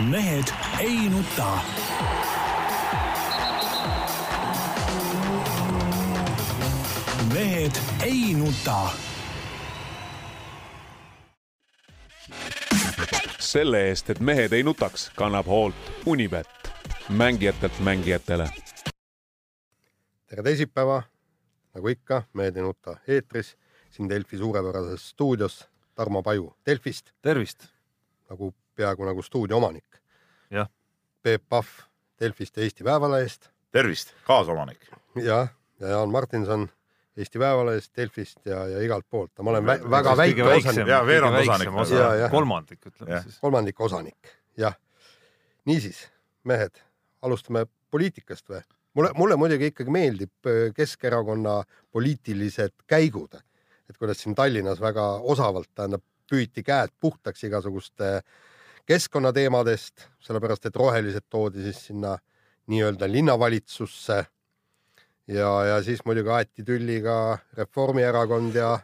mehed 0.00 0.44
ei 0.80 1.08
nuta. 1.08 1.58
mehed 7.32 7.72
ei 8.04 8.34
nuta. 8.34 8.90
selle 13.38 13.88
eest, 13.88 14.10
et 14.10 14.20
mehed 14.20 14.52
ei 14.52 14.62
nutaks, 14.62 15.10
kannab 15.16 15.46
hoolt 15.46 15.74
Unibet, 16.06 16.48
mängijatelt 17.08 17.80
mängijatele. 17.80 18.50
tere 20.26 20.42
teisipäeva, 20.42 21.02
nagu 21.74 21.88
ikka, 21.88 22.22
Mehed 22.32 22.56
ei 22.56 22.62
nuta 22.62 22.96
eetris, 23.08 23.56
siin 23.90 24.08
Delfi 24.08 24.38
suurepärases 24.38 25.08
stuudios 25.08 25.68
Tarmo 25.94 26.22
Paju 26.22 26.56
Delfist, 26.66 27.10
tervist! 27.22 27.64
nagu 28.30 28.54
peaaegu 28.76 29.04
nagu 29.08 29.22
stuudio 29.22 29.56
omanik. 29.56 30.00
Jah. 30.50 30.68
Peep 31.22 31.42
Pahv 31.48 31.84
Delfist 32.20 32.56
ja 32.56 32.62
Eesti 32.62 32.84
Päevalehest 32.84 33.50
tervist, 33.76 34.14
kaasomanik. 34.24 34.88
ja, 35.14 35.46
ja 35.80 35.88
Jaan 35.88 36.10
Martinson 36.10 36.68
Eesti 37.16 37.38
Päevalehest, 37.38 37.92
Delfist 37.96 38.46
ja, 38.46 38.66
ja 38.68 38.80
igalt 38.84 39.06
poolt. 39.10 39.32
ma 39.42 39.50
olen 39.50 39.66
vä 39.66 39.76
väga 39.90 40.16
väike 40.16 40.44
osanik, 40.44 40.84
kõige 40.84 41.00
veerand 41.06 41.38
osanik. 41.42 41.70
jah. 42.20 42.30
kolmandik 42.30 42.86
ütleme 42.86 43.12
Jah. 43.12 43.22
siis. 43.24 43.38
kolmandik 43.40 43.80
osanik, 43.80 44.32
jah. 44.56 44.76
niisiis, 45.64 46.06
mehed, 46.44 46.80
alustame 47.22 47.66
poliitikast 47.90 48.48
või? 48.48 48.62
mulle, 48.94 49.12
mulle 49.16 49.36
muidugi 49.36 49.72
ikkagi 49.72 49.92
meeldib 49.92 50.48
äh, 50.48 50.72
Keskerakonna 50.76 51.62
poliitilised 51.92 52.76
käigud, 52.88 53.36
et 53.90 53.98
kuidas 53.98 54.22
siin 54.22 54.34
Tallinnas 54.34 54.80
väga 54.80 55.08
osavalt, 55.34 55.70
tähendab, 55.74 56.04
püüti 56.26 56.64
käed 56.66 56.90
puhtaks 57.00 57.44
igasuguste 57.46 58.20
keskkonnateemadest, 58.86 60.06
sellepärast 60.22 60.68
et 60.68 60.76
rohelised 60.76 61.26
toodi 61.30 61.64
siis 61.66 61.82
sinna 61.88 62.16
nii-öelda 62.70 63.08
linnavalitsusse. 63.10 64.24
ja, 65.28 65.64
ja 65.64 65.82
siis 65.82 66.04
muidugi 66.04 66.30
aeti 66.30 66.64
tülli 66.64 67.00
ka 67.02 67.38
Reformierakond 67.58 68.54
ja, 68.54 68.78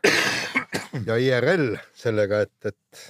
ja 1.06 1.16
IRL 1.16 1.76
sellega, 1.94 2.40
et, 2.40 2.72
et, 2.72 3.04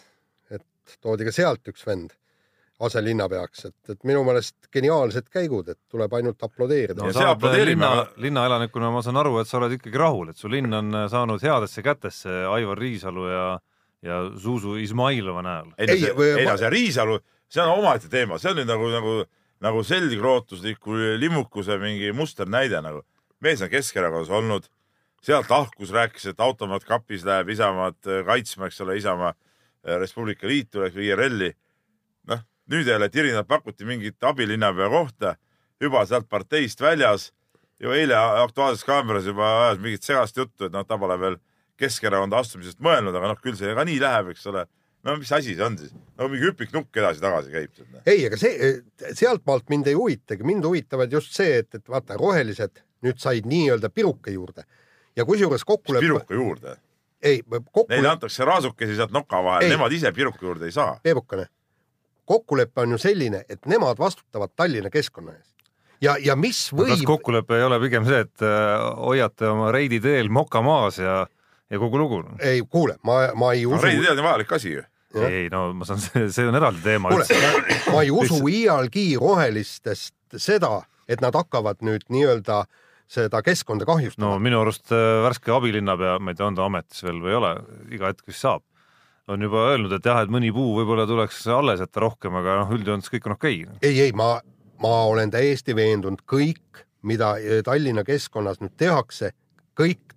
et 0.51 0.99
toodi 1.01 1.25
ka 1.25 1.33
sealt 1.33 1.73
üks 1.73 1.87
vend 1.87 2.13
aselinnapeaks, 2.83 3.65
et, 3.69 3.91
et 3.95 4.05
minu 4.09 4.25
meelest 4.27 4.69
geniaalsed 4.75 5.29
käigud, 5.33 5.69
et 5.71 5.79
tuleb 5.91 6.13
ainult 6.19 6.43
aplodeerida 6.43 7.05
no 7.05 7.13
sa 7.15 7.31
oled 7.35 7.67
linna 7.69 7.93
linnaelanikuna 8.21 8.91
ma 8.91 9.03
saan 9.07 9.21
aru, 9.23 9.37
et 9.41 9.51
sa 9.51 9.61
oled 9.61 9.77
ikkagi 9.79 10.01
rahul, 10.03 10.33
et 10.33 10.41
su 10.41 10.51
linn 10.51 10.75
on 10.75 10.95
äh, 11.03 11.07
saanud 11.13 11.43
headesse 11.43 11.85
kätesse 11.85 12.43
Aivar 12.51 12.81
Riisalu 12.83 13.29
ja 13.31 13.45
ja 14.03 14.17
Zuzu 14.39 14.77
Izmailova 14.83 15.43
näol. 15.43 15.73
ei 15.79 15.91
Ei, 15.91 16.01
see, 16.01 16.13
või- 16.17 16.39
ei 16.39 16.45
ma- 16.45 16.51
no 16.53 16.59
see 16.59 16.71
Riisalu, 16.71 17.21
see 17.49 17.63
on 17.63 17.79
omaette 17.79 18.09
teema, 18.11 18.39
see 18.39 18.51
on 18.51 18.57
nüüd 18.57 18.67
nagu, 18.71 18.89
nagu, 18.91 19.15
nagu 19.63 19.83
selgrootusliku 19.85 20.97
limmukuse 21.19 21.79
mingi 21.79 22.13
musternäide 22.13 22.83
nagu. 22.83 23.03
mees 23.43 23.63
on 23.63 23.69
Keskerakonnas 23.71 24.31
olnud, 24.31 24.69
sealt 25.23 25.49
lahkus, 25.51 25.91
rääkis, 25.91 26.27
et 26.31 26.41
automaat 26.41 26.85
kapis 26.85 27.25
läheb 27.27 27.49
Isamaad 27.51 27.97
äh, 28.07 28.25
kaitsma, 28.27 28.67
eks 28.67 28.81
ole, 28.81 28.97
Isamaa 28.97 29.33
äh, 29.87 29.97
Res 29.99 30.13
Publica 30.15 30.47
Liitu 30.47 30.83
ehk 30.87 30.95
IRL-i. 30.97 31.53
noh, 32.31 32.39
nüüd 32.71 32.87
jälle 32.87 33.09
tirinad 33.11 33.47
pakuti 33.47 33.85
mingit 33.85 34.23
abilinnapea 34.23 34.89
kohta, 34.89 35.35
juba 35.81 36.05
sealt 36.07 36.29
parteist 36.29 36.81
väljas. 36.81 37.33
ju 37.83 37.91
eile 37.91 38.15
Aktuaalses 38.15 38.85
Kaameras 38.85 39.25
juba 39.27 39.43
ajas 39.67 39.79
mingit 39.83 40.03
segast 40.03 40.37
juttu, 40.37 40.65
et 40.65 40.73
noh, 40.73 40.85
ta 40.87 40.99
pole 40.99 41.17
veel 41.19 41.37
Keskerakonda 41.81 42.39
astumisest 42.43 42.81
mõelnud, 42.85 43.17
aga 43.17 43.33
noh, 43.33 43.41
küll 43.43 43.57
see 43.59 43.73
ka 43.77 43.85
nii 43.89 43.99
läheb, 44.03 44.33
eks 44.35 44.47
ole. 44.51 44.67
no 45.03 45.17
mis 45.19 45.33
asi 45.33 45.57
see 45.57 45.65
on 45.67 45.79
siis? 45.79 45.95
no 46.19 46.29
mingi 46.31 46.47
hüpiknukk 46.47 47.01
edasi-tagasi 47.03 47.53
käib 47.55 47.73
seal. 47.77 48.03
ei, 48.07 48.27
aga 48.29 48.39
see, 48.39 48.71
sealtmaalt 49.19 49.69
mind 49.73 49.91
ei 49.91 49.99
huvitagi, 49.99 50.47
mind 50.47 50.69
huvitavad 50.69 51.13
just 51.13 51.35
see, 51.37 51.59
et, 51.63 51.75
et 51.75 51.89
vaata, 51.89 52.19
rohelised 52.21 52.83
nüüd 53.03 53.19
said 53.23 53.49
nii-öelda 53.51 53.91
piruka 53.91 54.31
juurde 54.31 54.67
ja 55.17 55.27
kusjuures 55.29 55.65
kokkulepe, 55.65 56.05
piruka 56.05 56.35
juurde. 56.39 56.77
ei, 57.23 57.41
Neile 57.41 57.65
kokkulepe, 57.73 58.09
antakse 58.09 58.45
raasukesi 58.45 58.97
sealt 58.97 59.15
noka 59.17 59.41
Ei. 59.41 59.45
vahel, 59.49 59.73
nemad 59.75 59.93
ise 59.93 60.13
piruka 60.13 60.47
juurde 60.47 60.69
ei 60.71 60.77
saa. 60.77 61.01
Peebukene, 61.03 61.49
kokkulepe 62.25 62.85
on 62.85 62.95
ju 62.97 63.01
selline, 63.03 63.45
et 63.49 63.67
nemad 63.67 63.99
vastutavad 63.99 64.55
Tallinna 64.57 64.91
keskkonna 64.91 65.35
eest 65.35 65.53
ja, 66.03 66.17
ja 66.21 66.37
mis 66.39 66.65
kas 66.71 66.79
võib, 66.79 67.05
kokkulepe 67.07 67.59
ei 67.59 67.67
ole 67.67 67.79
pigem 67.83 68.07
see, 68.09 68.25
et 68.27 68.45
äh, 68.47 68.89
hoiate 69.07 69.49
oma 69.53 69.71
reidi 69.75 70.01
teel 70.03 70.31
moka 70.33 70.63
maas 70.65 70.99
ja 71.03 71.23
ja 71.73 71.81
kogu 71.81 72.01
lugu? 72.01 72.23
ei 72.41 72.63
kuule, 72.69 72.99
ma, 73.07 73.23
ma 73.39 73.53
ei 73.57 73.67
usu, 73.67 73.81
reidi 73.83 74.05
tead 74.07 74.19
on 74.21 74.29
vajalik 74.29 74.59
asi 74.59 74.77
ju. 74.77 74.87
Ei 75.29 75.49
no 75.53 75.67
ma 75.77 75.85
saan, 75.85 76.01
see 76.33 76.47
on 76.49 76.57
eraldi 76.57 76.81
teema 76.85 77.11
kuule 77.13 77.27
ma 77.93 78.05
ei 78.05 78.13
usu 78.15 78.39
iialgi 78.49 79.11
rohelistest 79.21 80.41
seda, 80.41 80.79
et 81.09 81.21
nad 81.25 81.37
hakkavad 81.37 81.85
nüüd 81.85 82.07
nii-öelda 82.13 82.63
seda 83.13 83.43
keskkonda 83.45 83.85
no 83.85 83.93
kahjustama 83.93 84.39
minu 84.41 84.63
arust 84.63 84.93
äh, 84.95 85.21
värske 85.27 85.53
abilinnapea, 85.53 86.19
ma 86.21 86.33
ei 86.33 86.39
tea, 86.39 86.49
on 86.49 86.57
ta 86.57 86.69
ametis 86.69 87.05
veel 87.05 87.21
või 87.25 87.35
ei 87.35 87.41
ole, 87.41 87.51
iga 87.93 88.13
hetk 88.13 88.31
vist 88.31 88.45
saab, 88.45 88.65
on 89.29 89.45
juba 89.45 89.67
öelnud, 89.73 89.93
et 89.97 90.09
jah, 90.09 90.23
et 90.25 90.33
mõni 90.33 90.53
puu 90.55 90.73
võib-olla 90.79 91.05
tuleks 91.09 91.43
alles 91.53 91.83
jätta 91.85 92.05
rohkem, 92.07 92.41
aga 92.41 92.63
noh, 92.63 92.73
üldjoontes 92.77 93.13
kõik 93.13 93.29
on 93.29 93.37
okei 93.37 93.61
okay.. 93.67 93.83
ei, 93.91 94.01
ei, 94.07 94.17
ma, 94.17 94.35
ma 94.83 94.95
olen 95.11 95.33
täiesti 95.35 95.77
veendunud, 95.77 96.25
kõik, 96.29 96.87
mida 97.05 97.35
eh, 97.43 97.61
Tallinna 97.67 98.07
keskkonnas 98.07 98.63
nüüd 98.65 98.75
tehakse, 98.81 99.35
kõik 99.79 100.12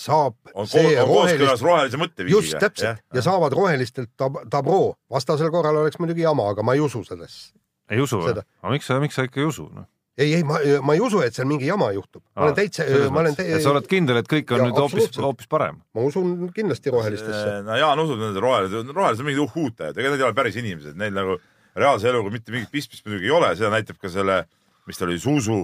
saab 0.00 0.36
on, 0.54 0.68
see 0.68 0.92
on 0.96 1.08
kooskõlas 1.08 1.40
rohelist, 1.40 1.66
rohelise 1.66 2.00
mõtteviisiga. 2.02 2.36
just 2.38 2.58
täpselt 2.62 3.02
ja 3.14 3.24
saavad 3.24 3.56
rohelistelt 3.56 4.12
tab 4.20 4.42
tabroo, 4.50 4.94
vastasel 5.12 5.50
korral 5.54 5.82
oleks 5.84 6.00
muidugi 6.02 6.26
jama, 6.26 6.50
aga 6.54 6.64
ma 6.66 6.76
ei 6.76 6.84
usu 6.84 7.04
sellesse. 7.06 7.52
ei 7.90 8.02
usu 8.02 8.22
või 8.22 8.36
aga 8.38 8.74
miks 8.74 8.90
sa, 8.90 9.00
miks 9.02 9.18
sa 9.18 9.26
ikka 9.28 9.42
ei 9.42 9.48
usu 9.48 9.68
no?? 9.72 9.86
ei, 10.18 10.34
ei, 10.34 10.42
ma, 10.44 10.58
ma 10.84 10.94
ei 10.96 11.00
usu, 11.00 11.22
et 11.24 11.34
seal 11.34 11.48
mingi 11.48 11.66
jama 11.66 11.88
juhtub, 11.96 12.22
ma 12.36 12.48
olen 12.48 12.56
täitsa, 12.58 12.84
ma 13.10 13.22
olen 13.22 13.38
et 13.40 13.64
sa 13.64 13.72
oled 13.72 13.88
kindel, 13.88 14.20
et 14.20 14.28
kõik 14.28 14.50
on 14.52 14.60
Jaa, 14.60 14.68
nüüd 14.68 14.80
hoopis, 14.82 15.08
hoopis 15.24 15.48
parem? 15.50 15.80
ma 15.96 16.04
usun 16.04 16.50
kindlasti 16.54 16.92
rohelistesse. 16.92 17.62
no 17.66 17.78
Jaan 17.80 18.02
usub 18.04 18.20
nende 18.20 18.42
rohelised, 18.44 18.92
rohelised 18.92 19.24
on 19.24 19.30
mingid 19.30 19.44
uhhuutajad, 19.46 19.96
ega 19.96 20.12
need 20.12 20.20
ei 20.20 20.28
ole 20.28 20.36
päris 20.36 20.58
inimesed, 20.60 20.98
neil 21.00 21.16
nagu 21.16 21.38
reaalse 21.78 22.10
eluga 22.10 22.32
mitte 22.32 22.52
mingit 22.52 22.72
pistmist 22.72 23.06
muidugi 23.06 23.30
ei 23.30 23.36
ole, 23.36 23.54
seda 23.56 23.72
näitab 23.72 24.00
ka 24.00 24.10
selle, 24.12 24.42
mis 24.88 25.00
ta 25.00 25.06
oli, 25.08 25.16
Zuzu, 25.22 25.62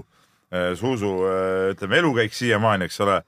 Zuzu 0.80 1.12
ütleme 1.74 2.00
elukäik 2.00 2.32
siiamaani, 2.36 2.88
eks 2.88 3.02
ole. 3.04 3.20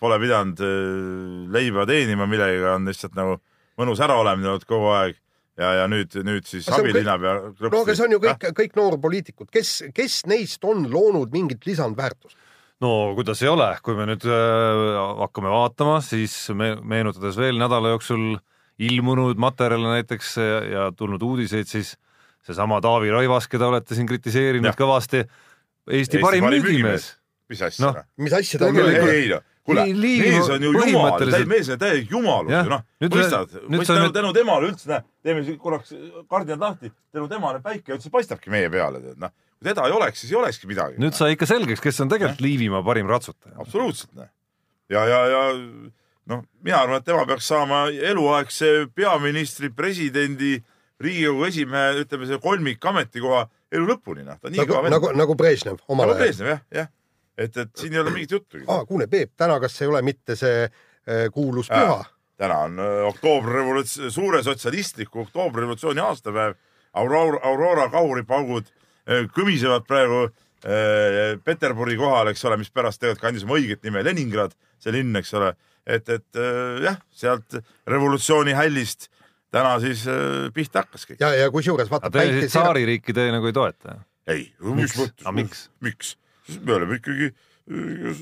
Pole 0.00 0.18
pidanud 0.20 0.60
eh, 0.60 1.48
leiba 1.54 1.86
teenima 1.88 2.26
millegagi, 2.28 2.64
on 2.74 2.88
lihtsalt 2.90 3.14
nagu 3.16 3.38
mõnus 3.80 4.02
äraolemine 4.04 4.50
olnud 4.52 4.66
kogu 4.68 4.90
aeg 4.92 5.16
ja, 5.60 5.70
ja 5.80 5.86
nüüd, 5.90 6.14
nüüd 6.26 6.46
siis 6.48 6.68
Aga 6.68 6.76
see 6.76 6.82
on 6.82 6.86
kõik- 6.86 6.98
abilinnapea. 6.98 7.32
no 7.72 7.80
aga 7.84 7.96
see 7.96 8.06
on 8.06 8.14
ju 8.16 8.20
kõik, 8.26 8.46
kõik 8.58 8.76
noorpoliitikud, 8.78 9.50
kes, 9.52 9.72
kes 9.96 10.20
neist 10.30 10.64
on 10.68 10.86
loonud 10.92 11.32
mingit 11.32 11.64
lisandväärtust? 11.68 12.36
no 12.80 13.12
kuidas 13.16 13.42
ei 13.44 13.50
ole, 13.52 13.70
kui 13.84 13.96
me 13.98 14.06
nüüd 14.08 14.24
äh, 14.28 14.92
hakkame 15.24 15.52
vaatama, 15.52 15.98
siis 16.04 16.36
me 16.56 16.74
meenutades 16.80 17.36
veel 17.40 17.60
nädala 17.60 17.94
jooksul 17.94 18.38
ilmunud 18.80 19.40
materjale 19.40 19.98
näiteks 19.98 20.36
ja, 20.40 20.60
ja 20.64 20.84
tulnud 20.96 21.20
uudiseid, 21.22 21.68
siis 21.68 21.94
seesama 22.46 22.80
Taavi 22.80 23.12
Rõivas, 23.12 23.48
keda 23.52 23.68
olete 23.68 23.96
siin 23.96 24.08
kritiseerinud 24.08 24.70
Jah. 24.72 24.78
kõvasti, 24.78 25.24
Eesti, 25.90 26.20
parim 26.22 26.44
müügimees. 26.48 27.16
Mis 27.50 27.62
asja 27.66 27.86
Noh, 27.86 28.00
noh? 28.00 28.08
mis 28.22 28.34
asja 28.36 28.60
ta 28.62 28.70
ei, 28.70 28.76
Tegelikult- 28.78 29.14
ei 29.16 29.28
no 29.34 29.40
kuule, 29.70 29.84
Nii- 29.84 30.00
liiga 30.00 30.30
mees 30.30 30.48
on 30.54 30.64
ju 30.64 30.72
jumal, 30.72 31.26
mees 31.50 31.68
on 31.70 31.78
täielik 31.80 32.10
jumalus 32.14 32.54
ju 32.54 32.72
noh, 32.72 32.82
nüüd 33.02 33.16
mõistad, 33.16 33.52
tänu, 33.52 34.08
tänu 34.14 34.32
temale 34.36 34.70
üldse, 34.70 34.88
näe, 34.90 35.04
teeme 35.26 35.44
siin 35.46 35.58
korraks 35.60 35.92
kardinad 36.30 36.64
lahti, 36.64 36.92
tänu 37.14 37.28
temale 37.30 37.60
päike 37.64 37.94
üldse 37.96 38.12
paistabki 38.12 38.52
meie 38.52 38.70
peale, 38.72 39.02
tead 39.04 39.20
noh. 39.20 39.34
kui 39.60 39.68
teda 39.68 39.86
ei 39.86 39.96
oleks, 39.96 40.22
siis 40.22 40.32
ei 40.32 40.40
olekski 40.40 40.70
midagi. 40.70 41.00
nüüd 41.02 41.16
sai 41.16 41.36
ikka 41.36 41.48
selgeks, 41.50 41.82
kes 41.84 42.00
on 42.04 42.12
tegelikult 42.12 42.42
Liivimaa 42.44 42.82
parim 42.86 43.10
ratsutaja. 43.10 43.58
absoluutselt 43.60 44.14
noh. 44.18 44.30
ja, 44.92 45.04
ja, 45.10 45.22
ja 45.34 45.44
noh, 46.30 46.44
mina 46.64 46.82
arvan, 46.82 47.02
et 47.02 47.08
tema 47.08 47.26
peaks 47.28 47.48
saama 47.52 47.86
eluaegse 47.90 48.88
peaministri, 48.94 49.72
presidendi, 49.74 50.58
Riigikogu 51.00 51.46
esimehe, 51.46 52.02
ütleme 52.02 52.26
see 52.28 52.36
kolmik 52.44 52.84
ametikoha 52.84 53.46
elu 53.72 53.86
lõpuni 53.88 54.20
noh, 54.26 54.36
ta 54.36 54.50
on 54.50 54.52
nii 54.52 54.60
nagu 54.66 54.90
nagu, 54.92 55.12
nagu 55.16 55.36
Brežnev 55.38 55.78
omal 55.88 56.10
nagu 56.10 56.18
ajal. 56.18 56.26
Brežnev 56.26 56.50
jah, 56.50 56.60
jah. 56.76 56.90
et, 57.38 57.56
et 57.56 57.70
siin 57.76 57.92
ei 57.94 58.00
ole 58.02 58.10
mingit 58.14 58.30
juttugi. 58.30 58.64
aa, 58.68 58.84
kuule, 58.86 59.06
Peep, 59.06 59.32
täna 59.36 59.60
kas 59.60 59.80
ei 59.82 59.88
ole 59.88 60.02
mitte 60.02 60.36
see 60.36 60.64
äh, 60.64 61.28
kuulus 61.32 61.68
Jaa. 61.70 61.80
püha? 61.80 62.04
täna 62.40 62.58
on 62.64 62.78
öö, 62.80 63.04
oktoobrirevolutsioon, 63.10 64.12
suure 64.12 64.42
sotsialistliku 64.42 65.20
oktoobrirevolutsiooni 65.26 66.00
aastapäev. 66.00 66.54
Aurora, 66.96 67.38
Aurora 67.44 67.88
kahuripaugud 67.92 68.70
kõmisevad 69.36 69.84
praegu 69.86 70.22
Peterburi 71.44 71.96
kohal, 72.00 72.30
eks 72.32 72.44
ole, 72.48 72.56
mis 72.60 72.70
pärast 72.72 73.00
tegelikult 73.00 73.22
kandis 73.22 73.44
oma 73.44 73.58
õiget 73.58 73.84
nime 73.84 74.02
Leningrad, 74.04 74.56
see 74.80 74.92
linn, 74.92 75.16
eks 75.20 75.32
ole. 75.38 75.52
et, 75.86 76.08
et 76.08 76.40
jah, 76.84 76.98
sealt 77.12 77.56
revolutsiooni 77.88 78.52
hällist 78.56 79.08
täna 79.52 79.76
siis 79.80 80.04
pihta 80.54 80.82
hakkaski. 80.84 81.16
ja, 81.20 81.30
ja 81.34 81.50
kusjuures 81.50 81.90
vaata 81.90 82.10
tsaaririiki 82.12 83.12
te 83.16 83.30
nagu 83.32 83.48
ei 83.48 83.56
toeta? 83.56 83.96
ei, 84.26 84.44
mis 84.60 84.90
Miks? 84.90 84.98
mõttes 85.00 85.26
Aga, 85.26 85.36
miks? 85.84 86.16
miks? 86.50 86.66
me 86.66 86.76
oleme 86.78 86.98
ikkagi 87.00 87.30
öö, 87.70 88.14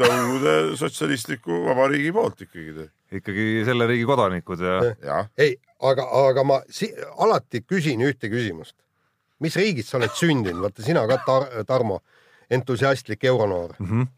Nõukogude 0.00 0.76
Sotsialistliku 0.78 1.64
Vabariigi 1.66 2.12
poolt 2.14 2.44
ikkagi. 2.46 2.86
ikkagi 3.18 3.46
selle 3.66 3.88
riigi 3.90 4.06
kodanikud 4.08 4.62
ja 4.62 4.76
jah, 5.02 5.26
ei, 5.40 5.56
aga, 5.82 6.06
aga 6.28 6.44
ma 6.46 6.60
si 6.70 6.88
alati 7.18 7.62
küsin 7.66 8.00
ühte 8.06 8.30
küsimust. 8.32 8.76
mis 9.40 9.56
riigis 9.56 9.90
sa 9.90 9.98
oled 9.98 10.14
sündinud, 10.14 10.62
vaata 10.62 10.84
sina 10.84 11.06
ka 11.08 11.18
Tar, 11.26 11.48
Tarmo, 11.66 12.00
entusiastlik 12.50 13.24
euronoor. 13.24 13.74
mm 13.78 13.86
-hmm. 13.86 14.08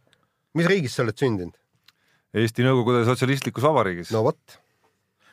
mis 0.54 0.66
riigis 0.66 0.94
sa 0.94 1.02
oled 1.02 1.18
sündinud? 1.18 1.56
Eesti 2.34 2.62
Nõukogude 2.62 3.04
Sotsialistlikus 3.04 3.62
Vabariigis 3.62 4.12
no 4.12 4.22
vot, 4.22 4.58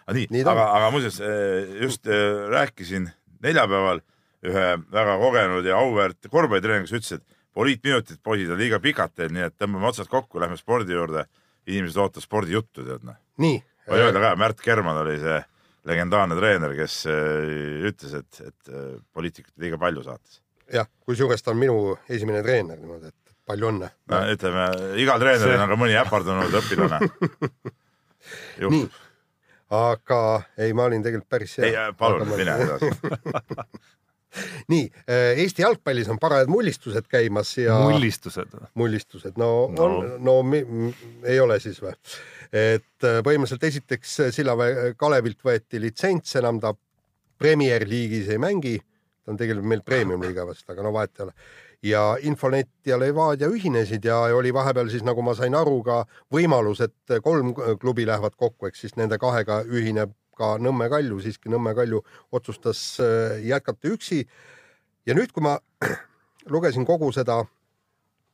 nii, 0.07 0.27
Nii 0.29 0.41
nii, 0.41 0.47
aga, 0.47 0.71
aga 0.77 0.91
muuseas 0.91 1.19
eh, 1.19 1.81
just 1.81 2.07
eh, 2.07 2.47
rääkisin 2.49 3.09
neljapäeval 3.43 4.01
ühe 4.43 4.67
väga 4.91 5.17
kogenud 5.19 5.65
ja 5.65 5.77
auväärt 5.77 6.27
korvpallitreeneriga, 6.31 6.87
kes 6.87 6.95
ütles, 6.95 7.19
et 7.19 7.38
poliitminutid, 7.53 8.19
poisid, 8.23 8.51
on 8.53 8.59
liiga 8.59 8.79
pikad 8.83 9.13
teil, 9.15 9.31
nii 9.33 9.47
et 9.47 9.55
tõmbame 9.59 9.89
otsad 9.89 10.09
kokku, 10.11 10.41
lähme 10.41 10.57
spordi 10.59 10.95
juurde. 10.95 11.25
inimesed 11.69 11.97
ootavad 12.01 12.23
spordijuttu, 12.23 12.83
tead 12.85 13.03
noh. 13.05 13.17
nii. 13.37 13.57
võin 13.89 14.03
öelda 14.07 14.21
ka, 14.23 14.35
Märt 14.39 14.61
Kerman 14.65 14.97
oli 15.03 15.19
see 15.21 15.39
legendaarne 15.89 16.37
treener, 16.37 16.73
kes 16.77 16.95
eh, 17.09 17.83
ütles, 17.89 18.15
et, 18.21 18.39
et 18.47 18.71
eh, 18.73 18.95
poliitikat 19.13 19.53
liiga 19.61 19.77
palju 19.77 20.03
saates. 20.05 20.39
jah, 20.73 20.87
kusjuures 21.05 21.43
ta 21.43 21.51
on 21.53 21.59
minu 21.61 21.97
esimene 22.09 22.41
treener 22.45 22.79
niimoodi, 22.79 23.11
et 23.13 23.35
palju 23.45 23.69
õnne. 23.69 23.91
no 24.09 24.23
ütleme, 24.33 24.65
igal 25.03 25.21
treeneril 25.21 25.55
See- 25.57 25.61
on 25.67 25.75
ka 25.75 25.79
mõni 25.83 25.99
äpardunud 25.99 26.57
õpilane. 26.61 26.99
nii 28.73 28.89
aga 29.69 30.41
ei, 30.57 30.73
ma 30.73 30.87
olin 30.89 31.03
tegelikult 31.05 31.29
päris 31.29 31.55
ei 31.61 31.73
hea., 31.75 31.91
palun 31.97 32.29
mine 32.33 32.55
edasi. 32.65 32.89
nii, 34.71 34.89
Eesti 35.43 35.63
jalgpallis 35.65 36.09
on 36.13 36.19
parajad 36.21 36.51
mullistused 36.51 37.07
käimas 37.09 37.55
ja 37.57 37.79
mullistused. 37.81 38.57
mullistused, 38.73 39.37
no, 39.37 39.67
no. 39.67 39.75
No. 39.75 39.85
on, 39.85 40.11
no 40.25 40.35
mi, 40.43 40.63
mi, 40.65 40.93
ei 41.23 41.39
ole 41.39 41.59
siis 41.63 41.81
või? 41.81 41.95
et 42.49 43.05
äh, 43.05 43.21
põhimõtteliselt 43.25 43.65
esiteks 43.69 44.19
äh, 44.25 44.33
Sillamäe 44.33 44.93
Kalevilt 44.97 45.41
võeti 45.45 45.81
litsents, 45.81 46.35
enam 46.39 46.59
ta 46.61 46.73
Premier 47.39 47.85
League'is 47.87 48.29
ei 48.33 48.41
mängi, 48.41 48.75
ta 49.23 49.33
on 49.33 49.39
tegelikult 49.39 49.69
meil 49.69 49.83
premium-liiga 49.85 50.45
vast, 50.47 50.65
aga 50.69 50.83
no 50.83 50.93
vahet 50.95 51.13
ei 51.19 51.27
ole. 51.27 51.33
ja 51.83 52.03
Infonet 52.27 52.69
ja 52.85 52.97
Levadia 52.99 53.47
ühinesid 53.47 54.05
ja 54.05 54.17
oli 54.35 54.53
vahepeal 54.53 54.89
siis, 54.89 55.05
nagu 55.07 55.21
ma 55.23 55.35
sain 55.37 55.55
aru, 55.55 55.81
ka 55.83 56.01
võimalus, 56.33 56.81
et 56.83 57.21
kolm 57.23 57.53
klubi 57.79 58.07
lähevad 58.09 58.35
kokku, 58.35 58.67
ehk 58.67 58.75
siis 58.75 58.97
nende 58.97 59.17
kahega 59.21 59.61
ühineb 59.63 60.11
ka 60.39 60.55
Nõmme 60.61 60.87
Kalju, 60.91 61.19
siiski 61.23 61.51
Nõmme 61.51 61.75
Kalju 61.77 62.01
otsustas 62.35 62.81
äh, 63.03 63.39
jätkata 63.47 63.91
üksi. 63.91 64.23
ja 65.05 65.15
nüüd, 65.17 65.33
kui 65.35 65.43
ma 65.43 65.57
lugesin 66.53 66.87
kogu 66.87 67.11
seda 67.15 67.41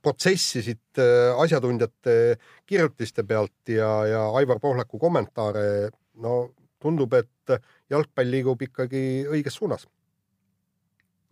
protsessi 0.05 0.61
siit 0.65 1.01
äh, 1.01 1.33
asjatundjate 1.41 2.37
kirjutiste 2.67 3.25
pealt 3.25 3.73
ja, 3.73 3.89
ja 4.09 4.23
Aivar 4.37 4.61
Pohlaku 4.61 4.99
kommentaare, 5.01 5.89
no 6.21 6.37
tundub, 6.81 7.13
et 7.17 7.55
jalgpall 7.89 8.29
liigub 8.29 8.61
ikkagi 8.61 9.25
õiges 9.31 9.57
suunas, 9.57 9.87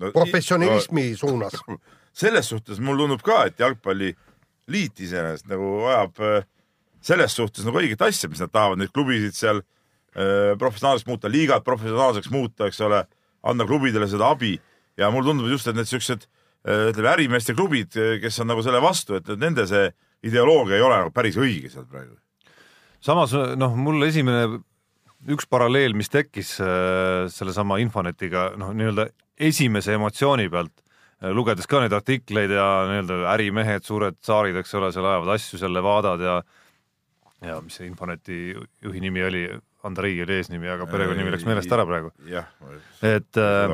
no, 0.01 0.09
professionalismi 0.15 1.11
no. 1.11 1.19
suunas. 1.21 1.59
selles 2.23 2.49
suhtes 2.49 2.81
mulle 2.81 3.05
tundub 3.05 3.21
ka, 3.25 3.43
et 3.49 3.61
jalgpalliliit 3.61 5.05
iseenesest 5.05 5.49
nagu 5.51 5.75
ajab 5.91 6.25
äh, 6.25 6.49
selles 7.03 7.35
suhtes 7.35 7.67
nagu 7.67 7.81
õiget 7.81 8.01
asja, 8.05 8.31
mis 8.31 8.41
nad 8.41 8.51
tahavad 8.53 8.79
neid 8.79 8.93
klubisid 8.95 9.35
seal 9.37 9.61
äh, 9.61 9.69
professionaalseks 10.13 11.07
muuta, 11.09 11.31
liigad 11.31 11.63
professionaalseks 11.65 12.29
muuta, 12.33 12.67
eks 12.69 12.81
ole, 12.85 13.03
anda 13.43 13.65
klubidele 13.67 14.07
seda 14.07 14.29
abi 14.33 14.53
ja 14.97 15.09
mulle 15.11 15.31
tundub 15.31 15.49
just, 15.51 15.67
et 15.67 15.77
need 15.77 15.89
siuksed 15.89 16.27
ütleme 16.63 17.09
ärimeeste 17.11 17.55
klubid, 17.57 17.95
kes 18.21 18.39
on 18.39 18.47
nagu 18.53 18.63
selle 18.63 18.79
vastu, 18.83 19.17
et 19.19 19.31
nende 19.39 19.65
see 19.67 19.89
ideoloogia 20.23 20.77
ei 20.77 20.85
ole 20.85 20.99
nagu 21.01 21.11
päris 21.15 21.39
õige 21.39 21.71
seal 21.71 21.87
praegu. 21.89 22.15
samas 23.03 23.33
noh, 23.59 23.75
mul 23.75 24.05
esimene 24.07 24.61
üks 25.33 25.47
paralleel, 25.49 25.95
mis 25.95 26.11
tekkis 26.11 26.55
sellesama 27.35 27.79
Infonetiga, 27.83 28.51
noh, 28.59 28.71
nii-öelda 28.75 29.09
esimese 29.39 29.97
emotsiooni 29.97 30.49
pealt, 30.51 30.73
lugedes 31.35 31.67
ka 31.67 31.79
neid 31.83 31.95
artikleid 31.95 32.51
ja 32.51 32.67
nii-öelda 32.89 33.19
ärimehed, 33.33 33.83
suured 33.87 34.19
saarid, 34.23 34.55
eks 34.59 34.73
ole, 34.79 34.91
seal 34.95 35.07
ajavad 35.07 35.35
asju 35.35 35.59
seal 35.59 35.75
Levadat 35.75 36.23
ja 36.23 36.41
ja 37.43 37.59
mis 37.59 37.75
see 37.75 37.89
Infoneti 37.89 38.53
juhi 38.55 39.01
nimi 39.03 39.23
oli, 39.23 39.43
Andrei 39.83 40.15
oli 40.23 40.37
eesnimi, 40.39 40.69
aga 40.71 40.87
perekonnanimi 40.87 41.33
läks 41.33 41.45
meelest 41.47 41.71
ära 41.75 41.83
praegu. 41.87 42.11
jah, 42.29 42.47
et 43.03 43.39
äh. 43.39 43.73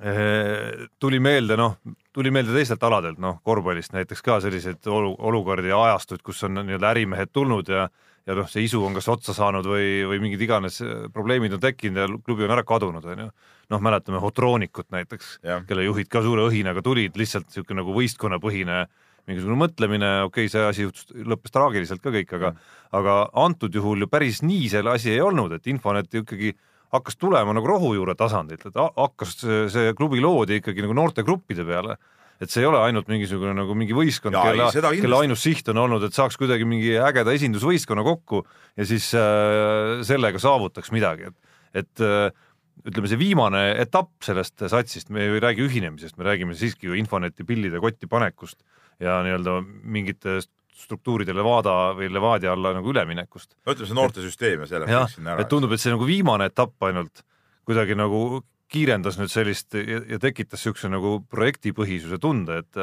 Eh, 0.00 0.86
tuli 0.98 1.20
meelde, 1.22 1.56
noh, 1.60 1.76
tuli 2.12 2.32
meelde 2.34 2.54
teistelt 2.56 2.82
aladelt, 2.86 3.20
noh, 3.22 3.38
korvpallist 3.46 3.94
näiteks 3.94 4.24
ka 4.26 4.40
selliseid 4.42 4.86
olu-, 4.90 5.16
olukordi 5.30 5.70
ja 5.70 5.78
ajastuid, 5.90 6.24
kus 6.26 6.42
on 6.48 6.58
nii-öelda 6.62 6.94
ärimehed 6.94 7.32
tulnud 7.32 7.70
ja 7.70 7.88
ja 8.28 8.36
noh, 8.36 8.48
see 8.50 8.66
isu 8.66 8.82
on 8.84 8.94
kas 8.94 9.08
otsa 9.10 9.32
saanud 9.34 9.66
või, 9.66 10.02
või 10.06 10.18
mingid 10.26 10.42
iganes 10.44 10.80
eh, 10.84 11.06
probleemid 11.14 11.54
on 11.56 11.62
tekkinud 11.62 12.00
ja 12.02 12.08
klubi 12.26 12.46
on 12.46 12.54
ära 12.54 12.64
kadunud, 12.66 13.06
onju. 13.14 13.30
noh, 13.70 13.82
mäletame 13.86 14.20
Hotronikut 14.22 14.90
näiteks 14.90 15.38
kelle 15.68 15.86
juhid 15.86 16.10
ka 16.10 16.22
suure 16.26 16.48
õhinaga 16.50 16.82
tulid, 16.84 17.16
lihtsalt 17.16 17.48
niisugune 17.48 17.80
nagu 17.80 17.94
võistkonnapõhine 17.96 18.82
mingisugune 19.28 19.58
mõtlemine, 19.60 20.10
okei 20.28 20.46
okay,, 20.46 20.52
see 20.52 20.66
asi 20.66 20.86
juhtus, 20.86 21.10
lõppes 21.12 21.52
traagiliselt 21.54 22.02
ka 22.04 22.12
kõik, 22.14 22.32
aga 22.38 22.54
aga 22.96 23.16
antud 23.38 23.74
juhul 23.74 24.04
ju 24.04 24.10
päris 24.10 24.40
nii 24.42 24.70
selle 24.72 24.94
asi 24.96 25.12
ei 25.14 25.20
olnud, 25.22 25.52
et 25.54 25.68
Infonet 25.70 26.10
ikkagi 26.22 26.54
hakkas 26.90 27.18
tulema 27.20 27.54
nagu 27.54 27.68
rohujuure 27.70 28.16
tasandilt, 28.18 28.66
et 28.66 28.78
ha- 28.78 28.90
hakkas 28.96 29.36
see, 29.44 29.92
klubi 29.98 30.22
loodi 30.22 30.58
ikkagi 30.58 30.82
nagu 30.86 30.96
noortegruppide 30.98 31.66
peale. 31.66 31.98
et 32.40 32.48
see 32.48 32.62
ei 32.62 32.66
ole 32.70 32.78
ainult 32.80 33.04
mingisugune 33.04 33.52
nagu 33.52 33.74
mingi 33.76 33.92
võistkond, 33.92 34.32
kelle, 34.32 34.70
kelle 34.72 35.16
ainus 35.18 35.42
siht 35.44 35.66
on 35.68 35.76
olnud, 35.82 36.06
et 36.06 36.16
saaks 36.16 36.38
kuidagi 36.40 36.64
mingi 36.64 36.94
ägeda 36.96 37.34
esindusvõistkonna 37.36 38.00
kokku 38.00 38.40
ja 38.80 38.86
siis 38.88 39.10
äh, 39.12 40.00
sellega 40.08 40.40
saavutaks 40.40 40.88
midagi, 40.88 41.28
et, 41.28 41.58
et 41.82 42.00
äh, 42.00 42.32
ütleme, 42.80 43.10
see 43.12 43.20
viimane 43.20 43.60
etapp 43.82 44.24
sellest 44.24 44.64
satsist, 44.72 45.12
me 45.12 45.26
ju 45.26 45.36
ei 45.36 45.44
räägi 45.44 45.66
ühinemisest, 45.66 46.16
me 46.16 46.24
räägime 46.30 46.56
siiski 46.56 46.88
ju 46.88 46.96
Infoneti 46.96 47.44
pillide 47.44 47.76
kotti 47.84 48.08
panekust 48.08 48.64
ja 49.00 49.20
nii-öelda 49.24 49.58
mingite 49.64 50.38
struktuuride 50.80 51.34
Levada 51.36 51.92
või 51.96 52.08
Levadia 52.12 52.54
alla 52.54 52.74
nagu 52.76 52.92
üleminekust 52.92 53.56
no 53.56 53.74
ütleme, 53.74 53.88
see 53.90 53.98
noortesüsteem 53.98 54.64
ja 54.64 54.70
selle 54.70 54.88
jah 54.90 55.04
võiksin, 55.06 55.28
ära 55.28 55.44
et. 55.44 55.50
tundub, 55.52 55.74
et 55.74 55.82
see 55.82 55.92
nagu 55.92 56.08
viimane 56.08 56.48
etapp 56.50 56.88
ainult 56.88 57.24
kuidagi 57.68 57.96
nagu 57.98 58.40
kiirendas 58.70 59.18
nüüd 59.18 59.32
sellist 59.32 59.74
ja, 59.74 59.98
ja 60.14 60.18
tekitas 60.22 60.62
niisuguse 60.62 60.90
nagu 60.92 61.16
projektipõhisuse 61.30 62.20
tunde, 62.22 62.60
et 62.62 62.80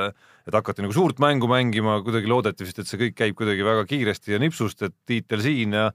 et 0.47 0.55
hakati 0.55 0.83
nagu 0.83 0.95
suurt 0.95 1.19
mängu 1.23 1.47
mängima, 1.51 1.97
kuidagi 2.05 2.29
loodeti 2.31 2.67
vist, 2.67 2.79
et 2.79 2.89
see 2.89 2.99
kõik 3.01 3.17
käib 3.17 3.39
kuidagi 3.39 3.65
väga 3.67 3.87
kiiresti 3.87 4.35
ja 4.35 4.39
nipsust, 4.39 4.83
et 4.87 4.95
tiitel 5.07 5.43
siin 5.43 5.75
ja 5.75 5.89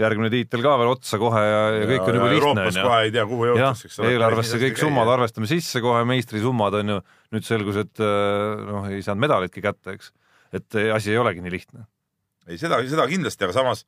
järgmine 0.00 0.30
tiitel 0.32 0.64
ka 0.64 0.74
veel 0.80 0.90
otsa 0.94 1.20
kohe 1.20 1.42
ja, 1.44 1.60
ja 1.76 1.86
kõik 1.90 2.08
on 2.08 2.18
juba 2.18 2.30
lihtne 2.32 2.40
Euroopas 2.40 2.80
kohe 2.80 2.98
ei 3.06 3.14
tea, 3.14 3.26
kuhu 3.30 3.48
jõutakse, 3.50 3.90
eks, 3.90 4.00
ole. 4.00 4.10
eelarvesse 4.14 4.60
kõik 4.64 4.80
summad. 4.80 5.12
arvestame 5.14 5.50
sisse 5.50 5.82
kohe, 5.84 6.02
meistrisummad 6.08 6.80
on 6.80 6.94
ju, 6.94 6.98
nüüd 7.36 7.46
selgus, 7.46 7.78
et 7.84 8.02
äh, 8.04 8.64
noh, 8.66 8.90
ei 8.90 9.04
saanud 9.06 9.24
medalitki 9.26 9.64
kätte, 9.64 9.96
eks. 9.98 10.12
et 10.56 10.80
äh, 10.80 10.90
asi 10.96 11.14
ei 11.14 11.20
olegi 11.20 11.44
nii 11.44 11.54
lihtne. 11.54 11.86
ei, 12.48 12.58
seda, 12.60 12.80
seda 12.90 13.06
kindlasti, 13.10 13.46
aga 13.46 13.56
samas 13.56 13.86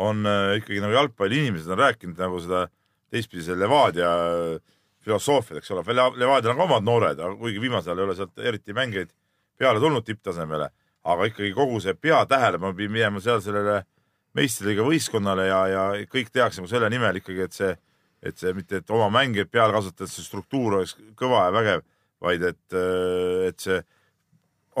on 0.00 0.26
äh, 0.26 0.58
ikkagi 0.60 0.82
nagu 0.82 0.96
jalgpalliinimesed 0.96 1.72
on 1.74 1.82
rääkinud 1.84 2.20
nagu 2.20 2.40
seda 2.42 2.66
teistpidi 3.10 3.44
selle 3.46 3.66
Levadia 3.66 4.10
äh, 4.10 4.76
filosoofiat, 5.04 5.60
eks 5.60 5.72
ole, 5.74 5.84
Levadial 5.94 6.52
on 6.54 6.60
ka 6.60 6.66
omad 6.68 6.84
noored, 6.84 7.22
kuigi 7.40 7.62
viimasel 7.62 7.94
ajal 7.94 8.02
ei 8.02 8.08
ole 8.08 8.16
sealt 8.18 8.46
eriti 8.50 8.76
mängijaid 8.76 9.12
peale 9.60 9.80
tulnud 9.80 10.04
tipptasemele, 10.04 10.68
aga 11.04 11.28
ikkagi 11.28 11.52
kogu 11.56 11.80
see 11.84 11.94
peatähelepanu 11.96 12.76
pidi 12.76 12.92
minema 12.92 13.20
seal 13.24 13.40
sellele 13.44 13.82
meistriliiga 14.38 14.84
võistkonnale 14.86 15.46
ja, 15.48 15.60
ja 15.70 15.84
kõik 16.10 16.30
tehakse 16.32 16.62
nagu 16.62 16.70
selle 16.70 16.90
nimel 16.92 17.18
ikkagi, 17.20 17.46
et 17.46 17.56
see, 17.56 17.70
et 18.22 18.38
see 18.38 18.52
mitte, 18.56 18.82
et 18.82 18.92
oma 18.94 19.08
mängijaid 19.14 19.50
peale 19.50 19.74
kasvatades 19.74 20.14
see 20.16 20.26
struktuur 20.26 20.78
oleks 20.78 20.96
kõva 21.18 21.46
ja 21.48 21.54
vägev, 21.56 21.84
vaid 22.22 22.44
et, 22.50 22.78
et 23.48 23.64
see 23.64 23.80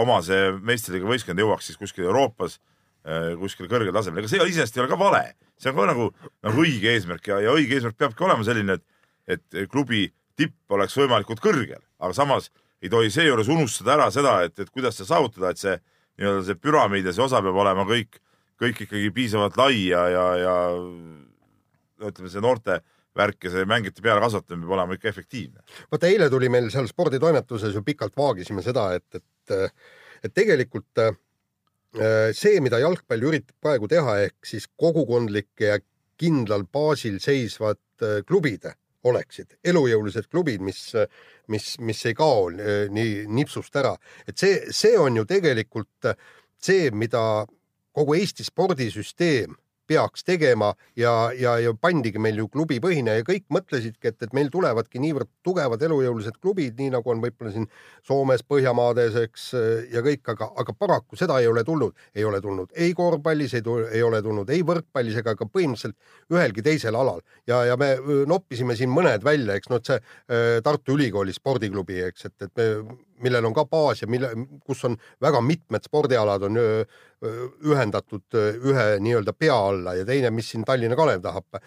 oma 0.00 0.20
see 0.24 0.52
meistriliiga 0.62 1.08
võistkond 1.08 1.42
jõuaks 1.42 1.70
siis 1.70 1.80
kuskil 1.80 2.06
Euroopas 2.06 2.58
äh, 3.06 3.32
kuskil 3.40 3.68
kõrgel 3.70 3.94
tasemel, 3.96 4.22
ega 4.22 4.30
see 4.30 4.42
iseenesest 4.44 4.78
ei 4.78 4.84
ole 4.84 4.92
ka 4.92 5.00
vale, 5.00 5.24
see 5.58 5.72
on 5.72 5.80
ka 5.80 5.90
nagu, 5.90 6.08
nagu 6.46 6.64
õige 6.64 6.94
eesmärk 6.94 7.32
ja, 7.32 7.40
ja 7.46 7.54
õige 7.56 7.78
eesmärk 7.78 7.98
peabki 7.98 8.26
olema 8.28 8.46
selline, 8.46 8.78
et, 8.78 9.44
et 9.58 9.70
klubi 9.72 10.06
tipp 10.38 10.76
oleks 10.76 10.96
võimalikult 10.96 11.42
kõrgel, 11.42 11.82
aga 12.00 12.16
samas 12.16 12.48
ei 12.80 12.88
tohi 12.92 13.10
seejuures 13.12 13.50
unustada 13.52 13.96
ära 13.98 14.10
seda, 14.14 14.38
et, 14.46 14.56
et 14.62 14.70
kuidas 14.72 14.96
seda 14.96 15.10
saavutada, 15.10 15.50
et 15.50 15.60
see 15.60 15.76
nii-öelda 16.20 16.46
see 16.46 16.60
püramiid 16.60 17.08
ja 17.08 17.14
see 17.16 17.24
osa 17.24 17.42
peab 17.44 17.58
olema 17.60 17.84
kõik, 17.88 18.20
kõik 18.60 18.84
ikkagi 18.86 19.10
piisavalt 19.16 19.56
lai 19.60 19.86
ja, 19.88 20.04
ja, 20.12 20.56
ütleme, 22.00 22.32
see 22.32 22.42
noorte 22.44 22.80
värk 23.16 23.46
ja 23.46 23.54
see 23.54 23.66
mängijate 23.68 24.04
peale 24.04 24.22
kasvatamine 24.22 24.66
peab 24.66 24.76
olema 24.76 24.96
ikka 24.96 25.10
efektiivne. 25.10 25.64
vaata, 25.90 26.10
eile 26.10 26.30
tuli 26.30 26.50
meil 26.52 26.70
seal 26.72 26.88
sporditoimetuses 26.90 27.74
ju 27.74 27.82
pikalt 27.86 28.16
vaagisime 28.16 28.62
seda, 28.64 28.90
et, 28.98 29.20
et, 29.20 29.88
et 30.24 30.34
tegelikult 30.34 31.02
äh, 31.02 31.16
see, 32.36 32.60
mida 32.62 32.80
jalgpall 32.82 33.26
üritab 33.30 33.56
praegu 33.62 33.90
teha, 33.90 34.18
ehk 34.28 34.52
siis 34.52 34.68
kogukondlike 34.78 35.72
ja 35.72 35.80
kindlal 36.20 36.66
baasil 36.70 37.18
seisvad 37.22 37.82
äh, 38.04 38.20
klubid 38.28 38.68
oleksid 39.08 39.56
elujõulised 39.64 40.28
klubid, 40.28 40.60
mis, 40.60 40.90
mis, 41.48 41.72
mis 41.80 42.02
ei 42.06 42.14
kao 42.14 42.50
äh, 42.52 42.84
nii 42.92 43.24
nipsust 43.32 43.76
ära, 43.80 43.96
et 44.28 44.38
see, 44.38 44.60
see 44.76 44.98
on 45.00 45.16
ju 45.18 45.26
tegelikult 45.28 46.12
see, 46.60 46.90
mida 46.92 47.46
kogu 47.96 48.16
Eesti 48.18 48.46
spordisüsteem 48.46 49.56
peaks 49.90 50.22
tegema 50.24 50.70
ja, 50.96 51.12
ja, 51.34 51.56
ja 51.58 51.72
pandigi 51.74 52.20
meil 52.22 52.38
ju 52.38 52.46
klubipõhine 52.52 53.16
ja 53.18 53.26
kõik 53.26 53.46
mõtlesidki, 53.50 54.12
et, 54.12 54.20
et 54.22 54.36
meil 54.36 54.50
tulevadki 54.52 55.02
niivõrd 55.02 55.30
tugevad 55.46 55.82
elujõulised 55.82 56.38
klubid, 56.38 56.76
nii 56.78 56.92
nagu 56.94 57.10
on 57.10 57.22
võib-olla 57.24 57.50
siin 57.54 57.66
Soomes, 58.06 58.44
Põhjamaades, 58.46 59.18
eks 59.24 59.48
ja 59.90 60.04
kõik, 60.06 60.22
aga, 60.30 60.50
aga 60.62 60.74
paraku 60.78 61.18
seda 61.18 61.40
ei 61.42 61.50
ole 61.50 61.64
tulnud, 61.66 61.96
ei 62.14 62.26
ole 62.26 62.38
tulnud 62.44 62.70
ei 62.78 62.94
korvpallis, 62.94 63.56
ei, 63.58 63.66
ei 63.90 64.06
ole 64.06 64.22
tulnud 64.22 64.54
ei 64.54 64.62
võrkpallis 64.66 65.18
ega 65.24 65.34
ka 65.38 65.48
põhimõtteliselt 65.50 65.98
ühelgi 66.30 66.64
teisel 66.66 66.98
alal. 66.98 67.24
Ja, 67.50 67.64
ja 67.66 67.78
me 67.80 67.96
öö, 67.98 68.22
noppisime 68.30 68.78
siin 68.78 68.92
mõned 68.94 69.26
välja, 69.26 69.58
eks 69.58 69.72
noh, 69.72 69.82
see 69.82 69.98
öö, 69.98 70.62
Tartu 70.62 70.94
Ülikooli 70.94 71.34
spordiklubi, 71.34 71.98
eks, 72.06 72.30
et, 72.30 72.46
et 72.46 72.62
me, 72.62 72.70
millel 73.22 73.44
on 73.50 73.54
ka 73.56 73.64
baas 73.70 74.02
ja 74.02 74.08
mille, 74.10 74.30
kus 74.66 74.84
on 74.88 74.96
väga 75.22 75.40
mitmed 75.44 75.84
spordialad 75.86 76.42
on 76.48 76.58
ühendatud 77.68 78.32
ühe 78.64 78.84
nii-öelda 79.04 79.34
pea 79.36 79.56
alla 79.68 79.92
ja 79.98 80.06
teine, 80.08 80.30
mis 80.32 80.48
siin 80.52 80.62
Tallinna 80.64 80.96
Kalev 80.96 81.20
tahab 81.24 81.58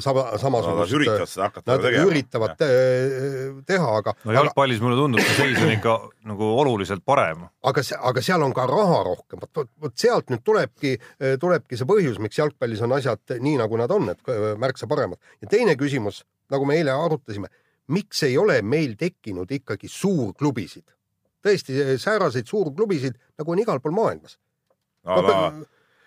sama, 0.00 0.24
samasugust. 0.40 0.94
üritavad 0.96 1.28
seda 1.28 1.48
hakata 1.50 1.74
Nad 1.74 1.84
tegema. 1.84 2.06
üritavad 2.08 2.54
te- 2.56 3.52
teha, 3.68 3.90
aga 4.00 4.14
no 4.24 4.36
jalgpallis 4.38 4.80
mulle 4.80 4.96
tundub, 4.96 5.20
see 5.26 5.36
seis 5.42 5.60
on 5.60 5.74
ikka 5.74 5.96
nagu 6.32 6.50
oluliselt 6.62 7.04
parem. 7.04 7.44
aga, 7.64 7.84
aga 8.12 8.24
seal 8.24 8.42
on 8.46 8.54
ka 8.56 8.66
raha 8.70 9.02
rohkem, 9.10 9.40
vot, 9.44 9.52
vot, 9.60 9.68
vot 9.84 9.96
sealt 10.00 10.32
nüüd 10.32 10.44
tulebki, 10.48 10.96
tulebki 11.40 11.76
see 11.76 11.88
põhjus, 11.88 12.18
miks 12.22 12.40
jalgpallis 12.40 12.80
on 12.86 12.96
asjad 12.96 13.36
nii, 13.40 13.58
nagu 13.60 13.76
nad 13.80 13.90
on, 13.92 14.08
et 14.14 14.32
märksa 14.60 14.88
paremad. 14.88 15.20
ja 15.42 15.48
teine 15.48 15.76
küsimus, 15.76 16.24
nagu 16.50 16.64
me 16.64 16.80
eile 16.80 16.90
arutasime, 16.96 17.52
miks 17.90 18.24
ei 18.26 18.38
ole 18.38 18.60
meil 18.62 18.96
tekkinud 18.98 19.50
ikkagi 19.60 19.90
suurklubisid? 19.90 20.86
tõesti 21.40 21.96
sääraseid 21.96 22.48
suurklubisid, 22.50 23.14
nagu 23.40 23.52
on 23.54 23.60
igal 23.62 23.78
pool 23.80 23.94
maailmas. 23.96 24.36
a 25.08 25.16
la 25.24 25.36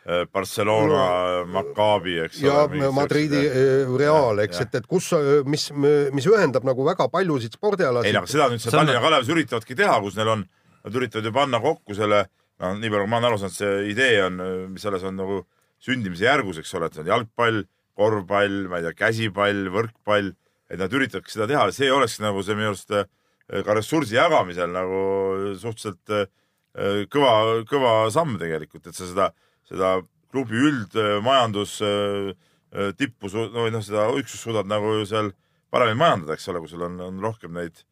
eh, 0.05 0.27
Barcelona, 0.29 1.05
Maccabi, 1.49 2.19
eks 2.27 2.41
ja 2.43 2.65
ole. 2.67 2.91
Madridi 2.93 3.39
öö, 3.47 3.97
Real, 3.97 4.43
eks, 4.43 4.61
et, 4.61 4.75
et 4.77 4.85
kus, 4.87 5.09
mis, 5.49 5.71
mis 6.13 6.27
ühendab 6.29 6.67
nagu 6.67 6.85
väga 6.85 7.07
paljusid 7.09 7.55
ei, 7.55 7.57
spordialasid 7.57 8.19
aga 8.19 8.29
seda 8.29 8.51
nüüd 8.51 8.61
seal 8.61 8.77
Tallinna 8.77 9.01
Kalevis 9.01 9.33
üritavadki 9.33 9.79
teha, 9.79 9.97
kus 10.05 10.19
neil 10.19 10.29
on, 10.35 10.45
nad 10.85 10.99
üritavad 11.01 11.25
ju 11.25 11.33
panna 11.33 11.61
kokku 11.63 11.97
selle, 11.97 12.27
no 12.61 12.75
nii 12.77 12.93
palju, 12.93 13.07
kui 13.07 13.13
ma 13.15 13.21
olen 13.23 13.29
aru 13.31 13.41
saanud, 13.41 13.57
see 13.57 13.73
idee 13.95 14.21
on, 14.27 14.39
mis 14.75 14.85
selles 14.85 15.07
on 15.09 15.17
nagu 15.17 15.41
sündimise 15.83 16.29
järgus, 16.29 16.61
eks 16.61 16.77
ole, 16.77 16.91
et 16.91 16.99
see 16.99 17.07
on 17.07 17.11
jalgpall, 17.15 17.63
korvpall, 17.97 18.61
ma 18.69 18.79
ei 18.79 18.85
tea, 18.85 18.95
käsipall, 19.01 19.65
võrkpall, 19.73 20.33
et 20.73 20.81
nad 20.81 20.93
üritavadki 20.93 21.33
seda 21.33 21.47
teha, 21.49 21.67
see 21.75 21.91
oleks 21.93 22.17
nagu 22.23 22.41
see 22.45 22.57
minu 22.57 22.71
arust 22.71 22.93
eh, 22.97 23.05
ka 23.65 23.75
ressursi 23.77 24.17
jagamisel 24.17 24.73
nagu 24.73 25.03
suhteliselt 25.61 26.15
eh, 26.17 27.03
kõva, 27.13 27.35
kõva 27.69 27.93
samm 28.13 28.39
tegelikult, 28.41 28.89
et 28.89 28.97
sa 28.97 29.05
seda, 29.09 29.29
seda 29.69 29.95
klubi 30.33 30.57
üldmajandus 30.57 31.77
tippu, 32.97 33.29
no 33.53 33.67
noh, 33.69 33.83
seda 33.85 34.07
üksust 34.17 34.47
suudad 34.47 34.65
nagu 34.65 34.95
seal 35.05 35.29
paremini 35.73 35.99
majandada, 35.99 36.33
eks 36.33 36.49
ole, 36.49 36.63
kui 36.63 36.71
sul 36.71 36.87
on, 36.87 36.95
on 37.05 37.19
rohkem 37.21 37.53
neid, 37.53 37.83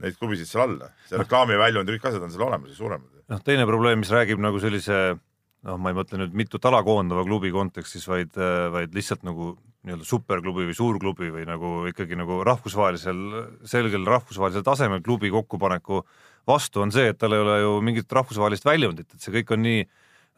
neid 0.00 0.16
klubisid 0.16 0.48
seal 0.48 0.64
all. 0.64 0.78
see 1.10 1.20
reklaamiväljund 1.20 1.88
ja 1.88 1.96
kõik 1.98 2.08
asjad 2.08 2.24
on 2.24 2.32
seal 2.32 2.46
olemas 2.46 2.72
ja 2.72 2.78
suuremad. 2.78 3.20
noh, 3.34 3.42
teine 3.44 3.66
probleem, 3.68 4.00
mis 4.00 4.12
räägib 4.16 4.40
nagu 4.40 4.62
sellise 4.62 4.96
noh, 5.12 5.76
ma 5.76 5.92
ei 5.92 5.98
mõtle 6.00 6.22
nüüd 6.22 6.36
mitut 6.40 6.64
ala 6.70 6.80
koondava 6.86 7.26
klubi 7.28 7.52
kontekstis, 7.52 8.08
vaid, 8.08 8.32
vaid 8.72 8.96
lihtsalt 8.96 9.28
nagu 9.28 9.52
nii-öelda 9.86 10.04
superklubi 10.04 10.66
või 10.68 10.76
suurklubi 10.76 11.30
või 11.32 11.46
nagu 11.48 11.70
ikkagi 11.88 12.18
nagu 12.18 12.42
rahvusvahelisel, 12.44 13.20
selgel 13.68 14.04
rahvusvahelisel 14.08 14.64
tasemel 14.66 15.00
klubi 15.04 15.30
kokkupaneku 15.32 16.02
vastu 16.48 16.84
on 16.84 16.92
see, 16.92 17.10
et 17.12 17.18
tal 17.20 17.32
ei 17.36 17.40
ole 17.40 17.56
ju 17.62 17.72
mingit 17.84 18.12
rahvusvahelist 18.12 18.66
väljundit, 18.68 19.08
et 19.14 19.24
see 19.24 19.32
kõik 19.38 19.54
on 19.56 19.64
nii 19.64 19.82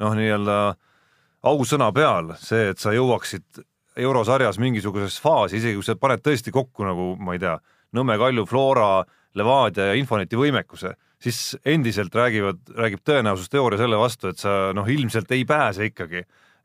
noh, 0.03 0.15
nii-öelda 0.19 0.57
ausõna 1.51 1.91
peal, 1.95 2.35
see, 2.39 2.71
et 2.71 2.79
sa 2.79 2.95
jõuaksid 2.95 3.65
eurosarjas 4.03 4.61
mingisugusesse 4.63 5.21
faasi, 5.23 5.59
isegi 5.59 5.79
kui 5.79 5.87
sa 5.87 5.99
paned 6.01 6.23
tõesti 6.25 6.55
kokku 6.55 6.87
nagu 6.87 7.13
ma 7.21 7.37
ei 7.37 7.43
tea, 7.43 7.59
Nõmme 7.93 8.15
Kalju, 8.17 8.47
Flora, 8.49 9.03
Levadia 9.37 9.91
ja 9.91 9.97
Infoneti 10.01 10.39
võimekuse, 10.39 10.95
siis 11.21 11.59
endiselt 11.69 12.15
räägivad, 12.17 12.63
räägib 12.73 13.03
tõenäosusteooria 13.05 13.83
selle 13.83 13.99
vastu, 14.01 14.31
et 14.33 14.41
sa 14.41 14.71
noh, 14.73 14.89
ilmselt 14.89 15.29
ei 15.37 15.45
pääse 15.49 15.91
ikkagi 15.91 16.23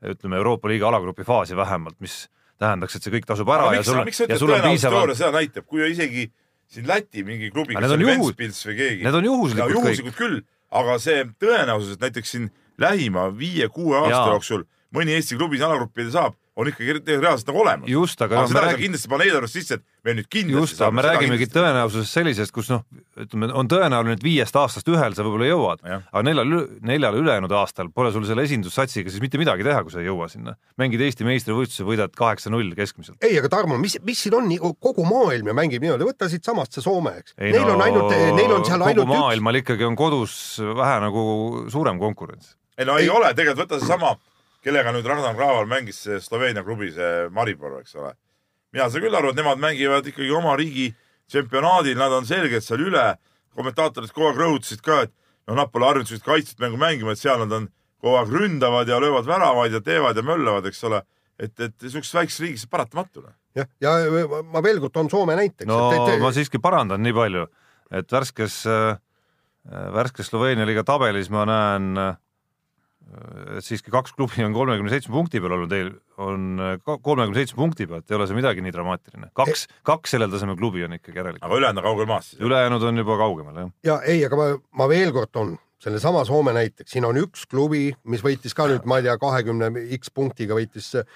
ütleme 0.08 0.38
Euroopa 0.40 0.70
liiga 0.70 0.88
alagrupi 0.88 1.26
faasi 1.28 1.56
vähemalt, 1.58 1.98
mis 2.00 2.22
tähendaks, 2.58 2.98
et 2.98 3.06
see 3.06 3.14
kõik 3.14 3.26
tasub 3.28 3.50
ära 3.54 3.68
aga 3.68 3.80
ja 3.80 4.04
miks, 4.06 4.18
sul 4.18 4.26
sa 4.26 4.32
ja 4.34 4.38
sul 4.40 4.52
on 4.54 4.64
piisavalt, 4.66 5.16
seda 5.18 5.32
näitab, 5.38 5.66
kui 5.68 5.84
isegi 5.86 6.28
siin 6.68 6.88
Läti 6.88 7.24
mingi 7.24 7.50
klubi, 7.52 7.76
on 7.78 7.90
oli 7.96 8.08
Ventspils 8.10 8.64
või 8.68 8.78
keegi. 8.78 9.04
need 9.06 9.18
on 9.20 9.28
juhuslikud 9.28 9.70
kõik. 9.70 9.76
juhuslikud 9.78 10.18
küll, 10.18 10.40
aga 10.80 10.98
see 11.02 11.22
tõenäosus, 11.40 11.94
et 11.96 12.04
näiteks 12.04 12.34
siin 12.34 12.50
lähima 12.78 13.28
viie-kuue 13.38 13.96
aasta 14.02 14.16
Jaa. 14.16 14.34
jooksul 14.34 14.66
mõni 14.94 15.16
Eesti 15.16 15.38
klubi 15.38 15.60
alagruppide 15.62 16.12
saab, 16.12 16.36
on 16.58 16.68
ikkagi 16.72 16.96
re- 16.96 17.18
reaalselt 17.22 17.50
nagu 17.52 17.60
olemas. 17.62 17.88
just, 17.90 18.22
aga 18.22 18.40
aga 18.40 18.42
me 18.42 18.50
seda 18.50 18.58
ei 18.58 18.64
saa 18.64 18.68
räägime 18.68 18.84
kindlasti 18.84 19.10
panna 19.12 19.26
eelarvest 19.28 19.56
sisse, 19.58 19.78
et 19.78 19.84
me 20.04 20.14
nüüd 20.18 20.28
kindlasti 20.32 20.64
just, 20.64 20.80
aga 20.82 20.96
me 20.96 21.04
räägimegi 21.06 21.46
tõenäosusest 21.54 22.18
sellisest, 22.18 22.54
kus 22.56 22.70
noh, 22.72 22.82
ütleme, 23.22 23.50
on 23.54 23.70
tõenäoline, 23.70 24.16
et 24.18 24.24
viiest 24.26 24.58
aastast 24.58 24.90
ühel 24.90 25.14
sa 25.14 25.26
võib-olla 25.26 25.48
jõuad, 25.50 25.84
aga 25.86 26.22
neljal, 26.26 26.56
neljal 26.90 27.18
ülejäänud 27.20 27.54
aastal 27.60 27.92
pole 27.94 28.10
sul 28.14 28.26
selle 28.28 28.42
esindussatsiga 28.48 29.12
siis 29.12 29.22
mitte 29.22 29.38
midagi 29.40 29.66
teha, 29.66 29.84
kui 29.86 29.94
sa 29.94 30.02
ei 30.02 30.10
jõua 30.10 30.28
sinna. 30.32 30.56
mängid 30.80 31.02
Eesti 31.06 31.26
meistrivõistluse, 31.28 31.86
võidad 31.86 32.14
kaheksa-null 32.18 32.74
keskmiselt. 32.78 33.22
ei, 33.22 33.38
aga 33.38 33.52
Tarmo, 33.54 33.78
mis, 33.78 33.98
mis 34.02 34.22
siin 34.26 34.34
on, 34.38 34.50
kogu 34.82 35.06
maailm 35.06 35.52
ju 35.52 35.54
mängib 35.56 35.84
niimoodi, 35.84 36.08
võta 36.10 36.30
siitsamast 36.32 36.74
see 36.74 36.82
Soome, 36.82 37.14
eks. 37.22 37.36
ei 37.38 37.54
Neil 37.54 37.70
on 37.70 37.82
ainult, 37.86 38.10
neil 38.34 38.54
on 38.54 38.66
seal 38.66 38.82
ainult 38.82 39.06
üks, 39.06 39.14
maailmal 39.14 39.62
ikkagi 39.62 39.86
on 39.86 39.96
kodus 39.98 40.34
vähe 40.58 40.98
nagu 41.06 41.22
suurem 41.70 41.98
konkurents. 42.02 42.56
ei 42.78 42.86
no 42.86 42.98
ei, 42.98 43.06
Ei. 43.06 43.10
ei 43.10 43.14
ole, 43.14 43.30
tegelikult 43.34 43.66
võta 43.66 43.80
seesama, 43.82 44.16
kellega 44.64 44.92
nüüd 44.94 45.06
Ragnar 45.06 45.36
Klavan 45.36 45.68
mängis 45.70 46.00
see 46.04 46.18
Sloveenia 46.22 46.64
klubi, 46.66 46.90
see 46.94 47.28
Maribor, 47.34 47.78
eks 47.82 47.94
ole. 47.98 48.14
mina 48.72 48.88
saan 48.90 49.04
küll 49.04 49.16
aru, 49.16 49.32
et 49.32 49.38
nemad 49.38 49.60
mängivad 49.62 50.06
ikkagi 50.06 50.30
oma 50.34 50.56
riigi 50.58 50.90
tsempionaadil, 51.28 51.96
nad 51.98 52.12
on 52.12 52.26
selgelt 52.28 52.64
seal 52.64 52.84
üle. 52.88 53.16
kommentaatorid 53.58 54.12
kogu 54.14 54.28
aeg 54.28 54.36
rõhutasid 54.38 54.82
ka, 54.86 55.00
et 55.08 55.12
noh, 55.48 55.56
nad 55.58 55.70
pole 55.72 55.86
harjunud 55.88 56.06
sellist 56.06 56.26
kaitstud 56.26 56.60
mängu 56.62 56.78
mängima, 56.78 57.14
et 57.14 57.18
seal 57.18 57.40
nad 57.42 57.52
on 57.56 57.66
kogu 57.98 58.14
aeg 58.20 58.30
ründavad 58.30 58.88
ja 58.88 59.00
löövad 59.02 59.26
väravaid 59.26 59.74
ja 59.74 59.80
teevad 59.82 60.16
ja 60.16 60.22
möllavad, 60.22 60.68
eks 60.70 60.84
ole. 60.86 61.02
et, 61.38 61.54
et 61.60 61.74
sihukeses 61.80 62.14
väikses 62.14 62.40
riigis 62.40 62.66
paratamatu. 62.70 63.24
jah, 63.54 63.66
ja 63.80 63.94
ma 64.52 64.62
veel 64.62 64.80
kord 64.80 64.92
toon 64.92 65.10
Soome 65.10 65.36
näiteks. 65.38 65.66
no 65.66 65.90
et, 65.92 66.14
et, 66.14 66.22
ma 66.22 66.32
siiski 66.34 66.58
parandan 66.62 67.02
nii 67.02 67.14
palju, 67.14 67.46
et 67.90 68.12
värskes, 68.12 68.62
värskes 69.98 70.30
Sloveenia 70.30 70.66
liiga 70.66 70.84
tabelis 70.84 71.30
ma 71.30 71.44
näen, 71.48 71.92
et 71.98 72.27
siiski 73.64 73.92
kaks 73.92 74.12
klubi 74.12 74.44
on 74.44 74.52
kolmekümne 74.52 74.90
seitsme 74.92 75.14
punkti 75.14 75.40
peal 75.40 75.54
olnud, 75.56 75.72
on 76.20 76.60
kolmekümne 76.84 77.38
seitsme 77.38 77.62
punkti 77.62 77.86
pealt, 77.88 78.04
ei 78.10 78.18
ole 78.18 78.26
see 78.28 78.36
midagi 78.36 78.64
nii 78.64 78.74
dramaatiline. 78.74 79.30
kaks, 79.38 79.64
kaks 79.88 80.16
sellel 80.16 80.32
tasemel 80.32 80.58
klubi 80.60 80.84
on 80.84 80.98
ikkagi 80.98 81.22
järelikult. 81.22 81.46
aga 81.46 81.60
ülejäänud 81.60 81.80
on 81.82 81.88
kaugel 81.88 82.10
maas 82.10 82.30
siis. 82.30 82.42
ülejäänud 82.44 82.84
on 82.90 83.00
juba 83.04 83.16
kaugemal, 83.16 83.62
jah. 83.62 83.72
ja 83.84 83.96
ei, 84.02 84.20
aga 84.26 84.40
ma, 84.40 84.50
ma 84.82 84.88
veel 84.92 85.14
kord 85.16 85.32
toon 85.32 85.56
sellesama 85.82 86.24
Soome 86.26 86.52
näiteks, 86.56 86.90
siin 86.92 87.06
on 87.06 87.16
üks 87.20 87.46
klubi, 87.50 87.92
mis 88.10 88.22
võitis 88.24 88.56
ka 88.56 88.66
nüüd, 88.70 88.86
ma 88.88 88.98
ei 88.98 89.06
tea, 89.06 89.14
kahekümne 89.20 89.70
X 89.96 90.10
punktiga 90.14 90.58
võitis 90.58 90.90
äh, 90.98 91.06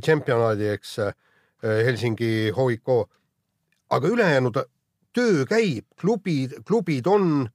tšempionaadi, 0.00 0.70
eks 0.72 0.98
äh, 1.04 1.12
Helsingi 1.62 2.52
HIK. 2.56 2.96
aga 3.90 4.08
ülejäänud 4.08 4.56
töö 5.14 5.44
käib, 5.48 5.84
klubid, 6.00 6.58
klubid 6.66 7.06
on 7.06 7.46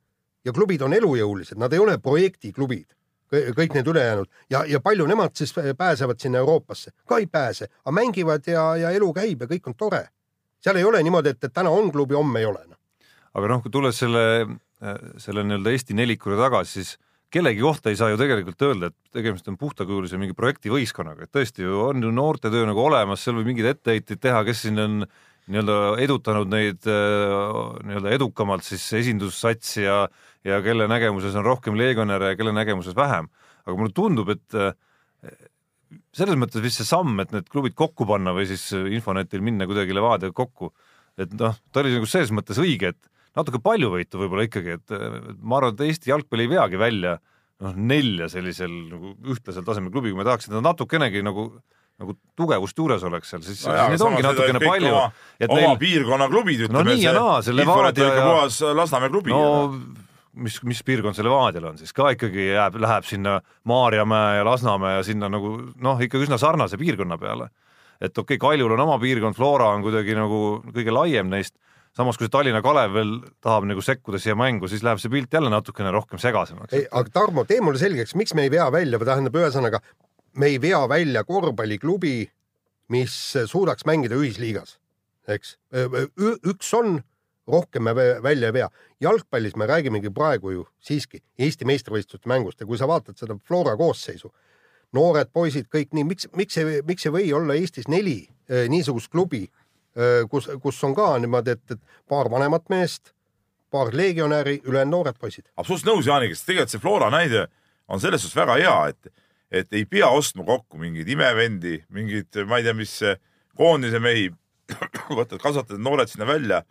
ja 0.45 0.53
klubid 0.53 0.81
on 0.81 0.93
elujõulised, 0.93 1.59
nad 1.61 1.73
ei 1.73 1.81
ole 1.81 1.97
projektiklubid, 2.01 2.87
kõik 3.31 3.75
need 3.77 3.87
ülejäänud 3.87 4.29
ja, 4.51 4.63
ja 4.67 4.79
palju 4.83 5.05
nemad 5.07 5.35
siis 5.35 5.53
pääsevad 5.77 6.19
sinna 6.19 6.41
Euroopasse, 6.41 6.91
ka 7.07 7.19
ei 7.21 7.27
pääse, 7.31 7.69
aga 7.83 7.93
mängivad 7.95 8.47
ja, 8.47 8.65
ja 8.77 8.91
elu 8.91 9.11
käib 9.15 9.45
ja 9.45 9.47
kõik 9.51 9.71
on 9.71 9.77
tore. 9.77 10.07
seal 10.61 10.77
ei 10.77 10.83
ole 10.83 11.03
niimoodi, 11.03 11.29
et, 11.29 11.43
et 11.43 11.53
täna 11.53 11.69
on 11.69 11.91
klubi, 11.91 12.15
homme 12.15 12.39
ei 12.39 12.45
ole. 12.45 12.65
aga 13.33 13.47
noh, 13.47 13.63
kui 13.63 13.71
tulles 13.71 13.97
selle, 13.97 14.45
selle 15.17 15.43
nii-öelda 15.47 15.71
Eesti 15.71 15.95
nelikule 15.95 16.37
tagasi, 16.37 16.81
siis 16.81 16.97
kellegi 17.31 17.63
kohta 17.63 17.89
ei 17.89 17.95
saa 17.95 18.11
ju 18.11 18.19
tegelikult 18.19 18.61
öelda, 18.67 18.91
et 18.91 19.15
tegemist 19.15 19.47
on 19.47 19.57
puhtakujulise 19.57 20.19
mingi 20.19 20.35
projektivõistkonnaga, 20.35 21.23
et 21.23 21.31
tõesti 21.31 21.63
ju 21.63 21.85
on 21.87 22.03
ju 22.03 22.11
noortetöö 22.11 22.65
nagu 22.67 22.83
olemas, 22.83 23.23
seal 23.23 23.37
võib 23.39 23.53
mingeid 23.53 23.71
etteheiteid 23.71 24.19
teha, 24.19 24.43
kes 24.47 24.65
siin 24.65 24.81
on 24.83 25.05
nii-öelda 25.51 25.77
edutanud 26.03 26.51
neid 26.51 26.85
nii-öelda 26.85 28.11
edukamalt 28.17 28.67
siis 28.67 28.83
esindussatsi 28.99 29.87
ja 29.87 30.03
ja 30.47 30.61
kelle 30.65 30.87
nägemuses 30.89 31.35
on 31.37 31.45
rohkem 31.45 31.75
legionäre 31.77 32.31
ja 32.33 32.35
kelle 32.39 32.53
nägemuses 32.55 32.95
vähem. 32.97 33.27
aga 33.65 33.77
mulle 33.77 33.93
tundub, 33.93 34.29
et 34.29 34.55
selles 36.15 36.37
mõttes 36.39 36.63
vist 36.63 36.79
see 36.81 36.87
samm, 36.87 37.19
et 37.23 37.33
need 37.35 37.49
klubid 37.51 37.75
kokku 37.77 38.07
panna 38.09 38.33
või 38.35 38.47
siis 38.49 38.63
Infonetil 38.73 39.43
minna 39.43 39.67
kuidagi 39.69 39.93
Levadiaga 39.95 40.33
kokku, 40.35 40.71
et 41.19 41.33
noh, 41.37 41.57
ta 41.71 41.83
oli 41.83 41.91
nagu 41.97 42.07
selles 42.09 42.31
mõttes 42.33 42.59
õige, 42.61 42.93
et 42.95 43.09
natuke 43.37 43.59
paljuvõitu 43.63 44.19
võib-olla 44.21 44.47
ikkagi, 44.47 44.77
et 44.79 44.95
ma 45.43 45.59
arvan, 45.59 45.75
et 45.75 45.83
Eesti 45.89 46.11
jalgpall 46.13 46.43
ei 46.45 46.49
veagi 46.51 46.79
välja 46.79 47.17
noh, 47.61 47.75
nelja 47.77 48.29
sellisel 48.31 48.71
nagu 48.89 49.13
ühtlasel 49.35 49.67
tasemel 49.67 49.91
klubi, 49.93 50.09
kui 50.11 50.19
me 50.19 50.25
tahaks, 50.27 50.47
et 50.49 50.55
nad 50.57 50.65
natukenegi 50.71 51.21
nagu 51.27 51.51
nagu 52.01 52.15
tugevust 52.33 52.79
juures 52.79 53.03
oleks 53.05 53.29
seal, 53.29 53.43
siis 53.45 53.59
No 53.67 53.75
jaa, 53.77 53.89
neid 53.93 54.01
ongi 54.01 54.23
natukene 54.25 54.57
palju 54.63 54.89
oma-. 54.89 55.11
neil, 55.51 55.75
piirkonna 55.77 56.25
klubid, 56.31 56.63
No 56.63 56.79
ütleme 56.81 56.95
nii 56.95 57.03
ja 57.03 57.11
naa, 57.13 57.35
see 57.45 57.53
Levadia 57.53 58.07
ja- 58.07 58.23
puhas 58.25 58.57
Lasnamäe 58.79 59.11
klubi. 59.13 59.29
no 59.29 59.75
mis, 60.33 60.59
mis 60.63 60.83
piirkond 60.85 61.17
see 61.17 61.25
Levadial 61.25 61.71
on 61.71 61.79
siis 61.79 61.93
ka 61.95 62.11
ikkagi 62.15 62.51
jääb, 62.51 62.77
läheb 62.81 63.07
sinna 63.07 63.39
Maarjamäe 63.67 64.37
ja 64.39 64.45
Lasnamäe 64.47 64.99
ja 64.99 65.03
sinna 65.07 65.29
nagu 65.31 65.57
noh, 65.83 66.01
ikka 66.01 66.21
üsna 66.21 66.39
sarnase 66.41 66.79
piirkonna 66.81 67.17
peale. 67.21 67.49
et 68.01 68.17
okei 68.17 68.37
okay,, 68.37 68.41
Kaljul 68.41 68.71
on 68.71 68.85
oma 68.85 68.97
piirkond, 68.99 69.35
Flora 69.35 69.69
on 69.75 69.83
kuidagi 69.85 70.15
nagu 70.17 70.61
kõige 70.71 70.93
laiem 70.93 71.29
neist, 71.29 71.55
samas 71.97 72.17
kui 72.17 72.27
see 72.27 72.33
Tallinna 72.33 72.61
Kalev 72.63 72.95
veel 72.95 73.11
tahab 73.43 73.67
nagu 73.69 73.83
sekkuda 73.83 74.19
siia 74.21 74.35
mängu, 74.39 74.69
siis 74.71 74.83
läheb 74.85 75.01
see 75.03 75.11
pilt 75.11 75.33
jälle 75.33 75.51
natukene 75.51 75.91
rohkem 75.91 76.21
segasemaks. 76.21 76.73
ei, 76.73 76.87
aga 76.91 77.13
Tarmo, 77.13 77.45
tee 77.45 77.61
mulle 77.61 77.81
selgeks, 77.81 78.15
miks 78.15 78.33
me 78.37 78.47
ei 78.47 78.53
vea 78.53 78.69
välja 78.73 78.99
või 79.01 79.11
tähendab, 79.11 79.39
ühesõnaga 79.41 79.81
me 80.39 80.51
ei 80.53 80.61
vea 80.61 80.81
välja 80.89 81.23
korvpalliklubi, 81.27 82.15
mis 82.91 83.15
suudaks 83.51 83.85
mängida 83.87 84.17
ühisliigas, 84.19 84.77
eks. 85.27 85.57
üks 86.47 86.73
on, 86.77 87.01
rohkem 87.51 87.83
me 87.83 87.93
vä- 87.97 88.21
välja 88.23 88.49
ei 88.51 88.53
vea. 88.53 88.69
jalgpallis 89.01 89.55
me 89.55 89.67
räägimegi 89.67 90.09
praegu 90.13 90.51
ju 90.51 90.67
siiski 90.79 91.23
Eesti 91.39 91.65
meistrivõistluste 91.65 92.29
mängust 92.29 92.59
ja 92.59 92.65
kui 92.65 92.77
sa 92.77 92.87
vaatad 92.87 93.17
seda 93.17 93.37
Flora 93.47 93.77
koosseisu, 93.77 94.33
noored 94.93 95.31
poisid 95.33 95.67
kõik 95.71 95.93
nii, 95.93 96.03
miks, 96.03 96.27
miks 96.35 96.57
ei, 96.57 96.81
miks 96.87 97.05
ei 97.05 97.11
või 97.11 97.33
olla 97.33 97.55
Eestis 97.55 97.87
neli 97.87 98.27
eh, 98.49 98.67
niisugust 98.69 99.11
klubi, 99.11 99.47
kus, 100.29 100.49
kus 100.63 100.83
on 100.87 100.95
ka 100.95 101.17
niimoodi, 101.19 101.51
et, 101.51 101.71
et 101.75 102.03
paar 102.07 102.29
vanemat 102.31 102.69
meest, 102.71 103.11
paar 103.71 103.91
legionäri, 103.95 104.61
ülejäänud 104.63 104.91
noored 104.91 105.19
poisid. 105.19 105.49
absoluutselt 105.55 105.89
nõus 105.91 106.07
Jaaniga, 106.07 106.35
sest 106.35 106.47
tegelikult 106.47 106.75
see 106.75 106.83
Flora 106.83 107.09
näide 107.11 107.47
on 107.91 107.99
selles 107.99 108.23
suhtes 108.23 108.39
väga 108.39 108.57
hea, 108.59 108.75
et, 108.91 109.13
et 109.51 109.73
ei 109.75 109.85
pea 109.85 110.09
ostma 110.11 110.45
kokku 110.47 110.79
mingeid 110.79 111.09
imevendi, 111.11 111.81
mingeid, 111.91 112.43
ma 112.47 112.59
ei 112.59 112.67
tea, 112.67 112.75
mis 112.77 112.97
koondise 113.57 113.99
mehi, 114.03 114.29
võtad, 115.19 115.39
kasvatad 115.43 115.81
noored 115.81 116.11
sinna 116.11 116.27
välja 116.29 116.61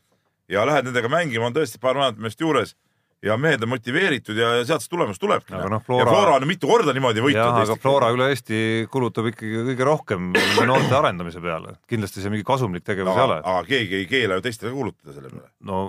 ja 0.51 0.67
lähed 0.67 0.89
nendega 0.89 1.11
mängima, 1.13 1.49
on 1.49 1.57
tõesti 1.57 1.81
paar 1.83 1.99
vanemat 1.99 2.21
meest 2.23 2.41
juures 2.43 2.75
ja 3.23 3.37
mehed 3.37 3.63
on 3.63 3.69
motiveeritud 3.75 4.39
ja 4.39 4.53
sealt 4.65 4.85
see 4.85 4.93
tulemus 4.95 5.21
tulebki. 5.21 5.53
Aga 5.57 5.69
noh, 5.75 5.83
ja 5.83 5.87
Flora- 5.87 6.13
Flora 6.13 6.37
on 6.39 6.47
mitu 6.49 6.69
korda 6.71 6.95
niimoodi 6.97 7.23
võitnud. 7.25 7.41
jah, 7.41 7.59
aga 7.67 7.77
Flora 7.81 8.09
üle 8.15 8.31
Eesti 8.33 8.61
kulutab 8.93 9.29
ikkagi 9.33 9.65
kõige 9.71 9.89
rohkem 9.89 10.31
noorte 10.67 10.97
arendamise 10.97 11.43
peale, 11.45 11.77
kindlasti 11.91 12.25
see 12.25 12.33
mingi 12.33 12.47
kasumlik 12.49 12.87
tegevus 12.87 13.13
ei 13.13 13.21
aga, 13.21 13.27
ole. 13.29 13.43
aga 13.43 13.67
keegi 13.69 14.01
ei 14.01 14.09
keela 14.11 14.39
ju 14.39 14.47
teistele 14.49 14.73
kuulutada 14.73 15.17
selle 15.17 15.33
peale. 15.35 15.51
no 15.69 15.83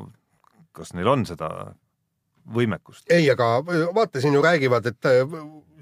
kas 0.75 0.93
neil 0.97 1.07
on 1.07 1.25
seda 1.29 1.51
võimekust? 2.51 3.07
ei, 3.09 3.29
aga 3.31 3.53
vaata, 3.95 4.19
siin 4.23 4.35
ju 4.35 4.43
räägivad, 4.43 4.91
et 4.91 5.11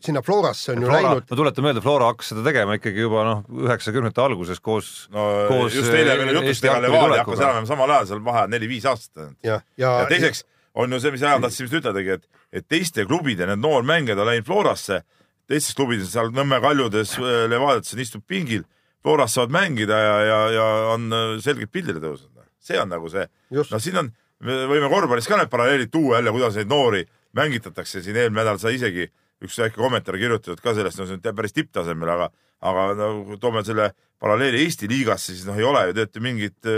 sinna 0.05 0.21
Florasse 0.25 0.71
on 0.73 0.83
ju 0.83 0.87
Flora, 0.87 1.01
läinud, 1.01 1.25
ma 1.29 1.39
tuletan 1.41 1.65
meelde, 1.65 1.81
Flora 1.83 2.09
hakkas 2.11 2.31
seda 2.33 2.43
tegema 2.45 2.77
ikkagi 2.79 3.03
juba 3.05 3.25
noh, 3.27 3.43
üheksakümnendate 3.65 4.23
alguses 4.23 4.61
koos 4.63 4.91
no 5.13 5.25
Koos, 5.49 5.75
just 5.75 5.93
eile 5.93 6.15
äh, 6.15 6.23
meil 6.23 6.39
jutus 6.39 6.55
Eesti 6.55 6.69
ega 6.69 6.79
Levadia 6.85 7.21
hakkas 7.23 7.43
elama 7.43 7.69
samal 7.69 7.93
ajal 7.95 8.09
seal 8.11 8.23
vaheajal 8.25 8.53
neli-viis 8.53 8.87
aastat 8.89 9.23
ainult. 9.23 9.37
ja, 9.45 9.59
ja, 9.77 9.93
ja 10.01 10.09
teiseks 10.11 10.43
on 10.79 10.93
ju 10.93 10.99
see, 11.03 11.13
mis 11.15 11.23
ajal 11.25 11.43
tahtsin 11.43 11.65
just 11.67 11.77
ütledagi, 11.81 12.17
et, 12.19 12.43
et 12.53 12.67
teiste 12.69 13.05
klubide 13.09 13.47
need 13.49 13.63
noormängijad 13.63 14.21
on 14.21 14.29
läinud 14.31 14.47
Florasse, 14.47 15.01
teistes 15.49 15.77
klubides 15.77 16.11
seal 16.13 16.31
Nõmme 16.35 16.61
kaljudes, 16.63 17.15
Levadiates 17.19 17.95
on 17.95 18.03
istub 18.05 18.25
pingil, 18.29 18.65
Floras 19.03 19.35
saavad 19.35 19.53
mängida 19.55 19.97
ja, 19.97 20.17
ja, 20.27 20.39
ja 20.55 20.65
on 20.95 21.07
äh, 21.13 21.29
selgelt 21.43 21.71
pildile 21.71 22.01
tõusnud. 22.03 22.35
see 22.59 22.77
on 22.77 22.91
nagu 22.91 23.07
see, 23.09 23.23
just. 23.49 23.71
No 23.71 23.79
siin 23.79 23.97
on, 23.97 24.11
me 24.45 24.57
võime 24.69 24.89
korvpallis 24.91 25.27
ka 25.27 25.39
need 25.39 25.49
paralleelid 25.49 25.91
tuua 25.91 26.19
jälle, 26.19 26.33
kuidas 26.35 26.59
neid 26.59 26.69
noori 26.69 27.05
mängitatakse, 27.37 28.01
siin 28.03 28.17
eelmine 28.17 28.41
nädal 28.41 28.59
sai 28.61 28.75
isegi 28.77 29.07
üks 29.43 29.57
väike 29.61 29.79
kommentaar 29.79 30.17
kirjutatud 30.19 30.61
ka 30.63 30.73
sellest, 30.75 30.99
no 30.99 31.07
see 31.07 31.19
on 31.19 31.35
päris 31.35 31.55
tipptasemel, 31.55 32.11
aga, 32.15 32.29
aga 32.69 32.87
no 32.99 33.37
toome 33.39 33.63
selle 33.67 33.91
paralleeli 34.19 34.65
Eesti 34.65 34.89
liigasse, 34.91 35.33
siis 35.33 35.47
noh, 35.47 35.57
ei 35.59 35.67
ole 35.67 35.85
ju 35.89 35.95
teate 35.99 36.23
mingit, 36.23 36.71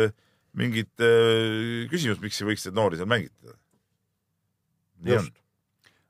mingit 0.57 1.05
äh, 1.05 1.87
küsimust, 1.91 2.21
miks 2.21 2.41
ei 2.41 2.51
võiks 2.51 2.67
neid 2.67 2.77
noori 2.77 2.99
seal 2.99 3.09
mängitada. 3.09 3.57
just. 5.05 5.33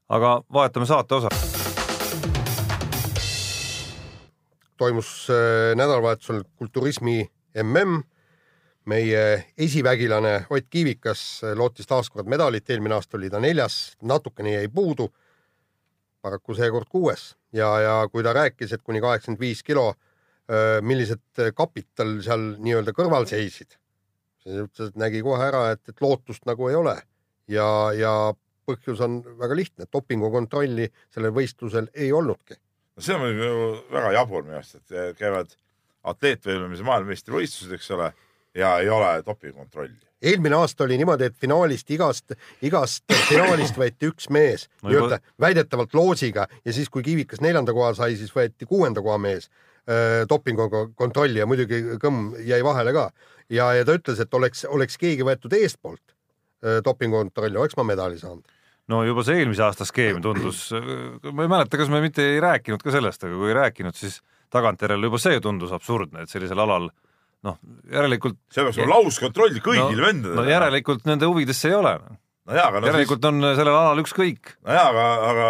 aga 0.10 0.42
vahetame 0.52 0.90
saate 0.90 1.22
osa. 1.22 1.32
toimus 4.82 5.30
äh, 5.30 5.76
nädalavahetusel 5.78 6.44
kulturismi 6.58 7.30
mm. 7.54 8.04
meie 8.86 9.46
esivägilane 9.58 10.48
Ott 10.50 10.68
Kiivikas 10.70 11.44
äh, 11.44 11.56
lootis 11.56 11.88
taas 11.88 12.10
kord 12.10 12.28
medalit, 12.28 12.70
eelmine 12.70 12.98
aasta 12.98 13.18
oli 13.18 13.30
ta 13.30 13.40
neljas, 13.40 13.96
natukene 14.02 14.58
jäi 14.58 14.68
puudu. 14.68 15.12
Paraku 16.22 16.56
seekord 16.58 16.90
kuues. 16.90 17.32
Ja, 17.56 17.70
ja 17.82 17.94
kui 18.12 18.24
ta 18.24 18.34
rääkis, 18.36 18.74
et 18.74 18.84
kuni 18.86 19.02
kaheksakümmend 19.04 19.42
viis 19.42 19.64
kilo, 19.68 19.92
millised 20.84 21.42
kapid 21.56 21.88
tal 21.96 22.18
seal 22.24 22.52
nii-öelda 22.60 22.94
kõrval 22.96 23.28
seisid, 23.30 23.78
siis 24.44 24.64
ütles, 24.66 24.92
et 24.92 25.00
nägi 25.00 25.22
kohe 25.24 25.44
ära, 25.46 25.70
et, 25.76 25.82
et 25.88 26.04
lootust 26.04 26.46
nagu 26.50 26.68
ei 26.70 26.78
ole. 26.80 26.98
Ja, 27.52 27.66
ja 27.96 28.14
põhjus 28.68 29.02
on 29.04 29.22
väga 29.40 29.58
lihtne, 29.58 29.88
dopingukontrolli 29.92 30.88
sellel 31.14 31.34
võistlusel 31.36 31.90
ei 31.94 32.12
olnudki. 32.16 32.58
No 32.96 33.06
see 33.06 33.16
on 33.16 33.24
muidugi 33.24 33.48
nagu 33.48 33.68
väga 33.96 34.14
jabur 34.20 34.46
minu 34.46 34.60
arust, 34.60 34.80
et 34.82 35.18
käivad 35.20 35.56
atleetvõimlemise 36.12 36.86
maailmameistrivõistlused, 36.88 37.76
eks 37.78 37.92
ole, 37.96 38.12
ja 38.58 38.78
ei 38.84 38.90
ole 38.92 39.12
dopingukontrolli. 39.26 40.11
Eelmine 40.22 40.56
aasta 40.56 40.84
oli 40.84 40.98
niimoodi, 41.02 41.30
et 41.30 41.38
finaalist 41.38 41.90
igast, 41.92 42.36
igast 42.62 43.04
finaalist 43.30 43.78
võeti 43.78 44.10
üks 44.12 44.30
mees 44.30 44.68
No 44.84 44.92
nii-öelda 44.92 45.20
väidetavalt 45.42 45.94
loosiga 45.98 46.48
ja 46.66 46.74
siis, 46.74 46.90
kui 46.90 47.04
Kivikas 47.06 47.42
neljanda 47.42 47.74
koha 47.74 47.94
sai, 47.98 48.16
siis 48.20 48.34
võeti 48.36 48.68
kuuenda 48.70 49.02
koha 49.02 49.18
mees 49.22 49.50
äh, 49.50 50.24
dopinguga 50.30 50.88
kontrolli 50.96 51.42
ja 51.42 51.50
muidugi 51.50 51.82
kõmm 52.02 52.36
jäi 52.46 52.62
vahele 52.66 52.94
ka. 52.96 53.10
ja, 53.50 53.74
ja 53.78 53.86
ta 53.86 53.98
ütles, 53.98 54.22
et 54.22 54.34
oleks, 54.34 54.66
oleks 54.70 54.98
keegi 55.02 55.28
võetud 55.28 55.54
eestpoolt 55.58 56.04
äh, 56.12 56.82
dopingukontrolli, 56.86 57.58
oleks 57.58 57.78
ma 57.78 57.88
medali 57.88 58.20
saanud. 58.22 58.46
no 58.88 59.04
juba 59.08 59.26
see 59.26 59.42
eelmise 59.42 59.66
aasta 59.66 59.88
skeem 59.90 60.22
tundus, 60.22 60.70
ma 61.32 61.48
ei 61.48 61.56
mäleta, 61.56 61.78
kas 61.82 61.90
me 61.90 62.02
mitte 62.04 62.34
ei 62.36 62.42
rääkinud 62.44 62.84
ka 62.84 62.94
sellest, 62.94 63.24
aga 63.26 63.38
kui 63.38 63.50
ei 63.50 63.58
rääkinud, 63.58 63.98
siis 63.98 64.22
tagantjärele 64.52 65.10
juba 65.10 65.22
see 65.22 65.40
tundus 65.42 65.72
absurdne, 65.76 66.26
et 66.26 66.30
sellisel 66.30 66.60
alal 66.60 66.90
noh, 67.48 67.62
järelikult 67.92 68.38
see 68.54 68.66
peaks 68.66 68.80
olema 68.82 68.98
lauskontroll 68.98 69.62
kõigil 69.64 69.98
no, 69.98 70.08
vendadel. 70.08 70.36
no 70.38 70.46
järelikult 70.48 71.08
nende 71.10 71.30
huvides 71.30 71.62
see 71.62 71.72
ei 71.72 71.78
ole. 71.78 71.94
no 72.02 72.58
jaa, 72.58 72.68
aga 72.68 72.82
no 72.82 72.86
siis, 72.86 72.92
järelikult 72.94 73.30
on 73.32 73.48
sellel 73.48 73.78
alal 73.78 74.04
ükskõik. 74.04 74.54
no 74.62 74.78
jaa, 74.78 74.90
aga, 74.92 75.08
aga 75.32 75.48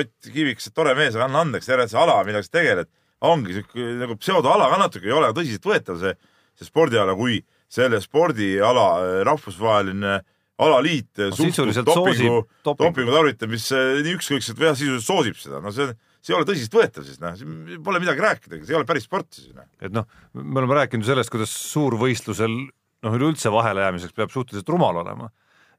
Ott 0.00 0.32
Kivikas, 0.32 0.68
tore 0.76 0.96
mees, 0.98 1.16
aga 1.16 1.30
anna 1.30 1.46
andeks, 1.46 1.70
järelikult 1.70 1.94
see 1.94 2.02
ala, 2.02 2.18
millega 2.28 2.48
sa 2.48 2.58
tegeled, 2.58 2.92
ongi 3.32 3.56
siuke 3.58 3.88
nagu 4.02 4.18
pseudoala 4.20 4.68
ka 4.72 4.82
natuke, 4.82 5.08
ei 5.08 5.16
ole 5.16 5.32
tõsiseltvõetav 5.36 6.00
see, 6.02 6.14
see 6.58 6.68
spordiala, 6.68 7.16
kui 7.18 7.40
selle 7.72 8.02
spordiala 8.04 8.86
äh, 9.00 9.18
rahvusvaheline 9.28 10.20
alaliit 10.62 11.18
äh, 11.18 11.32
suhtub 11.32 11.48
sisuliselt 11.48 11.88
dopingu 11.88 12.42
dopingu 12.66 13.14
tarvitamisse 13.14 13.78
nii 14.04 14.18
ükskõikselt 14.18 14.60
või 14.60 14.68
jah, 14.68 14.76
sisuliselt 14.78 15.08
soosib 15.08 15.40
seda, 15.40 15.62
no 15.64 15.72
see 15.72 15.88
on, 15.88 15.96
see 16.22 16.32
ei 16.32 16.38
ole 16.38 16.46
tõsiseltvõetav 16.48 17.06
siis 17.06 17.18
noh, 17.22 17.42
pole 17.84 18.00
midagi 18.02 18.22
rääkidagi, 18.22 18.66
see 18.66 18.76
ei 18.76 18.78
ole 18.78 18.88
päris 18.88 19.08
sport 19.08 19.30
siis 19.34 19.50
noh. 19.56 19.66
et 19.82 19.94
noh, 19.94 20.06
me 20.38 20.62
oleme 20.62 20.78
rääkinud 20.82 21.06
sellest, 21.06 21.32
kuidas 21.34 21.52
suurvõistlusel 21.72 22.54
noh, 23.02 23.16
üleüldse 23.18 23.52
vahele 23.52 23.84
jäämiseks 23.86 24.14
peab 24.16 24.32
suhteliselt 24.34 24.70
rumal 24.70 25.02
olema. 25.02 25.30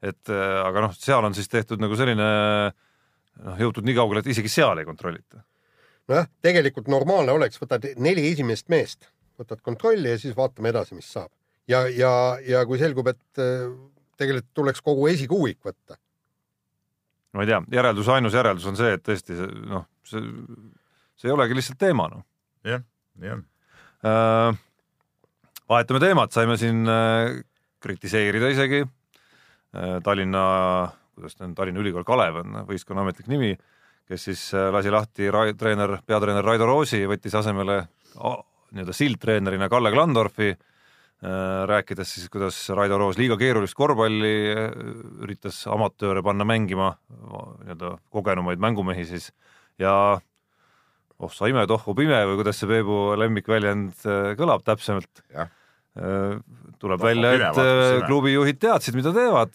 et 0.04 0.32
äh, 0.32 0.58
aga 0.66 0.88
noh, 0.88 0.98
seal 0.98 1.24
on 1.24 1.36
siis 1.36 1.48
tehtud 1.48 1.80
nagu 1.82 1.96
selline 1.96 2.28
noh, 2.28 3.56
jõutud 3.60 3.86
nii 3.86 3.96
kaugele, 3.96 4.24
et 4.24 4.30
isegi 4.34 4.52
seal 4.52 4.80
ei 4.80 4.88
kontrollita. 4.88 5.42
nojah, 6.10 6.28
tegelikult 6.44 6.90
normaalne 6.92 7.32
oleks, 7.32 7.60
võtad 7.62 7.88
neli 7.96 8.28
esimest 8.32 8.68
meest, 8.72 9.08
võtad 9.40 9.64
kontrolli 9.64 10.12
ja 10.12 10.20
siis 10.20 10.36
vaatame 10.36 10.74
edasi, 10.74 10.98
mis 10.98 11.08
saab. 11.16 11.32
ja, 11.68 11.86
ja, 11.88 12.12
ja 12.44 12.64
kui 12.68 12.78
selgub, 12.82 13.08
et 13.14 13.42
äh, 13.42 13.68
tegelikult 14.20 14.52
tuleks 14.54 14.84
kogu 14.84 15.08
esikuuik 15.10 15.62
võtta, 15.64 15.98
ma 17.34 17.44
ei 17.44 17.50
tea, 17.50 17.60
järeldus, 17.74 18.08
ainus 18.14 18.36
järeldus 18.36 18.66
on 18.70 18.78
see, 18.78 18.94
et 18.96 19.02
tõesti 19.04 19.36
see 19.38 19.48
noh, 19.70 19.86
see, 20.06 20.22
see 21.18 21.30
ei 21.30 21.34
olegi 21.34 21.56
lihtsalt 21.58 21.80
teema 21.80 22.06
noh. 22.12 22.22
jah, 22.66 22.84
on. 23.34 23.44
Äh, 24.04 24.58
vahetame 25.70 26.02
teemat, 26.02 26.34
saime 26.34 26.58
siin 26.60 26.84
äh, 26.90 27.40
kritiseerida 27.84 28.50
isegi 28.52 28.82
äh, 28.84 29.98
Tallinna, 30.04 30.44
kuidas 31.16 31.36
ta 31.38 31.48
on, 31.48 31.54
Tallinna 31.58 31.82
Ülikool 31.82 32.06
Kalev 32.06 32.42
on 32.44 32.60
võistkonna 32.68 33.04
ametlik 33.04 33.30
nimi, 33.32 33.54
kes 34.08 34.28
siis 34.30 34.46
äh, 34.54 34.70
lasi 34.74 34.92
lahti 34.94 35.30
Rai, 35.32 35.52
treener, 35.58 35.98
peatreener 36.06 36.44
Raido 36.44 36.68
Roosi, 36.70 37.02
võttis 37.10 37.34
asemele 37.40 37.80
a- 38.20 38.38
nii-öelda 38.74 38.94
sildtreenerina 38.96 39.68
Kalle 39.70 39.92
Klandorfi, 39.94 40.52
rääkides 41.24 42.10
siis, 42.16 42.28
kuidas 42.32 42.58
Raido 42.76 42.98
Roos 43.00 43.18
liiga 43.20 43.36
keerulist 43.40 43.76
korvpalli 43.78 44.34
äh, 44.52 44.68
üritas 45.24 45.62
amatööre 45.70 46.22
panna 46.26 46.44
mängima, 46.48 46.94
nii-öelda 47.64 47.96
kogenumaid 48.12 48.60
mängumehi 48.62 49.06
siis 49.08 49.30
ja 49.80 49.94
oh 51.18 51.32
sa 51.32 51.48
imed, 51.48 51.70
oh 51.70 51.88
oh 51.88 51.96
pime 51.96 52.18
või 52.28 52.40
kuidas 52.42 52.58
see 52.60 52.68
Peebu 52.70 53.14
lemmikväljend 53.20 54.04
äh, 54.04 54.32
kõlab 54.38 54.64
täpsemalt 54.66 55.24
tuleb 56.82 56.98
Oh, 57.00 57.06
välja, 57.06 57.32
et 57.38 57.58
äh, 57.62 57.98
ime. 58.00 58.06
klubijuhid 58.08 58.58
teadsid, 58.58 58.96
mida 58.98 59.12
teevad. 59.14 59.54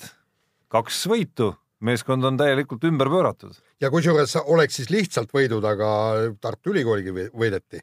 kaks 0.72 1.02
võitu, 1.10 1.50
meeskond 1.82 2.24
on 2.24 2.38
täielikult 2.38 2.84
ümber 2.88 3.10
pööratud. 3.12 3.58
ja 3.82 3.90
kusjuures 3.92 4.36
oleks 4.46 4.76
siis 4.80 4.90
lihtsalt 4.90 5.34
võidud, 5.36 5.66
aga 5.66 5.90
Tartu 6.42 6.72
Ülikooligi 6.72 7.12
või- 7.12 7.30
võideti. 7.34 7.82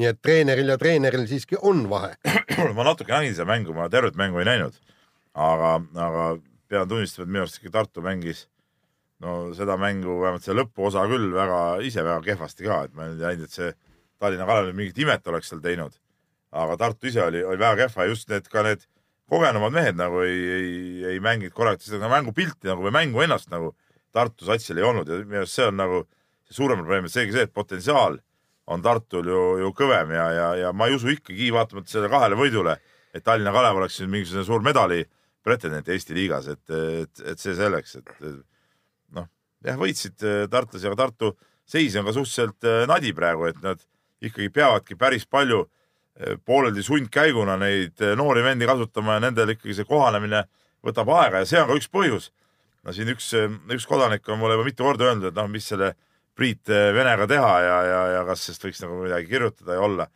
Nii 0.00 0.08
et 0.08 0.22
treeneril 0.24 0.72
ja 0.72 0.78
treeneril 0.80 1.26
siiski 1.28 1.58
on 1.60 1.84
vahe. 1.90 2.14
ma 2.76 2.86
natuke 2.86 3.12
nägin 3.12 3.36
seda 3.36 3.48
mängu, 3.48 3.74
ma 3.76 3.88
tervet 3.92 4.16
mängu 4.16 4.40
ei 4.40 4.48
näinud. 4.48 4.78
aga, 5.32 5.76
aga 5.96 6.24
pean 6.68 6.88
tunnistama, 6.88 7.24
et 7.24 7.32
minu 7.32 7.44
arust 7.44 7.60
ikka 7.60 7.72
Tartu 7.72 8.04
mängis 8.04 8.46
no 9.22 9.52
seda 9.56 9.78
mängu, 9.80 10.18
vähemalt 10.20 10.44
see 10.44 10.56
lõpuosa 10.56 11.04
küll 11.10 11.30
väga, 11.34 11.60
ise 11.86 12.04
väga 12.04 12.20
kehvasti 12.26 12.66
ka, 12.66 12.82
et 12.88 12.94
ma 12.96 13.06
ei 13.08 13.18
näinud, 13.20 13.46
et 13.48 13.56
see 13.56 13.70
Tallinna 14.22 14.46
Kalev 14.46 14.72
mingit 14.76 14.98
imet 15.02 15.28
oleks 15.30 15.52
seal 15.52 15.62
teinud. 15.64 15.94
aga 16.52 16.76
Tartu 16.76 17.08
ise 17.08 17.22
oli, 17.24 17.44
oli 17.44 17.60
väga 17.60 17.86
kehva 17.86 18.08
just 18.10 18.28
need 18.28 18.48
ka 18.52 18.64
need 18.66 18.84
kogenumad 19.32 19.72
mehed 19.72 19.96
nagu 19.96 20.20
ei, 20.26 20.40
ei, 20.56 20.72
ei 21.14 21.20
mänginud 21.24 21.54
korralikult 21.56 21.88
seda 21.88 22.10
mängupilti 22.12 22.68
nagu 22.68 22.84
või 22.84 22.92
mängu 22.92 23.22
ennast 23.24 23.48
nagu 23.52 23.72
Tartu 24.12 24.44
satsil 24.44 24.76
ei 24.76 24.84
olnud 24.84 25.08
ja 25.08 25.22
minu 25.22 25.40
arust 25.44 25.56
see 25.56 25.70
on 25.70 25.78
nagu 25.80 26.02
suurem 26.52 26.82
probleem, 26.82 27.06
et 27.08 27.14
seegi 27.14 27.32
see, 27.32 27.46
et 27.48 27.54
potentsiaal 27.54 28.18
on 28.66 28.82
Tartul 28.82 29.26
ju, 29.26 29.42
ju 29.62 29.72
kõvem 29.76 30.12
ja, 30.14 30.26
ja, 30.32 30.48
ja 30.66 30.72
ma 30.76 30.88
ei 30.88 30.96
usu 30.96 31.10
ikkagi 31.12 31.50
vaatamata 31.54 31.90
sellele 31.90 32.12
kahele 32.12 32.38
võidule, 32.38 32.76
et 33.12 33.24
Tallinna 33.24 33.52
Kalev 33.54 33.80
oleks 33.80 33.98
nüüd 34.00 34.12
mingisugune 34.16 34.46
suur 34.46 34.64
medali 34.64 35.02
pretendent 35.42 35.88
Eesti 35.90 36.14
liigas, 36.16 36.48
et, 36.52 36.62
et, 36.70 37.22
et 37.32 37.40
see 37.40 37.54
selleks, 37.58 37.96
et 37.98 38.12
noh, 39.16 39.26
jah, 39.66 39.78
võitsid 39.78 40.26
äh, 40.26 40.44
tartlasi, 40.50 40.86
aga 40.88 41.00
Tartu 41.04 41.32
seis 41.68 41.96
on 41.98 42.06
ka 42.06 42.14
suhteliselt 42.14 42.68
äh, 42.68 42.84
nadi 42.90 43.12
praegu, 43.16 43.48
et 43.50 43.58
nad 43.64 43.82
ikkagi 44.22 44.52
peavadki 44.54 44.96
päris 44.98 45.26
palju 45.26 45.64
äh, 45.64 46.36
pooleldi 46.46 46.84
sundkäiguna 46.86 47.58
neid 47.58 48.04
noori 48.18 48.44
vendi 48.46 48.68
kasutama 48.70 49.18
ja 49.18 49.26
nendel 49.26 49.56
ikkagi 49.56 49.80
see 49.80 49.88
kohanemine 49.88 50.44
võtab 50.86 51.10
aega 51.18 51.42
ja 51.42 51.50
see 51.50 51.60
on 51.62 51.72
ka 51.72 51.80
üks 51.80 51.90
põhjus. 51.90 52.30
no 52.82 52.94
siin 52.94 53.10
üks, 53.10 53.28
üks 53.70 53.86
kodanik 53.86 54.26
on 54.30 54.38
mulle 54.38 54.56
juba 54.56 54.66
mitu 54.66 54.86
korda 54.86 55.10
öelnud, 55.10 55.28
et 55.30 55.36
noh, 55.38 55.50
mis 55.50 55.66
selle 55.66 55.92
Priit 56.38 56.68
Venega 56.68 57.26
teha 57.28 57.52
ja, 57.60 57.76
ja, 57.84 58.00
ja 58.16 58.22
kas 58.24 58.46
sellest 58.46 58.64
võiks 58.64 58.80
nagu 58.84 59.02
midagi 59.02 59.28
kirjutada 59.28 59.76
ja 59.76 59.84
olla. 59.84 60.06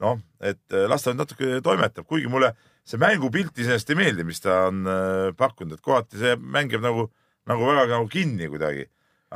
noh, 0.00 0.18
et 0.44 0.74
las 0.88 1.04
ta 1.04 1.12
nüüd 1.12 1.22
natuke 1.22 1.60
toimetab, 1.64 2.04
kuigi 2.08 2.28
mulle 2.28 2.50
see 2.86 3.00
mängupilt 3.02 3.56
iseenesest 3.58 3.90
ei 3.90 3.98
meeldi, 3.98 4.26
mis 4.26 4.42
ta 4.42 4.66
on 4.68 4.84
äh, 4.86 5.30
pakkunud, 5.38 5.74
et 5.74 5.82
kohati 5.82 6.20
see 6.20 6.36
mängib 6.38 6.84
nagu, 6.84 7.08
nagu 7.50 7.66
väga 7.66 7.88
nagu 7.90 8.06
kinni 8.10 8.50
kuidagi. 8.52 8.86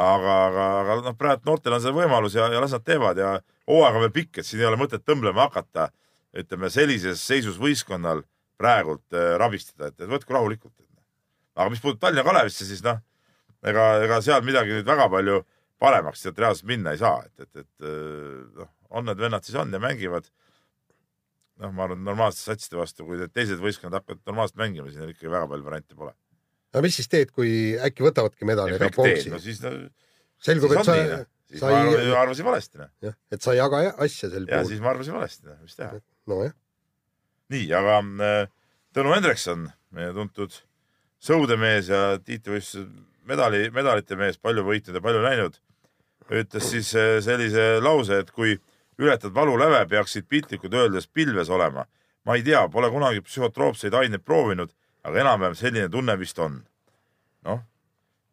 aga, 0.00 0.35
aga, 0.46 0.66
aga 0.81 0.96
noh, 1.03 1.14
praegu 1.18 1.48
noortel 1.48 1.74
on 1.74 1.83
see 1.83 1.92
võimalus 1.92 2.37
ja, 2.38 2.46
ja 2.53 2.61
las 2.62 2.76
nad 2.76 2.85
teevad 2.87 3.18
ja 3.18 3.33
hooaeg 3.66 3.96
on 3.98 4.05
veel 4.05 4.12
pikk, 4.14 4.38
et 4.38 4.46
siin 4.46 4.62
ei 4.62 4.68
ole 4.68 4.79
mõtet 4.79 5.03
tõmblema 5.03 5.48
hakata. 5.48 5.90
ütleme 6.31 6.68
sellises 6.70 7.24
seisus 7.26 7.57
võistkonnal 7.59 8.22
praegult 8.59 9.03
äh, 9.12 9.35
rabistada, 9.38 9.90
et, 9.90 10.07
võtku 10.07 10.37
rahulikult. 10.37 10.74
aga 11.57 11.70
mis 11.70 11.83
puudutab 11.83 12.07
Tallinna 12.07 12.22
Kalevisse, 12.22 12.64
siis 12.64 12.85
noh, 12.87 13.00
ega, 13.66 13.96
ega 14.05 14.20
seal 14.22 14.46
midagi 14.46 14.76
nüüd 14.76 14.87
väga 14.87 15.09
palju 15.11 15.42
paremaks 15.80 16.24
sealt 16.24 16.38
reaalselt 16.40 16.68
minna 16.68 16.94
ei 16.94 17.00
saa, 17.00 17.22
et, 17.26 17.46
et, 17.46 17.64
et 17.64 17.88
noh, 18.58 18.70
on 18.90 19.06
need 19.08 19.20
vennad 19.22 19.46
siis 19.46 19.58
on 19.60 19.72
ja 19.72 19.80
mängivad 19.82 20.28
noh, 21.60 21.72
ma 21.76 21.86
arvan, 21.86 22.04
normaalsete 22.06 22.52
satside 22.52 22.78
vastu, 22.80 23.06
kui 23.08 23.18
need 23.20 23.32
teised 23.34 23.60
võistkonnad 23.62 24.00
hakkavad 24.00 24.22
normaalselt 24.28 24.60
mängima, 24.60 24.88
siis 24.90 25.00
neil 25.00 25.14
ikkagi 25.14 25.32
väga 25.32 25.48
palju 25.50 25.66
variante 25.66 25.98
pole. 25.98 26.14
no 26.74 26.84
mis 26.84 26.96
siis 27.00 27.10
teed, 27.12 27.34
kui 27.36 27.50
äkki 27.88 28.06
võtavadki 28.06 28.48
medali 28.48 28.78
no 28.80 29.42
siis 29.42 29.60
no, 29.64 29.74
selgub, 30.40 30.76
et 30.76 30.86
sa, 30.86 30.96
siis 31.50 31.62
sa 31.64 31.74
ei... 31.76 32.08
ma 32.12 32.22
arvasin 32.22 32.48
valesti. 32.48 32.80
noh. 32.80 32.92
jah, 33.08 33.18
et 33.32 33.44
sa 33.44 33.54
ei 33.56 33.60
jaga 33.60 33.84
asja 33.90 34.30
sel 34.32 34.46
puhul. 34.46 34.56
ja 34.56 34.64
siis 34.70 34.82
ma 34.84 34.94
arvasin 34.94 35.16
valesti, 35.18 35.46
noh, 35.50 35.60
mis 35.64 35.76
teha. 35.78 36.00
nojah. 36.30 36.56
nii, 37.56 37.68
aga 37.80 38.00
äh, 38.30 38.40
Tõnu 38.90 39.12
Hendrikson, 39.14 39.68
meie 39.94 40.10
tuntud 40.16 40.56
sõudemees 41.22 41.92
ja 41.92 42.16
tiitlivõistluse 42.26 42.88
medali, 43.30 43.68
medalite 43.70 44.16
mees, 44.18 44.40
palju 44.42 44.64
võitnud 44.66 44.96
ja 44.98 45.02
palju 45.04 45.20
näinud, 45.22 45.58
ütles 46.30 46.70
siis 46.70 46.92
äh, 46.94 47.18
sellise 47.24 47.80
lause, 47.82 48.20
et 48.22 48.30
kui 48.30 48.56
ületad 49.00 49.34
valuläve, 49.34 49.86
peaksid 49.88 50.28
piltlikult 50.28 50.74
öeldes 50.74 51.08
pilves 51.08 51.50
olema. 51.50 51.86
ma 52.24 52.36
ei 52.36 52.42
tea, 52.44 52.66
pole 52.68 52.90
kunagi 52.92 53.22
psühhotroopseid 53.24 53.94
aineid 53.96 54.22
proovinud, 54.22 54.70
aga 55.02 55.22
enam-vähem 55.22 55.54
selline 55.56 55.88
tunne 55.88 56.18
vist 56.20 56.38
on. 56.38 56.60
noh, 57.48 57.62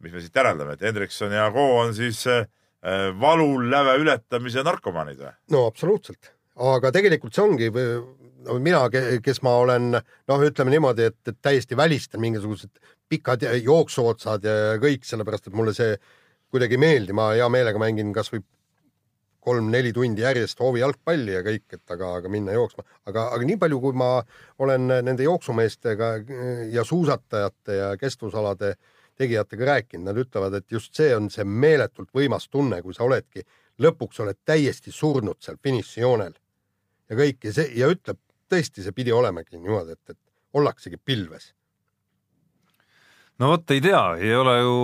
mis 0.03 0.13
me 0.13 0.21
siit 0.21 0.35
järeldame, 0.35 0.73
et 0.73 0.81
Hendrikson 0.81 1.31
ja 1.31 1.49
Co 1.51 1.67
on 1.79 1.95
siis 1.95 2.25
äh, 2.27 2.47
valuläve 3.19 3.97
ületamise 4.01 4.63
narkomaanid 4.63 5.23
või? 5.23 5.33
no 5.55 5.65
absoluutselt, 5.67 6.33
aga 6.55 6.91
tegelikult 6.91 7.33
see 7.33 7.45
ongi 7.45 7.71
no 8.47 8.59
mina, 8.63 8.83
kes 9.23 9.41
ma 9.45 9.55
olen 9.63 9.89
noh, 9.95 10.45
ütleme 10.45 10.73
niimoodi, 10.73 11.09
et, 11.11 11.33
täiesti 11.41 11.77
välistan 11.77 12.21
mingisugused 12.23 12.71
pikad 13.09 13.43
jooksuotsad 13.63 14.45
ja 14.45 14.77
kõik, 14.81 15.05
sellepärast 15.07 15.49
et 15.49 15.57
mulle 15.57 15.73
see 15.75 15.95
kuidagi 16.51 16.77
ei 16.77 16.81
meeldi, 16.81 17.15
ma 17.15 17.31
hea 17.35 17.47
meelega 17.51 17.81
mängin 17.81 18.13
kasvõi 18.15 18.43
kolm-neli 19.47 19.93
tundi 19.95 20.23
järjest 20.25 20.59
hoovijalgpalli 20.59 21.37
ja 21.37 21.41
kõik, 21.45 21.65
et 21.77 21.95
aga, 21.95 22.11
aga 22.19 22.31
minna 22.31 22.55
jooksma, 22.55 22.83
aga, 23.07 23.29
aga 23.35 23.47
nii 23.47 23.59
palju, 23.61 23.79
kui 23.83 23.95
ma 23.95 24.09
olen 24.63 24.89
nende 24.91 25.23
jooksumeestega 25.23 26.09
ja 26.73 26.83
suusatajate 26.87 27.77
ja 27.77 27.93
kestvusalade 28.01 28.73
tegijatega 29.17 29.69
rääkinud, 29.71 30.05
nad 30.09 30.19
ütlevad, 30.19 30.59
et 30.59 30.71
just 30.71 30.95
see 30.99 31.13
on 31.15 31.31
see 31.33 31.47
meeletult 31.47 32.11
võimas 32.13 32.49
tunne, 32.51 32.81
kui 32.83 32.93
sa 32.93 33.07
oledki, 33.07 33.45
lõpuks 33.81 34.19
oled 34.25 34.37
täiesti 34.45 34.91
surnud 34.93 35.39
seal 35.41 35.57
finišijoonel. 35.63 36.35
Ja 37.07 37.17
kõik 37.17 37.47
ja 37.47 37.53
see 37.55 37.71
ja 37.79 37.87
ütleb 37.91 38.19
tõesti, 38.51 38.83
see 38.83 38.95
pidi 38.95 39.13
olemagi 39.15 39.57
niimoodi, 39.57 39.95
et, 39.95 40.15
et 40.15 40.59
ollaksegi 40.59 40.99
pilves. 40.99 41.53
no 43.39 43.53
vot, 43.53 43.71
ei 43.71 43.81
tea, 43.81 44.03
ei 44.19 44.35
ole 44.35 44.57
ju 44.59 44.75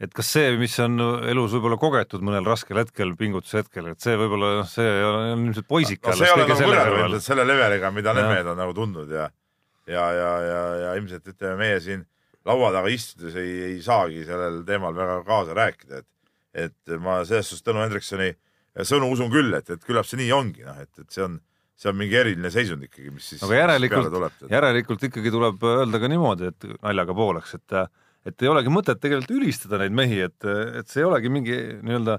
et 0.00 0.14
kas 0.16 0.30
see, 0.32 0.52
mis 0.60 0.76
on 0.80 0.96
elus 1.28 1.52
võib-olla 1.56 1.76
kogetud 1.80 2.22
mõnel 2.24 2.46
raskel 2.48 2.80
hetkel, 2.80 3.12
pingutuse 3.20 3.60
hetkel, 3.60 3.90
et 3.92 4.00
see 4.00 4.16
võib-olla 4.20 4.54
noh, 4.60 4.70
see 4.70 4.88
on 5.06 5.44
ilmselt 5.48 5.68
poisik 5.68 6.00
no, 6.04 6.14
ei 6.16 6.32
ole 6.34 6.46
nagu 6.48 6.60
võrreldav 6.72 7.24
selle 7.24 7.44
leveliga, 7.48 7.92
mida 7.94 8.16
mehed 8.16 8.48
on 8.48 8.60
nagu 8.60 8.76
tundnud 8.76 9.12
ja 9.12 9.28
ja, 9.90 10.06
ja, 10.14 10.30
ja, 10.44 10.62
ja 10.84 10.94
ilmselt 10.98 11.26
ütleme, 11.32 11.56
meie 11.60 11.80
siin 11.82 12.06
laua 12.46 12.70
taga 12.74 12.90
istudes 12.92 13.36
ei, 13.40 13.52
ei 13.72 13.80
saagi 13.84 14.24
sellel 14.28 14.62
teemal 14.68 14.96
väga 14.96 15.20
kaasa 15.26 15.56
rääkida, 15.56 16.02
et 16.02 16.08
et 16.50 16.96
ma 16.98 17.20
selles 17.22 17.46
suhtes 17.46 17.62
Tõnu 17.62 17.84
Hendriksoni 17.84 18.32
sõnu 18.86 19.10
usun 19.14 19.30
küll, 19.30 19.52
et, 19.54 19.68
et 19.70 19.84
küllap 19.86 20.08
see 20.08 20.18
nii 20.18 20.32
ongi, 20.34 20.64
noh, 20.66 20.78
et, 20.82 20.90
et 20.98 21.14
see 21.14 21.22
on, 21.22 21.36
see 21.78 21.90
on 21.92 21.98
mingi 21.98 22.18
eriline 22.18 22.50
seisund 22.50 22.82
ikkagi, 22.86 23.12
mis 23.14 23.28
siis 23.32 23.44
aga 23.46 23.58
järelikult, 23.60 24.46
järelikult 24.50 25.06
ikkagi 25.10 25.32
tuleb 25.34 25.62
öelda 25.70 26.00
ka 26.02 26.10
niimoodi, 26.10 26.50
et 26.50 26.68
naljaga 26.80 27.16
pooleks, 27.16 27.54
et 27.58 27.76
et 28.28 28.44
ei 28.44 28.50
olegi 28.50 28.72
mõtet 28.72 29.00
tegelikult 29.00 29.38
ülistada 29.38 29.80
neid 29.80 29.96
mehi, 29.96 30.20
et, 30.26 30.46
et 30.80 30.90
see 30.90 31.02
ei 31.02 31.08
olegi 31.08 31.32
mingi 31.32 31.56
nii-öelda 31.80 32.18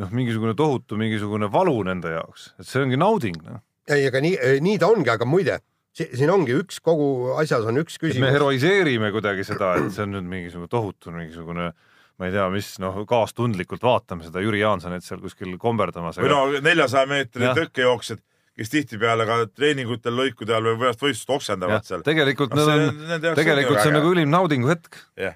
noh, 0.00 0.10
mingisugune 0.14 0.56
tohutu 0.58 0.98
mingisugune 1.00 1.50
valu 1.52 1.76
nende 1.86 2.14
jaoks, 2.16 2.50
et 2.58 2.68
see 2.68 2.82
ongi 2.82 2.98
nauding, 3.00 3.38
noh. 3.44 3.62
ei, 3.90 4.06
aga 4.08 4.22
nii, 4.24 4.36
nii 4.64 4.80
ta 4.82 4.90
ongi, 4.90 5.10
aga 5.12 5.28
muide, 5.28 5.58
siin 5.94 6.32
ongi 6.32 6.56
üks, 6.58 6.80
kogu 6.84 7.34
asjas 7.38 7.66
on 7.70 7.82
üks 7.84 8.00
küsimus. 8.00 8.24
me 8.24 8.32
heroiseerime 8.34 9.12
kuidagi 9.14 9.46
seda, 9.46 9.76
et 9.80 9.92
see 9.94 10.06
on 10.06 10.16
nüüd 10.16 10.30
mingisugune 10.30 10.70
tohutu 10.72 11.14
mingisugune 11.14 11.72
ma 12.14 12.28
ei 12.28 12.34
tea, 12.34 12.44
mis 12.52 12.76
noh, 12.82 13.00
kaastundlikult 13.10 13.82
vaatame 13.82 14.26
seda 14.26 14.42
Jüri 14.42 14.60
Jaansonit 14.62 15.02
seal 15.06 15.22
kuskil 15.22 15.56
komberdamas. 15.58 16.20
või 16.22 16.30
no 16.30 16.44
neljasaja 16.62 17.10
meetri 17.10 17.50
tõkkejooksjad 17.58 18.22
kes 18.58 18.70
tihtipeale 18.70 19.26
ka 19.28 19.38
treeningutel 19.50 20.14
lõikude 20.14 20.54
ajal 20.54 20.68
või 20.70 20.82
pärast 20.84 21.02
võistlust 21.02 21.32
oksendavad 21.36 21.80
ja, 21.80 21.86
seal. 21.88 22.04
tegelikult 22.06 22.54
no, 22.54 22.66
need 22.68 23.24
on, 23.24 23.38
tegelikult 23.38 23.80
see 23.80 23.90
on 23.90 23.98
nagu 23.98 24.12
ülim 24.14 24.30
naudingu 24.30 24.70
hetk 24.70 25.00
yeah. 25.18 25.34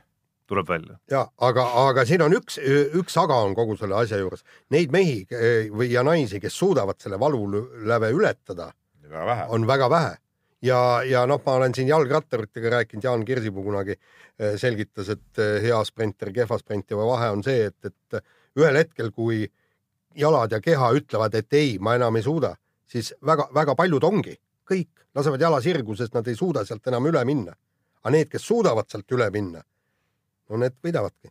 tuleb 0.51 0.71
välja. 0.71 0.99
ja 1.11 1.25
aga, 1.49 1.65
aga 1.89 2.05
siin 2.09 2.23
on 2.27 2.37
üks, 2.39 2.61
üks 3.01 3.19
aga 3.19 3.41
on 3.49 3.57
kogu 3.59 3.75
selle 3.81 3.99
asja 3.99 4.21
juures. 4.21 4.45
Neid 4.75 4.95
mehi 4.95 5.21
eh, 5.35 5.67
või 5.73 5.91
ja 5.93 6.05
naisi, 6.07 6.39
kes 6.43 6.55
suudavad 6.59 7.01
selle 7.03 7.19
valuläve 7.21 8.13
ületada, 8.15 8.71
on 9.51 9.67
väga 9.67 9.91
vähe 9.91 10.15
ja, 10.63 10.79
ja 11.07 11.25
noh, 11.27 11.43
ma 11.45 11.59
olen 11.59 11.75
siin 11.75 11.91
jalgratturitega 11.91 12.71
rääkinud, 12.77 13.05
Jaan 13.05 13.27
Kirsipuu 13.27 13.67
kunagi 13.67 13.97
eh, 13.99 14.55
selgitas, 14.61 15.11
et 15.17 15.43
eh, 15.43 15.59
hea 15.67 15.83
sprinter, 15.91 16.31
kehva 16.35 16.61
sprintija 16.63 17.03
vahe 17.03 17.33
on 17.35 17.43
see, 17.47 17.67
et, 17.73 17.91
et 17.91 18.23
ühel 18.59 18.79
hetkel, 18.79 19.11
kui 19.11 19.43
jalad 20.19 20.55
ja 20.55 20.63
keha 20.63 20.95
ütlevad, 20.99 21.35
et 21.35 21.59
ei, 21.59 21.77
ma 21.83 21.99
enam 21.99 22.15
ei 22.19 22.27
suuda 22.27 22.55
siis 22.89 23.13
väga-väga 23.25 23.75
paljud 23.79 24.05
ongi, 24.09 24.35
kõik 24.69 25.05
lasevad 25.17 25.43
jala 25.43 25.61
sirgu, 25.65 25.97
sest 25.97 26.15
nad 26.17 26.29
ei 26.29 26.37
suuda 26.39 26.65
sealt 26.67 26.87
enam 26.91 27.09
üle 27.11 27.25
minna. 27.29 27.57
aga 27.99 28.15
need, 28.15 28.29
kes 28.31 28.45
suudavad 28.47 28.87
sealt 28.89 29.11
üle 29.13 29.27
minna, 29.35 29.61
no 30.49 30.61
need 30.63 30.77
võidavadki. 30.85 31.31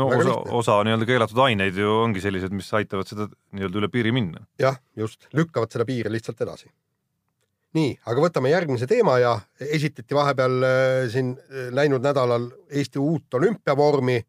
no 0.00 0.08
väga 0.10 0.34
osa, 0.34 0.52
osa 0.60 0.76
nii-öelda 0.86 1.08
keelatud 1.08 1.42
aineid 1.46 1.76
ju 1.76 1.96
ongi 2.04 2.22
sellised, 2.24 2.54
mis 2.56 2.70
aitavad 2.74 3.08
seda 3.10 3.28
nii-öelda 3.52 3.82
üle 3.82 3.90
piiri 3.92 4.14
minna. 4.16 4.46
jah, 4.58 4.78
just, 4.96 5.28
lükkavad 5.36 5.72
seda 5.72 5.86
piiri 5.88 6.12
lihtsalt 6.12 6.40
edasi. 6.46 6.70
nii, 7.78 7.98
aga 8.06 8.26
võtame 8.26 8.54
järgmise 8.54 8.88
teema 8.90 9.18
ja 9.22 9.34
esitati 9.60 10.16
vahepeal 10.16 10.62
äh, 10.66 11.10
siin 11.12 11.34
äh, 11.36 11.68
läinud 11.74 12.02
nädalal 12.02 12.50
Eesti 12.70 12.98
uut 12.98 13.34
olümpiavormi. 13.34 14.22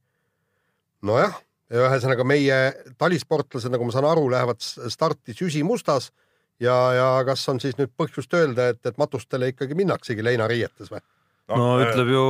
nojah, 1.01 1.39
ühesõnaga 1.71 2.25
meie 2.27 2.57
talisportlased, 2.99 3.71
nagu 3.71 3.87
ma 3.87 3.93
saan 3.95 4.09
aru, 4.09 4.27
lähevad 4.29 4.59
starti 4.61 5.33
süsimustas 5.33 6.11
ja, 6.61 6.77
ja 6.97 7.07
kas 7.27 7.43
on 7.51 7.61
siis 7.63 7.77
nüüd 7.79 7.93
põhjust 7.97 8.33
öelda, 8.37 8.71
et, 8.73 8.81
et 8.85 8.99
matustele 9.01 9.51
ikkagi 9.53 9.77
minnaksegi 9.77 10.25
leinariietes 10.25 10.91
või? 10.93 11.01
no, 11.51 11.57
no 11.57 11.69
äh, 11.77 11.87
ütleb 11.87 12.11
ju, 12.13 12.25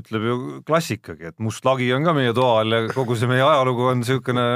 ütleb 0.00 0.30
ju 0.30 0.38
klassikagi, 0.66 1.32
et 1.32 1.42
must 1.42 1.66
lagi 1.68 1.92
on 1.96 2.06
ka 2.06 2.16
meie 2.16 2.32
toa 2.36 2.62
all 2.62 2.78
ja 2.78 2.86
kogu 2.94 3.18
see 3.18 3.30
meie 3.30 3.44
ajalugu 3.44 3.90
on 3.92 4.02
niisugune 4.02 4.48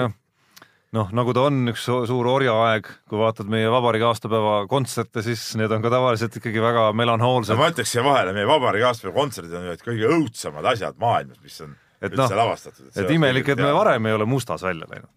noh, 0.97 1.11
nagu 1.13 1.35
ta 1.37 1.45
on 1.49 1.69
üks 1.73 1.85
su- 1.85 2.05
suur 2.09 2.29
orjaaeg, 2.33 2.89
kui 3.11 3.21
vaatad 3.21 3.51
meie 3.53 3.69
vabariigi 3.73 4.07
aastapäeva 4.09 4.63
kontserte, 4.71 5.23
siis 5.27 5.43
need 5.61 5.73
on 5.75 5.85
ka 5.85 5.93
tavaliselt 5.93 6.39
ikkagi 6.41 6.63
väga 6.65 6.89
no 6.89 6.97
melanhoolsed. 7.01 7.59
ma 7.61 7.69
ütleks 7.73 7.93
siia 7.93 8.05
vahele, 8.07 8.33
meie 8.37 8.49
vabariigi 8.49 8.89
aastapäeva 8.89 9.19
kontserdid 9.21 9.59
on 9.59 9.69
ühed 9.69 9.85
kõige 9.85 10.11
õudsemad 10.17 10.73
asjad 10.73 10.97
maailmas, 11.01 11.43
mis 11.45 11.61
on 11.67 11.77
Et 11.99 12.13
üldse 12.15 12.31
noh, 12.31 12.41
lavastatud. 12.45 12.91
et 12.95 13.11
imelik, 13.11 13.49
et 13.53 13.59
me 13.61 13.73
varem 13.75 14.07
ei 14.07 14.15
ole 14.15 14.27
mustas 14.29 14.63
välja 14.63 14.87
läinud. 14.89 15.11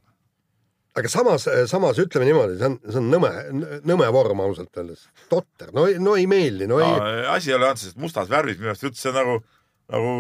Aga 0.97 1.12
samas, 1.12 1.45
samas 1.71 1.99
ütleme 2.04 2.27
niimoodi, 2.27 2.58
see 2.60 2.67
on, 2.67 2.77
see 2.84 2.99
on 2.99 3.10
nõme, 3.13 3.32
nõme 3.88 4.08
vorm 4.12 4.43
ausalt 4.43 4.75
öeldes, 4.82 5.06
totter, 5.32 5.71
no, 5.75 5.86
no 6.04 6.15
ei 6.19 6.27
meeldi, 6.30 6.67
no 6.69 6.82
ei 6.84 6.89
no,. 6.91 7.12
asi 7.32 7.51
ei 7.51 7.58
ole 7.58 7.69
selles 7.77 7.95
mustas 7.99 8.32
värvis, 8.32 8.60
minu 8.60 8.73
arust 8.73 8.88
üldse 8.89 9.13
nagu, 9.15 9.38
nagu 9.91 10.15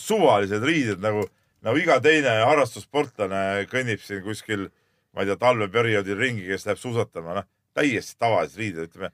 suvalised 0.00 0.66
riided 0.66 1.04
nagu, 1.04 1.22
nagu 1.66 1.78
iga 1.78 2.00
teine 2.02 2.40
harrastussportlane 2.42 3.68
kõnnib 3.70 4.02
siin 4.02 4.24
kuskil, 4.26 4.66
ma 5.14 5.22
ei 5.22 5.30
tea, 5.30 5.38
talveperioodil 5.44 6.18
ringi, 6.18 6.48
kes 6.50 6.66
läheb 6.66 6.82
suusatama, 6.82 7.38
noh, 7.38 7.46
täiesti 7.76 8.18
tavalised 8.18 8.58
riided, 8.60 8.90
ütleme. 8.90 9.12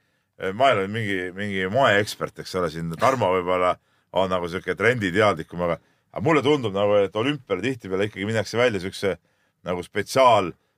ma 0.57 0.70
ei 0.70 0.79
ole 0.79 0.88
mingi, 0.90 1.18
mingi 1.37 1.66
moeekspert, 1.70 2.40
eks 2.40 2.57
ole, 2.59 2.70
siin 2.72 2.88
Tarmo 2.98 3.29
võib-olla 3.35 3.77
on 4.16 4.33
nagu 4.33 4.48
sihuke 4.48 4.75
trenditeadlikum, 4.77 5.61
aga, 5.68 5.77
aga 6.12 6.25
mulle 6.25 6.42
tundub 6.44 6.72
nagu, 6.75 6.96
et 7.05 7.14
olümpiale 7.16 7.62
tihtipeale 7.64 8.09
ikkagi 8.09 8.27
minnakse 8.29 8.59
välja 8.59 8.81
siukse 8.83 9.14
nagu 9.68 9.85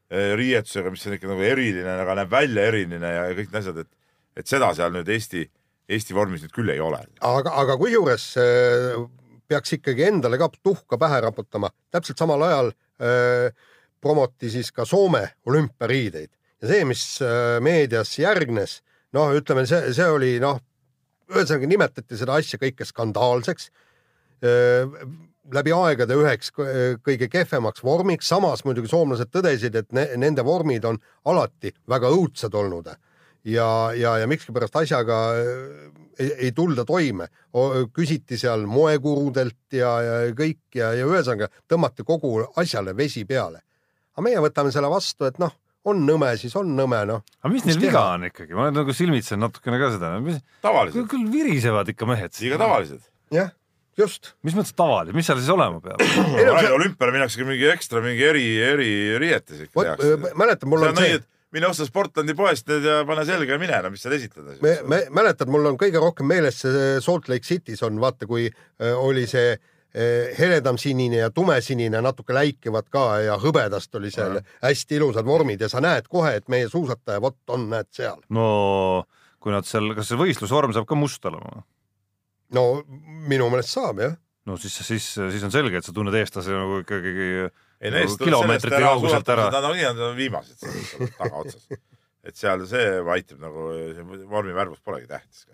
spetsiaalriietusega, 0.05 0.91
mis 0.93 1.07
on 1.07 1.17
ikka 1.17 1.29
nagu 1.31 1.45
eriline, 1.45 1.99
aga 2.05 2.17
näeb 2.21 2.33
välja 2.33 2.65
eriline 2.71 3.13
ja 3.13 3.27
kõik 3.35 3.51
need 3.51 3.61
asjad, 3.61 3.83
et, 3.85 3.91
et 4.37 4.51
seda 4.51 4.71
seal 4.77 4.93
nüüd 4.95 5.09
Eesti, 5.09 5.45
Eesti 5.89 6.17
vormis 6.17 6.45
nüüd 6.45 6.55
küll 6.55 6.73
ei 6.73 6.81
ole. 6.81 7.01
aga, 7.21 7.55
aga 7.63 7.77
kusjuures 7.81 8.27
äh, 8.41 8.99
peaks 9.49 9.77
ikkagi 9.79 10.09
endale 10.09 10.39
ka 10.41 10.51
tuhka 10.63 10.99
pähe 11.01 11.21
raputama, 11.25 11.71
täpselt 11.93 12.21
samal 12.21 12.43
ajal 12.47 12.73
äh, 13.01 13.51
promoti 14.01 14.51
siis 14.53 14.71
ka 14.73 14.85
Soome 14.85 15.25
olümpiariideid. 15.49 16.31
Ja 16.63 16.71
see, 16.71 16.85
mis 16.89 17.05
äh, 17.25 17.59
meedias 17.65 18.13
järgnes, 18.19 18.83
noh, 19.17 19.33
ütleme, 19.37 19.67
see, 19.69 19.93
see 19.97 20.09
oli 20.09 20.37
noh, 20.43 20.61
ühesõnaga 21.33 21.69
nimetati 21.69 22.19
seda 22.21 22.37
asja 22.41 22.61
kõike 22.61 22.87
skandaalseks. 22.89 23.71
Äh, 24.45 24.85
läbi 25.53 25.73
aegade 25.77 26.17
üheks 26.17 26.53
kõ- 26.55 26.99
kõige 27.05 27.29
kehvemaks 27.29 27.85
vormiks, 27.85 28.29
samas 28.29 28.65
muidugi 28.65 28.89
soomlased 28.89 29.33
tõdesid, 29.35 29.77
et 29.77 29.93
ne, 29.93 30.07
nende 30.17 30.45
vormid 30.45 30.85
on 30.89 31.01
alati 31.29 31.75
väga 31.91 32.13
õudsed 32.15 32.55
olnud 32.55 32.89
ja, 33.45 33.69
ja, 33.97 34.17
ja 34.19 34.29
miskipärast 34.31 34.77
asjaga 34.77 35.19
äh, 35.37 35.91
ei, 36.19 36.31
ei 36.47 36.53
tulda 36.53 36.85
toime. 36.85 37.29
küsiti 37.95 38.39
seal 38.39 38.67
moegurudelt 38.71 39.77
ja, 39.77 39.91
ja 40.03 40.15
kõik 40.37 40.79
ja, 40.79 40.93
ja 40.95 41.09
ühesõnaga 41.09 41.51
tõmmati 41.71 42.07
kogu 42.07 42.39
asjale 42.57 42.97
vesi 42.97 43.25
peale. 43.25 43.61
aga 44.15 44.25
meie 44.29 44.41
võtame 44.43 44.73
selle 44.73 44.91
vastu, 44.91 45.27
et 45.27 45.39
noh, 45.43 45.53
on 45.85 46.01
nõme, 46.07 46.31
siis 46.41 46.55
on 46.57 46.71
nõme, 46.77 47.03
noh. 47.09 47.25
aga 47.43 47.53
mis 47.53 47.67
neil 47.67 47.81
viga 47.83 48.05
on 48.15 48.29
ikkagi, 48.31 48.55
ma 48.57 48.71
nagu 48.73 48.95
silmitsen 48.97 49.43
natukene 49.43 49.81
ka 49.83 49.91
seda, 49.97 50.15
mis, 50.25 50.41
tavalised, 50.65 51.09
küll 51.11 51.29
virisevad 51.33 51.91
ikka 51.93 52.09
mehed. 52.09 52.33
liiga 52.41 52.61
tavalised. 52.63 53.05
jah, 53.35 53.53
just. 53.99 54.33
mis 54.47 54.57
mõttes 54.57 54.75
tavaline, 54.77 55.15
mis 55.17 55.29
seal 55.29 55.39
siis 55.41 55.53
olema 55.55 55.81
peab? 55.85 56.03
See- 56.05 56.73
olümpiale 56.75 57.15
minnakse 57.15 57.47
mingi 57.47 57.71
ekstra 57.73 58.03
mingi 58.05 58.27
eri, 58.27 58.49
eririietes 58.73 59.67
ikka 59.67 59.81
vot 59.81 59.93
tehakse. 59.93 60.35
mäletad, 60.41 60.69
mul 60.71 60.85
see 60.85 60.93
on 60.95 61.01
see 61.03 61.15
et 61.21 61.31
mine 61.55 61.69
osta 61.71 61.87
Sportlandi 61.87 62.35
poest 62.37 62.71
need 62.71 62.87
ja 62.89 63.03
pane 63.07 63.25
selga 63.29 63.55
ja 63.55 63.61
mine, 63.63 63.79
no 63.85 63.93
mis 63.95 64.03
seal 64.05 64.17
esitleda 64.17 64.57
me, 64.65 64.75
me 64.91 65.01
mäletad, 65.15 65.51
mul 65.53 65.71
on 65.71 65.79
kõige 65.81 66.03
rohkem 66.03 66.29
meeles 66.31 66.59
see 66.65 66.99
Salt 67.05 67.31
Lake 67.31 67.47
City's 67.47 67.85
on 67.87 68.01
vaata, 68.03 68.29
kui 68.31 68.49
äh, 68.49 68.95
oli 68.99 69.27
see 69.31 69.55
äh, 69.55 70.33
heledam 70.39 70.79
sinine 70.81 71.23
ja 71.23 71.31
tumesinine 71.35 72.03
natuke 72.05 72.35
läikivad 72.37 72.91
ka 72.93 73.05
ja 73.25 73.39
hõbedast 73.43 73.95
oli 74.01 74.11
seal 74.15 74.41
hästi 74.65 74.99
ilusad 74.99 75.29
vormid 75.29 75.63
ja 75.63 75.71
sa 75.71 75.83
näed 75.85 76.11
kohe, 76.11 76.35
et 76.41 76.51
meie 76.53 76.71
suusataja 76.73 77.23
vot 77.23 77.55
on, 77.55 77.69
näed 77.75 77.91
seal. 77.95 78.19
no 78.35 79.05
kui 79.45 79.55
nad 79.55 79.69
seal, 79.69 79.93
kas 79.97 80.11
see 80.11 80.19
võistlusvorm 80.19 80.75
saab 80.75 80.89
ka 80.89 80.99
must 80.99 81.31
olema? 81.31 81.63
No 82.55 82.65
minu 83.29 83.49
meelest 83.53 83.75
saab 83.75 84.01
jah. 84.03 84.17
no 84.49 84.57
siis, 84.61 84.77
siis, 84.87 85.11
siis 85.17 85.45
on 85.47 85.53
selge, 85.55 85.81
et 85.81 85.87
sa 85.87 85.95
tunned 85.97 86.15
eestlase 86.19 86.55
nagu 86.55 86.81
ikkagi 86.83 87.29
no 87.45 87.91
nagu 87.91 88.03
eest 88.05 88.23
kilomeetrite 88.23 88.81
kauguselt 88.85 89.35
ära. 89.35 89.49
Nad 89.53 89.69
on, 89.71 89.81
nad 89.81 90.03
on 90.11 90.17
viimased 90.19 90.61
seal 90.61 91.13
tagaotsas. 91.19 91.69
et 92.25 92.39
seal 92.41 92.65
see 92.69 92.87
aitab 93.17 93.43
nagu, 93.45 93.69
vormi 94.31 94.57
värvus 94.57 94.81
polegi 94.85 95.11
tähtis. 95.11 95.47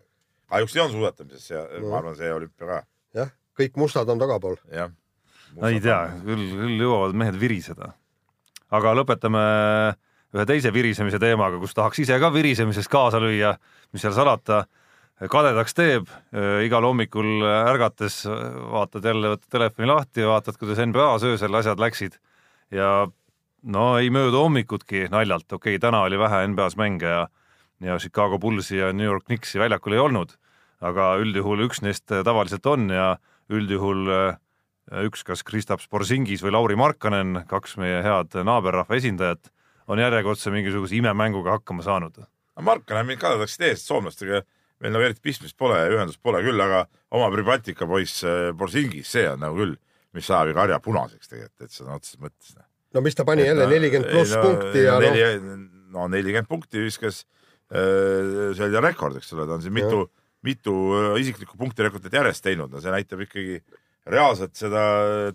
kahjuks 0.50 0.76
nii 0.76 0.84
on 0.84 0.92
suusatamises 0.94 1.50
ja 1.50 1.64
ma 1.86 2.00
arvan, 2.00 2.18
see 2.18 2.32
olümpia 2.34 2.68
ka, 2.68 2.82
jah, 3.18 3.32
kõik 3.58 3.78
mustad 3.80 4.08
on 4.10 4.22
tagapool. 4.22 4.58
jah. 4.74 4.92
ei 5.66 5.80
tea, 5.82 6.02
küll, 6.26 6.46
küll 6.62 6.86
jõuavad 6.86 7.18
mehed 7.18 7.40
viriseda. 7.40 7.94
aga 8.70 8.94
lõpetame 9.00 9.44
ühe 10.30 10.46
teise 10.46 10.70
virisemise 10.74 11.18
teemaga, 11.22 11.58
kus 11.58 11.74
tahaks 11.74 12.04
ise 12.04 12.18
ka 12.22 12.30
virisemises 12.34 12.86
kaasa 12.90 13.18
lüüa, 13.22 13.56
mis 13.90 14.04
seal 14.04 14.14
salata, 14.14 14.62
kadedaks 15.28 15.74
teeb, 15.76 16.06
igal 16.64 16.84
hommikul 16.86 17.42
ärgates 17.44 18.22
vaatad 18.72 19.04
jälle, 19.04 19.34
võtad 19.34 19.50
telefoni 19.52 19.88
lahti 19.90 20.24
ja 20.24 20.30
vaatad, 20.30 20.56
kuidas 20.56 20.80
NBA-s 20.80 21.26
öösel 21.28 21.58
asjad 21.60 21.82
läksid 21.82 22.16
ja 22.72 23.04
no 23.62 23.84
ei 23.98 24.08
möödu 24.10 24.40
hommikutki 24.46 25.10
naljalt, 25.12 25.52
okei 25.52 25.76
okay,, 25.76 25.82
täna 25.82 26.00
oli 26.06 26.18
vähe 26.18 26.46
NBA-s 26.48 26.78
mänge 26.80 27.12
ja 27.12 27.26
ja 27.80 27.98
Chicago 27.98 28.38
Bullsi 28.38 28.76
ja 28.76 28.92
New 28.92 29.06
York 29.06 29.24
Knicksi 29.24 29.58
väljakul 29.58 29.96
ei 29.96 29.98
olnud, 29.98 30.34
aga 30.80 31.14
üldjuhul 31.20 31.64
üks 31.66 31.82
neist 31.84 32.06
tavaliselt 32.08 32.66
on 32.68 32.90
ja 32.92 33.14
üldjuhul 33.50 34.10
äh, 34.12 34.36
üks, 35.06 35.24
kas 35.24 35.42
Kristaps 35.46 35.88
Porzingis 35.88 36.44
või 36.44 36.54
Lauri 36.54 36.76
Markkanen, 36.76 37.44
kaks 37.48 37.76
meie 37.80 38.02
head 38.04 38.36
naaberrahva 38.44 38.98
esindajat, 39.00 39.50
on 39.90 39.98
järjekordse 39.98 40.52
mingisuguse 40.54 40.98
imemänguga 40.98 41.56
hakkama 41.58 41.82
saanud. 41.86 42.20
Markkanen 42.60 43.08
mind 43.08 43.22
kadedaksid 43.22 43.64
eest, 43.70 43.88
soomlastega 43.88 44.42
meil 44.80 44.94
nagu 44.94 45.06
eriti 45.06 45.22
pistmist 45.24 45.56
pole 45.60 45.78
ja 45.78 45.90
ühendust 45.92 46.20
pole 46.22 46.42
küll, 46.44 46.60
aga 46.60 46.84
oma 47.16 47.30
Pribaltika 47.34 47.88
poiss 47.90 48.24
äh, 48.24 48.50
Borsingis, 48.56 49.10
see 49.12 49.26
on 49.30 49.42
nagu 49.44 49.58
küll, 49.60 49.74
mis 50.16 50.30
ajab 50.30 50.52
ikka 50.52 50.64
harja 50.66 50.80
punaseks 50.84 51.32
tegelikult, 51.32 51.66
et 51.66 51.76
sõna 51.76 51.98
otseses 51.98 52.22
mõttes. 52.22 52.54
no 52.94 53.04
mis 53.04 53.18
ta 53.18 53.26
pani 53.28 53.46
jälle 53.46 53.68
nelikümmend 53.70 54.10
pluss 54.10 54.38
punkti 54.40 54.86
ja 54.86 54.96
noh, 55.02 55.60
no 55.94 56.08
nelikümmend 56.10 56.50
punkti 56.50 56.82
viskas, 56.86 57.24
see 57.70 58.66
oli 58.66 58.82
rekord, 58.82 59.20
eks 59.20 59.30
ole, 59.36 59.46
ta 59.46 59.58
on 59.58 59.62
siin 59.62 59.76
mitu, 59.76 60.08
mitu 60.46 60.74
äh, 60.96 61.12
isiklikku 61.20 61.58
punktirekordit 61.60 62.16
järjest 62.16 62.44
teinud, 62.44 62.72
no 62.72 62.82
see 62.82 62.92
näitab 62.94 63.22
ikkagi 63.26 63.60
reaalselt 64.10 64.56
seda 64.56 64.82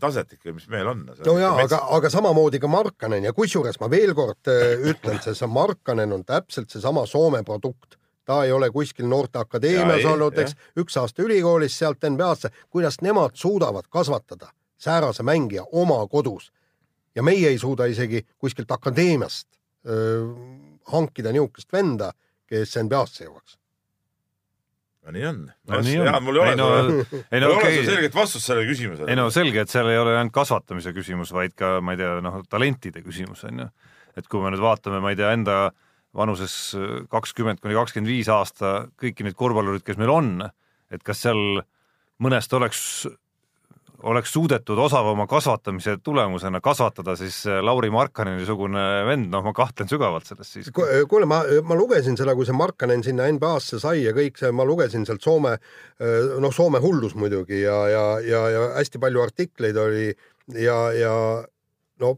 taset 0.01 0.33
ikka, 0.35 0.53
mis 0.55 0.65
meil 0.71 0.89
on. 0.89 1.03
no 1.05 1.35
ja 1.39 1.51
aga, 1.61 1.83
aga 1.97 2.09
samamoodi 2.11 2.59
ka 2.61 2.69
Markkanen 2.71 3.27
ja 3.27 3.33
kusjuures 3.35 3.77
ma 3.81 3.89
veel 3.91 4.15
kord 4.17 4.49
äh, 4.51 4.73
ütlen, 4.91 5.21
see 5.21 5.51
Markkanen 5.51 6.15
on 6.15 6.25
täpselt 6.27 6.73
seesama 6.73 7.05
Soome 7.09 7.43
produkt. 7.45 7.99
Ta 8.25 8.43
ei 8.43 8.51
ole 8.51 8.69
kuskil 8.73 9.07
noorteakadeemias 9.07 10.05
olnud, 10.05 10.37
eks, 10.41 10.55
üks 10.81 10.97
aasta 10.97 11.23
ülikoolis, 11.23 11.77
sealt 11.77 12.05
NBA-sse, 12.09 12.51
kuidas 12.69 13.01
nemad 13.05 13.37
suudavad 13.37 13.89
kasvatada 13.89 14.49
säärase 14.77 15.23
mängija 15.23 15.63
oma 15.71 16.07
kodus 16.07 16.51
ja 17.15 17.23
meie 17.23 17.47
ei 17.49 17.59
suuda 17.59 17.85
isegi 17.85 18.25
kuskilt 18.37 18.71
akadeemiast 18.71 19.47
öö, 19.87 20.25
hankida 20.91 21.31
niisugust 21.31 21.71
venda, 21.73 22.11
kes 22.49 22.75
NBA-sse 22.83 23.25
jõuaks. 23.25 23.57
no 25.05 25.13
nii 25.15 25.25
on. 25.29 25.39
no 25.69 25.81
nii 25.85 25.99
on. 26.01 26.23
mul 26.23 26.41
ei 26.41 26.43
ole 26.43 26.55
no, 26.59 26.69
ei 27.31 27.41
no 27.41 27.53
ei 27.61 27.79
ole 27.79 27.85
selget 27.87 28.15
vastust 28.15 28.45
sellele 28.45 28.67
küsimusele. 28.69 29.09
ei 29.09 29.19
no 29.19 29.29
selge, 29.33 29.63
et 29.63 29.71
seal 29.71 29.89
ei 29.89 30.01
ole 30.01 30.17
ainult 30.17 30.35
kasvatamise 30.35 30.93
küsimus, 30.93 31.33
vaid 31.33 31.55
ka 31.57 31.79
ma 31.81 31.95
ei 31.95 32.03
tea, 32.03 32.19
noh, 32.25 32.41
talentide 32.49 33.05
küsimus 33.05 33.45
on 33.49 33.65
ju. 33.65 33.71
et 34.17 34.27
kui 34.27 34.43
me 34.43 34.53
nüüd 34.53 34.63
vaatame, 34.63 35.01
ma 35.03 35.13
ei 35.13 35.19
tea, 35.19 35.31
enda 35.37 35.59
vanuses 36.15 36.55
kakskümmend 37.11 37.61
kuni 37.63 37.75
kakskümmend 37.77 38.11
viis 38.11 38.29
aasta 38.31 38.87
kõiki 39.01 39.25
neid 39.25 39.37
korvpallureid, 39.37 39.83
kes 39.85 39.99
meil 40.01 40.13
on, 40.13 40.33
et 40.93 41.03
kas 41.05 41.25
seal 41.25 41.61
mõnest 42.23 42.53
oleks, 42.55 42.81
oleks 44.05 44.31
suudetud 44.35 44.79
osavama 44.79 45.25
kasvatamise 45.27 45.97
tulemusena 46.03 46.61
kasvatada 46.63 47.15
siis 47.19 47.41
Lauri 47.61 47.89
Markkaneni 47.91 48.45
sugune 48.47 48.83
vend, 49.07 49.27
noh, 49.33 49.43
ma 49.43 49.53
kahtlen 49.55 49.89
sügavalt 49.91 50.29
selles 50.29 50.53
siis. 50.57 50.69
kuule, 50.71 51.27
ma, 51.29 51.41
ma 51.67 51.77
lugesin 51.77 52.17
seda, 52.19 52.35
kui 52.37 52.47
see 52.47 52.55
Markkanen 52.55 53.03
sinna 53.03 53.27
NBA-sse 53.35 53.81
sai 53.83 54.05
ja 54.05 54.15
kõik 54.15 54.39
see, 54.39 54.53
ma 54.55 54.67
lugesin 54.67 55.07
sealt 55.07 55.25
Soome, 55.25 55.57
noh, 56.39 56.55
Soome 56.55 56.79
hullus 56.83 57.17
muidugi 57.19 57.63
ja, 57.65 57.81
ja, 57.91 58.05
ja, 58.23 58.45
ja 58.53 58.69
hästi 58.79 59.03
palju 59.03 59.25
artikleid 59.25 59.83
oli 59.83 60.07
ja, 60.61 60.79
ja 60.95 61.15
no 61.99 62.15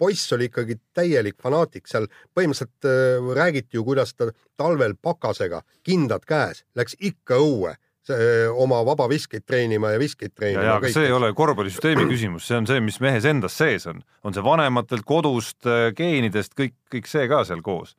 poiss 0.00 0.32
oli 0.36 0.48
ikkagi 0.48 0.78
täielik 0.96 1.36
fanaatik 1.42 1.88
seal, 1.90 2.08
põhimõtteliselt 2.36 2.88
äh, 2.88 3.30
räägiti 3.36 3.78
ju, 3.78 3.84
kuidas 3.86 4.14
ta 4.16 4.30
talvel 4.60 4.96
pakasega, 4.96 5.62
kindad 5.86 6.26
käes, 6.28 6.64
läks 6.78 6.96
ikka 6.98 7.38
õue 7.40 7.76
see, 8.08 8.44
oma 8.50 8.80
vabaviskeid 8.86 9.44
treenima 9.46 9.94
ja 9.94 10.00
viskeid 10.02 10.32
ja, 10.32 10.36
treenima. 10.36 10.66
ja 10.66 10.76
aga 10.80 10.92
see 10.92 11.08
ei 11.08 11.16
ole 11.16 11.32
korvpallisüsteemi 11.36 12.06
küsimus, 12.10 12.46
see 12.48 12.60
on 12.60 12.68
see, 12.70 12.82
mis 12.84 13.00
mehes 13.04 13.28
endas 13.28 13.56
sees 13.60 13.86
on, 13.90 14.00
on 14.24 14.36
see 14.36 14.44
vanematelt, 14.44 15.04
kodust, 15.08 15.68
geenidest, 15.96 16.56
kõik, 16.58 16.76
kõik 16.92 17.10
see 17.10 17.28
ka 17.30 17.44
seal 17.48 17.62
koos. 17.66 17.96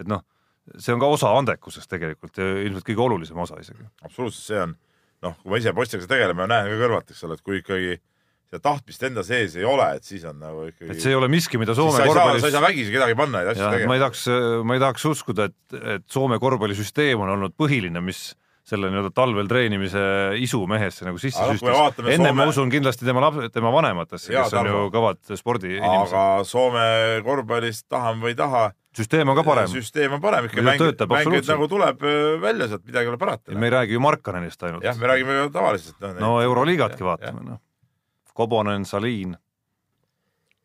et 0.00 0.08
noh, 0.10 0.24
see 0.78 0.94
on 0.96 1.02
ka 1.02 1.12
osa 1.12 1.34
andekusest 1.38 1.90
tegelikult 1.92 2.40
ja 2.40 2.48
ilmselt 2.64 2.88
kõige 2.88 3.06
olulisem 3.06 3.38
osa 3.44 3.60
isegi. 3.60 3.84
absoluutselt, 4.02 4.48
see 4.48 4.64
on 4.64 4.74
noh, 5.24 5.36
kui 5.42 5.52
ma 5.52 5.60
ise 5.60 5.72
poistega 5.76 6.08
tegeleme, 6.08 6.48
näen 6.50 6.70
ka 6.72 6.80
kõrvalt, 6.80 7.12
eks 7.12 7.24
ole, 7.26 7.38
et 7.38 7.44
kui 7.44 7.60
ikkagi 7.60 7.96
seda 8.54 8.62
tahtmist 8.62 9.02
enda 9.10 9.24
sees 9.26 9.56
ei 9.58 9.66
ole, 9.66 9.88
et 9.98 10.06
siis 10.06 10.24
on 10.28 10.38
nagu 10.40 10.68
ikkagi. 10.70 10.92
et 10.94 11.02
see 11.02 11.12
ei 11.12 11.18
ole 11.18 11.28
miski, 11.32 11.58
mida 11.60 11.74
siis 11.74 11.82
Soome 11.82 12.04
ei 12.04 12.06
saa, 12.06 12.14
sa 12.14 12.22
ei 12.22 12.30
korvpallis 12.30 12.54
saa 12.54 12.64
vägisi 12.64 12.94
kedagi 12.94 13.18
panna 13.18 13.42
neid 13.42 13.52
asju 13.54 13.64
jah, 13.64 13.72
ma 13.72 13.78
tegema 13.78 13.98
ei. 13.98 14.04
tahaks, 14.04 14.24
ma 14.64 14.78
ei 14.78 14.84
tahaks 14.86 15.10
uskuda, 15.10 15.50
et, 15.50 15.76
et 15.96 16.08
Soome 16.14 16.38
korvpallisüsteem 16.42 17.26
on 17.26 17.34
olnud 17.34 17.56
põhiline, 17.58 18.02
mis 18.04 18.30
selle 18.64 18.88
nii-öelda 18.88 19.10
talvel 19.12 19.48
treenimise 19.48 20.02
isu 20.40 20.62
mehesse 20.70 21.04
nagu 21.04 21.20
sisse 21.20 21.42
noh, 21.42 21.52
süstis 21.52 21.68
enne 22.00 22.30
Soome- 22.30 22.36
ma 22.38 22.46
usun 22.48 22.70
kindlasti 22.72 23.04
tema 23.04 23.20
laps, 23.26 23.50
tema 23.52 23.72
vanematesse, 23.74 24.32
kes 24.32 24.56
on 24.56 24.70
ju 24.70 24.86
kõvad 24.94 25.20
spordiinimesed. 25.36 26.14
aga 26.14 26.46
Soome 26.48 26.86
korvpallist 27.26 27.84
tahame 27.92 28.24
või 28.24 28.32
ei 28.32 28.38
taha, 28.38 28.70
süsteem 28.96 29.28
on 29.28 29.36
ka 29.36 29.44
parem. 29.44 29.68
süsteem 29.68 30.16
on 30.16 30.22
parem 30.24 30.48
ikka, 30.48 30.64
absoluutselt. 30.64 31.50
nagu 31.52 31.68
tuleb 31.68 32.08
öö, 32.08 32.40
välja 32.40 32.70
sealt, 32.72 32.86
midagi 32.88 33.10
ei 33.10 33.12
ole 33.12 33.20
parata. 33.20 33.52
me 33.52 33.68
ei 33.68 33.76
räägi 33.76 33.98
ju 33.98 34.00
Markkanenist 34.00 34.62
ainult. 34.62 34.84
jah, 34.84 34.96
me 34.96 35.12
räägime 35.12 35.38
ju 35.42 35.50
tavaliselt. 35.52 36.00
no 36.20 36.40
Euroliigatki 36.40 37.04
vaatame, 37.04 37.44
noh. 37.44 37.60
Kobonen, 38.34 38.84
Salin, 38.88 39.36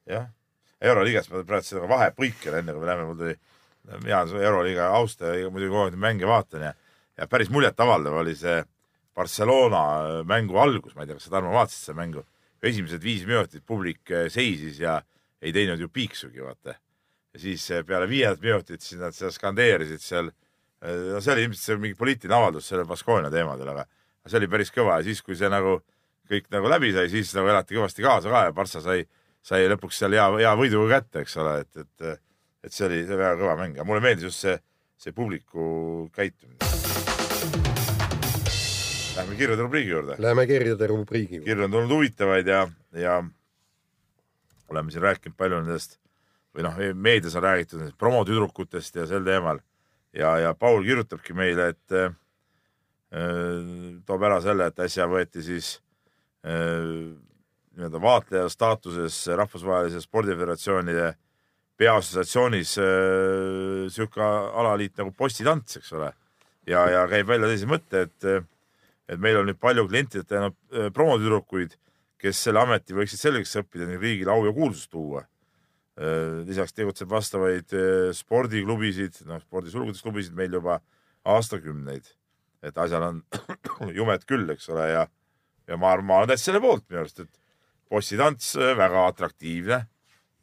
jah, 0.10 0.28
Euroliigas 0.82 1.30
ma 1.30 1.44
praegu 1.48 1.68
seda 1.68 1.88
vahepõikel 1.90 2.60
enne 2.60 2.74
kui 2.74 2.82
me 2.82 2.90
läheme, 2.90 3.06
mul 3.10 3.20
tuli, 3.20 3.36
mina 4.04 4.24
olen 4.24 4.46
Euroliiga 4.50 4.90
austaja, 4.98 5.50
muidugi 5.52 5.74
kogu 5.74 5.86
aeg 5.86 5.98
mänge 6.00 6.28
vaatan 6.30 6.66
ja, 6.70 6.74
ja 7.20 7.28
päris 7.30 7.52
muljetavaldav 7.54 8.20
oli 8.22 8.36
see 8.40 8.62
Barcelona 9.16 10.24
mängu 10.28 10.58
algus, 10.62 10.96
ma 10.96 11.04
ei 11.04 11.10
tea, 11.10 11.20
kas 11.20 11.28
sa 11.28 11.36
Tarmo 11.36 11.52
vaatasid 11.54 11.90
seda 11.90 11.98
mängu, 12.00 12.24
esimesed 12.64 13.04
viis 13.04 13.26
minutit 13.28 13.66
publik 13.68 14.12
eh, 14.16 14.28
seisis 14.32 14.80
ja 14.80 15.00
ei 15.42 15.54
teinud 15.56 15.82
ju 15.84 15.90
piiksugi, 15.92 16.42
vaata. 16.44 16.78
ja 17.34 17.44
siis 17.44 17.70
eh, 17.72 17.84
peale 17.86 18.08
viiendat 18.10 18.42
minutit 18.44 18.82
siis 18.82 19.02
nad 19.02 19.16
seal 19.16 19.34
skandeerisid 19.36 20.04
seal, 20.04 20.32
no 20.80 21.20
see 21.20 21.36
oli 21.36 21.48
ilmselt 21.48 21.66
see 21.66 21.80
mingi 21.84 22.00
poliitiline 22.00 22.38
avaldus 22.40 22.72
selle 22.72 22.88
Baskonia 22.88 23.32
teemadel, 23.34 23.74
aga 23.76 23.86
see 24.30 24.40
oli 24.40 24.48
päris 24.52 24.72
kõva. 24.72 25.00
Ja 25.00 25.10
siis, 25.10 25.22
kui 25.26 25.36
see 25.36 25.50
nagu 25.52 25.80
kõik 26.30 26.52
nagu 26.54 26.70
läbi 26.70 26.94
sai, 26.94 27.10
siis 27.10 27.32
nagu 27.38 27.50
elati 27.50 27.78
kõvasti 27.78 28.06
kaasa 28.06 28.30
ka 28.30 28.44
ja 28.48 28.54
Barca 28.54 28.82
sai 28.84 29.04
sai 29.46 29.68
lõpuks 29.72 30.00
seal 30.02 30.16
hea, 30.18 30.26
hea 30.42 30.52
võidu 30.58 30.84
kätte, 30.90 31.24
eks 31.24 31.38
ole, 31.42 31.60
et, 31.64 31.84
et, 31.84 32.20
et 32.66 32.76
see 32.76 32.88
oli, 32.88 33.04
see 33.06 33.16
oli 33.16 33.24
väga 33.24 33.38
kõva 33.40 33.56
mäng 33.60 33.80
ja 33.80 33.86
mulle 33.88 34.04
meeldis 34.04 34.30
just 34.30 34.44
see, 34.46 34.58
see 35.00 35.16
publiku 35.16 36.10
käitumine. 36.16 36.60
Lähme 39.20 39.36
kirjade 39.36 39.66
rubriigi 39.66 39.92
juurde. 39.92 40.16
Läheme 40.24 40.46
kirjade 40.48 40.88
rubriigi 40.88 41.40
juurde. 41.40 41.50
kirju 41.50 41.66
on 41.66 41.74
tulnud 41.74 41.96
huvitavaid 41.98 42.48
ja, 42.48 42.62
ja 42.96 43.18
oleme 44.70 44.94
siin 44.94 45.04
rääkinud 45.04 45.36
palju 45.40 45.64
nendest 45.64 46.00
või 46.56 46.66
noh, 46.66 46.80
meedias 46.96 47.36
on 47.36 47.46
räägitud 47.46 47.82
nendest 47.82 48.00
promotüdrukutest 48.00 49.02
ja 49.02 49.10
sel 49.10 49.28
teemal 49.28 49.60
ja, 50.16 50.38
ja 50.46 50.56
Paul 50.56 50.84
kirjutabki 50.88 51.36
meile, 51.38 51.72
et 51.74 51.96
äh, 51.96 52.10
toob 54.08 54.24
ära 54.30 54.40
selle, 54.44 54.70
et 54.70 54.88
äsja 54.88 55.08
võeti 55.10 55.44
siis 55.46 55.78
äh, 55.78 55.89
nii-öelda 56.46 58.00
vaatleja 58.02 58.50
staatuses 58.52 59.18
rahvusvahelise 59.36 60.02
spordiföderatsioonide 60.04 61.14
peaassotsiatsioonis 61.80 62.76
äh, 62.82 63.88
sihuke 63.92 64.24
alaliit 64.24 64.98
nagu 65.00 65.14
postitants, 65.16 65.80
eks 65.80 65.94
ole. 65.96 66.12
ja, 66.68 66.84
ja 66.92 67.06
käib 67.10 67.30
välja 67.30 67.48
sellise 67.50 67.70
mõtte, 67.70 68.04
et, 68.08 68.48
et 69.10 69.22
meil 69.22 69.40
on 69.40 69.48
nüüd 69.50 69.60
palju 69.62 69.88
klientidelt 69.88 70.36
jäänud 70.36 70.58
äh, 70.76 70.90
promotüdrukuid, 70.96 71.78
kes 72.20 72.44
selle 72.44 72.60
ameti 72.66 72.96
võiksid 72.98 73.22
selgeks 73.22 73.56
õppida 73.62 73.88
ning 73.88 74.04
riigile 74.04 74.34
au 74.34 74.44
ja 74.48 74.56
kuulsust 74.56 74.92
tuua. 74.92 75.26
lisaks 76.48 76.72
tegutseb 76.72 77.10
vastavaid 77.12 77.74
äh, 77.76 78.12
spordiklubisid, 78.16 79.18
noh 79.28 79.42
spordisulgudes 79.44 80.04
klubisid 80.04 80.36
meil 80.36 80.54
juba 80.54 80.80
aastakümneid. 81.28 82.16
et 82.64 82.78
asjal 82.78 83.04
on 83.04 83.24
jumet 84.00 84.26
küll, 84.28 84.50
eks 84.52 84.68
ole, 84.70 84.90
ja, 84.92 85.08
ja 85.70 85.78
ma 85.78 85.94
arvan, 85.94 86.10
ma 86.10 86.18
olen 86.22 86.34
täitsa 86.34 86.50
selle 86.50 86.62
poolt 86.64 86.86
minu 86.90 87.04
arust, 87.04 87.24
et 87.24 87.32
postitants 87.90 88.54
äh, 88.58 88.76
väga 88.78 89.08
atraktiivne. 89.10 89.80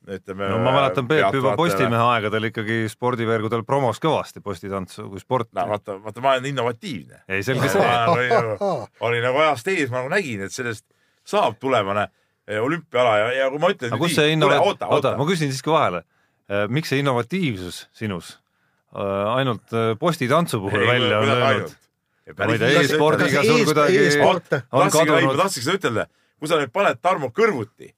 ütleme. 0.07 0.49
no 0.49 0.59
ma 0.63 0.73
mäletan 0.77 1.09
Peep 1.09 1.35
juba 1.35 1.57
Postimehe 1.59 2.03
aegadel 2.15 2.47
ikkagi 2.53 2.85
spordivergudel 2.91 3.65
promos 3.67 3.99
kõvasti 4.03 4.43
postitantsu 4.43 5.09
kui 5.11 5.23
sport. 5.23 5.51
no 5.55 5.67
vaata, 5.71 5.97
vaata, 6.03 6.23
ma 6.23 6.37
olen 6.37 6.47
innovatiivne. 6.53 7.25
ei, 7.29 7.43
selge 7.47 7.71
see. 7.73 7.89
oli, 8.13 8.29
nagu, 8.31 8.71
oli 9.09 9.23
nagu 9.25 9.43
ajast 9.43 9.73
ees, 9.75 9.91
ma 9.91 10.03
nagu 10.03 10.15
nägin, 10.15 10.47
et 10.47 10.55
sellest 10.55 10.87
saab 11.27 11.59
tulevane 11.63 12.07
eh, 12.47 12.63
olümpiaala 12.63 13.17
ja, 13.19 13.33
ja 13.41 13.51
kui 13.51 13.63
ma 13.63 13.73
ütlen. 13.75 13.95
aga 13.95 14.03
kus 14.03 14.15
see 14.19 14.35
innova-, 14.35 14.63
oota, 14.63 14.91
oota, 14.95 15.17
ma, 15.19 15.27
küsin 15.27 15.51
siiski 15.51 15.75
vahele. 15.75 16.05
miks 16.71 16.93
see 16.93 17.03
innovatiivsus 17.03 17.89
sinus 17.91 18.37
äh, 18.95 19.35
ainult 19.35 19.75
äh, 19.75 19.97
postitantsu 19.99 20.63
puhul 20.63 20.87
välja 20.87 21.19
on 21.19 21.29
löönud? 21.33 21.75
E-spordiga 22.27 23.45
sul 23.47 23.65
kuidagi 23.69 24.03
on 24.27 24.91
kadunud. 24.91 25.39
tahtsingi 25.39 25.65
seda 25.67 25.79
ütelda, 25.79 26.07
kui 26.41 26.51
sa 26.51 26.59
nüüd 26.61 26.73
paned 26.75 27.01
Tarmo 27.03 27.31
kõrvuti 27.35 27.93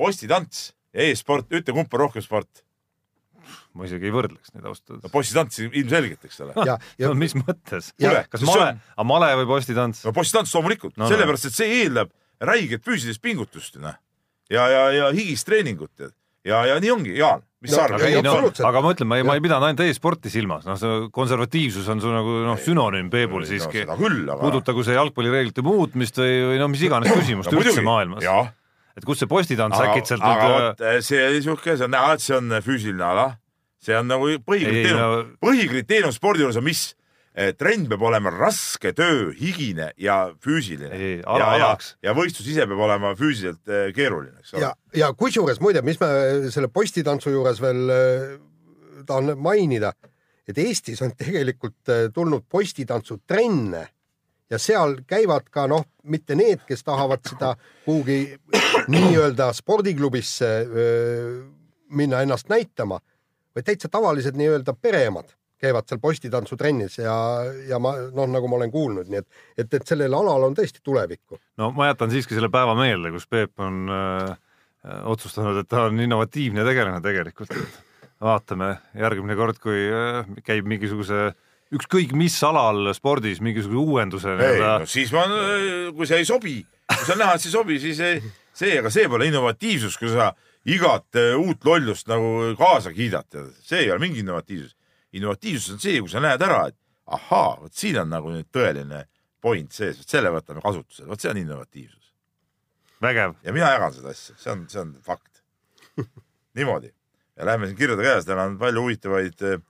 postitants 0.00 0.70
ja 0.96 1.06
e-sport, 1.10 1.50
ütle, 1.52 1.74
kumb 1.76 1.92
on 1.94 2.06
rohkem 2.06 2.24
sport? 2.24 2.64
ma 3.74 3.86
isegi 3.86 4.08
ei 4.08 4.14
võrdleks 4.14 4.52
neid 4.54 4.66
ausalt 4.66 4.88
no 4.88 4.96
öeldes. 4.96 5.12
postitants 5.14 5.60
ilmselgelt, 5.62 6.24
eks 6.26 6.40
ole. 6.44 6.54
ja, 6.66 6.76
ja 6.98 7.10
no 7.10 7.18
mis 7.18 7.36
mõttes? 7.38 7.92
Kas 8.30 8.44
male 8.46 8.64
on-, 8.66 8.80
aga 8.96 9.06
male 9.06 9.30
või 9.42 9.50
postitants? 9.52 10.04
no 10.06 10.14
postitants 10.16 10.54
loomulikult 10.56 10.96
No, 10.96 11.04
no,, 11.04 11.06
no. 11.06 11.10
sellepärast 11.12 11.50
et 11.50 11.56
see 11.58 11.76
eeldab 11.82 12.10
räiget 12.50 12.86
füüsilist 12.86 13.22
pingutust 13.22 13.76
ju 13.76 13.84
noh. 13.84 13.98
ja, 14.50 14.66
ja, 14.72 14.82
ja 14.96 15.10
higist 15.14 15.46
treeningut 15.46 16.10
ja, 16.46 16.60
ja, 16.68 16.76
nii 16.82 16.92
ongi, 16.94 17.14
Jaan, 17.18 17.42
mis 17.60 17.74
No, 17.74 17.76
sa 17.76 17.84
aga 17.84 17.96
arvad 17.96 18.06
ei, 18.06 18.14
ei 18.16 18.24
no 18.24 18.68
aga 18.70 18.82
ma 18.84 18.92
ütlen, 18.94 19.08
ma 19.10 19.18
ei, 19.20 19.26
ma 19.26 19.36
ei 19.36 19.42
pidanud 19.44 19.66
ainult 19.68 19.82
e-sporti 19.84 20.32
silmas, 20.32 20.64
noh, 20.68 20.78
see 20.80 21.02
konservatiivsus 21.14 21.88
on 21.92 22.00
su 22.00 22.12
nagu 22.12 22.38
noh, 22.46 22.60
sünonüüm 22.60 23.10
Peebul 23.12 23.44
siiski 23.48 23.84
aga. 23.84 23.98
puudutagu 24.40 24.84
see 24.86 24.96
jalgpallireeglite 24.96 25.64
muutmist 25.66 26.20
või, 26.22 26.38
või 26.52 26.62
no 26.62 26.70
mis 26.72 26.86
iganes 26.86 27.12
küsimust 27.12 27.52
no, 27.52 27.60
üldse 27.60 27.84
maailmas. 27.84 28.24
et 28.96 29.06
kus 29.08 29.20
see 29.20 29.28
postitants 29.30 29.80
äkitselt 29.80 30.24
aga 30.24 30.46
nüüd 30.46 30.56
vot 30.56 30.86
eh, 30.88 31.02
see 31.04 31.20
oli 31.26 31.44
siuke, 31.44 31.76
see 31.76 31.88
on 31.88 31.94
näha, 31.96 32.16
et 32.16 32.24
see 32.24 32.38
on 32.38 32.56
füüsiline 32.64 33.06
ala. 33.10 33.26
see 33.80 33.98
on 33.98 34.08
nagu 34.08 34.32
põhikriteerium 34.46 35.04
no..., 35.04 35.20
põhikriteerium 35.44 36.16
spordi 36.16 36.46
juures 36.46 36.60
on 36.60 36.66
mis? 36.66 36.90
Trend 37.58 37.86
peab 37.90 38.02
olema 38.02 38.32
raske 38.34 38.92
töö, 38.96 39.30
higine 39.38 39.92
ja 40.00 40.32
füüsiline. 40.42 40.90
Ja, 41.22 41.38
ja 41.38 41.50
alaks., 41.56 41.94
ja 42.02 42.14
võistlus 42.16 42.48
ise 42.50 42.66
peab 42.66 42.82
olema 42.86 43.14
füüsiliselt 43.18 43.70
eh, 43.70 43.90
keeruline, 43.96 44.40
eks 44.42 44.54
ole 44.54 44.66
ja, 44.66 44.72
ja 45.04 45.12
kusjuures 45.16 45.60
muide, 45.62 45.82
mis 45.86 46.00
me 46.02 46.10
selle 46.50 46.70
postitantsu 46.72 47.32
juures 47.34 47.62
veel 47.62 47.94
tahan 49.06 49.36
mainida, 49.40 49.94
et 50.48 50.58
Eestis 50.58 51.00
on 51.06 51.14
tegelikult 51.16 51.92
tulnud 52.14 52.44
postitantsutrenne 52.50 53.86
ja 54.50 54.58
seal 54.58 54.98
käivad 55.08 55.48
ka 55.52 55.66
noh, 55.70 55.86
mitte 56.10 56.34
need, 56.38 56.64
kes 56.68 56.82
tahavad 56.84 57.22
seda 57.26 57.54
kuhugi 57.84 58.22
nii-öelda 58.92 59.52
spordiklubisse 59.56 60.50
öö, 60.66 61.42
minna 61.90 62.22
ennast 62.24 62.50
näitama, 62.50 63.00
vaid 63.54 63.66
täitsa 63.66 63.88
tavalised 63.88 64.36
nii-öelda 64.38 64.74
pereemad 64.74 65.30
käivad 65.60 65.88
seal 65.88 66.00
postitantsutrennis 66.02 66.98
ja, 67.02 67.16
ja 67.68 67.80
ma 67.82 67.94
noh, 68.14 68.30
nagu 68.30 68.48
ma 68.48 68.58
olen 68.60 68.72
kuulnud, 68.72 69.10
nii 69.10 69.20
et, 69.20 69.28
et, 69.58 69.74
et 69.80 69.86
sellel 69.86 70.14
alal 70.16 70.48
on 70.48 70.56
tõesti 70.56 70.82
tulevikku. 70.84 71.40
no 71.60 71.70
ma 71.76 71.90
jätan 71.90 72.12
siiski 72.12 72.36
selle 72.36 72.50
päeva 72.52 72.76
meelde, 72.78 73.12
kus 73.14 73.28
Peep 73.30 73.60
on 73.60 73.84
äh, 73.92 74.32
otsustanud, 75.10 75.60
et 75.60 75.68
ta 75.68 75.86
on 75.90 76.00
innovatiivne 76.00 76.64
tegelane 76.66 77.02
tegelikult. 77.04 77.54
vaatame 78.20 78.74
järgmine 79.00 79.36
kord, 79.36 79.60
kui 79.62 79.86
äh, 79.88 80.26
käib 80.44 80.68
mingisuguse 80.68 81.30
ükskõik 81.76 82.12
mis 82.18 82.34
alal 82.44 82.90
spordis 82.96 83.40
mingisuguse 83.44 83.78
uuenduse 83.78 84.32
ei, 84.34 84.38
nii-öelda 84.40 84.76
no 84.82 84.90
siis 84.90 85.12
ma, 85.14 85.24
kui 85.94 86.08
see 86.08 86.22
ei 86.22 86.28
sobi, 86.28 86.56
kui 86.90 87.06
sa 87.06 87.16
näed, 87.18 87.36
et 87.36 87.44
see 87.44 87.52
ei 87.52 87.54
sobi, 87.54 87.78
siis 87.82 88.00
ei, 88.04 88.22
see, 88.56 88.78
aga 88.80 88.90
see 88.92 89.06
pole 89.10 89.28
innovatiivsus, 89.30 89.98
kui 90.00 90.10
sa 90.12 90.32
igat 90.68 91.20
eh, 91.20 91.36
uut 91.38 91.64
lollust 91.64 92.10
nagu 92.10 92.52
kaasa 92.58 92.92
kiidad, 92.96 93.38
see 93.64 93.84
ei 93.84 93.90
ole 93.92 94.02
mingi 94.02 94.24
innovatiivsus. 94.24 94.76
Innovatiivsus 95.16 95.74
on 95.76 95.82
see, 95.82 96.00
kui 96.00 96.12
sa 96.12 96.22
näed 96.22 96.42
ära, 96.44 96.66
et 96.70 96.76
ahaa, 97.10 97.56
vot 97.62 97.74
siin 97.74 97.98
on 98.02 98.12
nagu 98.12 98.30
nüüd 98.32 98.48
tõeline 98.54 99.04
point 99.42 99.72
sees, 99.74 99.98
vot 99.98 100.14
selle 100.14 100.32
võtame 100.34 100.62
kasutusele, 100.64 101.08
vot 101.10 101.22
see 101.22 101.32
on 101.32 101.40
innovatiivsus. 101.40 102.12
vägev. 103.00 103.34
ja 103.42 103.52
mina 103.52 103.72
jagan 103.72 103.94
seda 103.96 104.14
asja, 104.14 104.36
see 104.38 104.52
on, 104.52 104.66
see 104.68 104.80
on 104.80 104.94
fakt. 105.02 105.42
niimoodi 106.58 106.92
ja 107.36 107.46
lähme 107.46 107.66
siin 107.66 107.78
kirjade 107.78 108.04
käes, 108.04 108.26
täna 108.28 108.44
on 108.50 108.58
palju 108.60 108.84
huvitavaid 108.84 109.42
eh, 109.48 109.62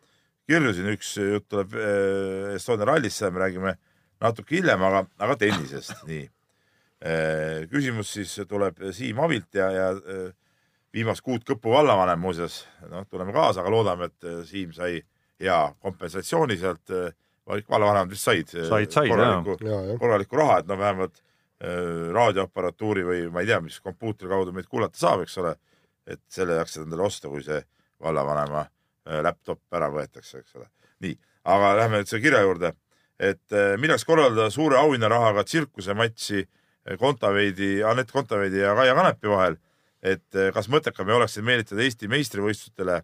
kirju 0.51 0.75
siin, 0.75 0.91
üks 0.95 1.15
jutt 1.21 1.47
tuleb 1.53 1.77
eh, 1.79 2.57
Estonia 2.57 2.89
rallisse, 2.89 3.31
me 3.31 3.45
räägime 3.45 3.77
natuke 4.21 4.59
hiljem, 4.59 4.83
aga, 4.85 5.05
aga 5.23 5.39
tennisest, 5.41 6.03
nii. 6.11 6.29
küsimus 7.71 8.11
siis 8.13 8.35
tuleb 8.45 8.83
Siim 8.93 9.23
Avilt 9.25 9.57
ja, 9.57 9.71
ja 9.73 9.87
viimast 10.93 11.25
kuud 11.25 11.47
Kõpu 11.49 11.73
vallavanem 11.73 12.21
muuseas, 12.21 12.59
noh, 12.91 13.07
tuleme 13.09 13.33
kaasa, 13.33 13.63
aga 13.63 13.73
loodame, 13.73 14.11
et 14.11 14.27
Siim 14.51 14.75
sai 14.77 14.99
hea 15.41 15.61
kompensatsiooni 15.81 16.57
sealt, 16.61 16.93
vallavanemad 17.49 18.13
vist 18.13 18.29
said 18.29 18.55
eh, 18.55 18.69
Said, 18.69 18.93
said, 18.93 19.09
korralikku, 19.11 19.57
ja, 19.65 19.81
jah. 19.89 19.99
korralikku 20.01 20.39
raha, 20.39 20.61
et 20.61 20.69
no 20.69 20.77
vähemalt 20.79 21.17
äh, 21.21 22.11
raadioaparatuuri 22.15 23.07
või 23.07 23.23
ma 23.33 23.45
ei 23.45 23.51
tea, 23.51 23.61
mis 23.65 23.81
kompuutri 23.85 24.31
kaudu 24.31 24.55
meid 24.57 24.69
kuulata 24.71 25.01
saab, 25.01 25.25
eks 25.25 25.39
ole. 25.43 25.57
et 26.11 26.21
selle 26.33 26.57
jaksad 26.59 26.87
endale 26.87 27.05
osta, 27.07 27.29
kui 27.31 27.43
see 27.47 27.61
vallavanema 28.03 28.65
äh, 28.65 29.21
laptop 29.23 29.61
ära 29.77 29.91
võetakse, 29.93 30.41
eks 30.41 30.57
ole. 30.59 30.71
nii, 31.05 31.17
aga 31.55 31.75
lähme 31.83 32.01
nüüd 32.01 32.11
selle 32.11 32.25
kirja 32.25 32.41
juurde, 32.45 32.73
et 33.21 33.57
äh, 33.57 33.75
milleks 33.79 34.05
korraldada 34.09 34.51
suure 34.51 34.81
auhinnarahaga 34.81 35.45
tsirkusematši 35.45 36.47
Kontaveidi, 36.99 37.83
Anett 37.85 38.11
Kontaveidi 38.11 38.63
ja 38.63 38.73
Kaia 38.75 38.95
Kanepi 38.97 39.29
vahel, 39.29 39.59
et 40.03 40.39
kas 40.55 40.67
mõttekam 40.73 41.11
ei 41.11 41.15
oleks 41.19 41.37
meelitada 41.45 41.85
Eesti 41.85 42.09
meistrivõistlustele 42.09 43.03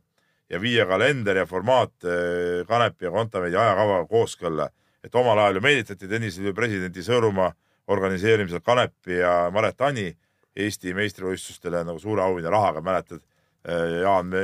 ja 0.50 0.60
viia 0.62 0.86
kalender 0.86 1.42
ja 1.42 1.46
formaat 1.46 2.06
eh, 2.06 2.64
Kanepi 2.68 3.08
ja 3.08 3.12
Kontaveidi 3.14 3.58
ajakavaga 3.58 4.06
kooskõlla, 4.10 4.68
et 5.04 5.14
omal 5.14 5.38
ajal 5.42 5.58
ju 5.58 5.64
meelitati 5.64 6.10
tenniseliidu 6.10 6.54
presidendi 6.54 7.04
Sõõrumaa 7.06 7.50
organiseerimisel 7.92 8.62
Kanepi 8.64 9.20
ja 9.20 9.34
Maret 9.54 9.82
Ani 9.86 10.10
Eesti 10.56 10.94
meistrivõistlustele 10.96 11.82
nagu 11.84 12.00
suure 12.00 12.22
auhinna 12.24 12.50
rahaga, 12.54 12.80
mäletad? 12.80 13.20
Jaan, 13.66 14.28
me 14.30 14.40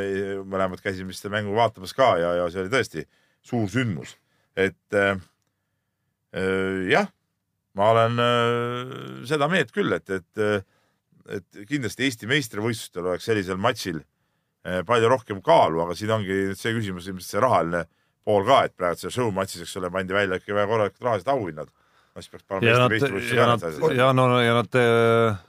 mõlemad 0.51 0.81
käisime 0.83 1.15
seda 1.15 1.31
mängu 1.37 1.55
vaatamas 1.55 1.95
ka 1.95 2.17
ja, 2.19 2.33
ja 2.41 2.49
see 2.51 2.65
oli 2.65 2.73
tõesti 2.73 3.05
suur 3.47 3.69
sündmus, 3.71 4.17
et 4.59 4.97
äh, 4.99 5.15
jah, 6.91 7.07
ma 7.79 7.93
olen 7.95 8.19
äh, 8.19 8.97
seda 9.31 9.47
meelt 9.49 9.71
küll, 9.71 9.95
et, 9.95 10.11
et, 10.11 10.67
et 11.39 11.63
kindlasti 11.71 12.09
Eesti 12.09 12.27
meistrivõistlustel 12.35 13.07
oleks 13.07 13.31
sellisel 13.31 13.63
matšil 13.63 14.03
äh, 14.03 14.09
palju 14.87 15.11
rohkem 15.11 15.43
kaalu, 15.43 15.83
aga 15.87 15.97
siin 15.99 16.13
ongi 16.15 16.39
see 16.59 16.75
küsimus, 16.77 17.09
ilmselt 17.11 17.29
see 17.29 17.43
rahaline 17.43 17.85
pool 18.27 18.45
ka, 18.47 18.65
et 18.69 18.75
praegu 18.79 19.01
see 19.01 19.13
show 19.13 19.31
matšis, 19.35 19.65
eks 19.67 19.79
ole, 19.81 19.91
pandi 19.95 20.15
välja 20.15 20.39
ikka 20.39 20.55
väga 20.55 20.71
korralikud 20.71 21.07
rahalised 21.09 21.31
auhinnad. 21.33 21.71
no 22.13 22.23
siis 22.23 22.31
peaks 22.31 22.45
panema 22.45 22.69
ja 22.71 22.89
Eesti 22.93 23.37
ja 23.37 23.47
ka 23.57 23.93
ja 23.97 24.11
no 24.13 24.27
ja 24.41 24.55
nad, 24.59 24.79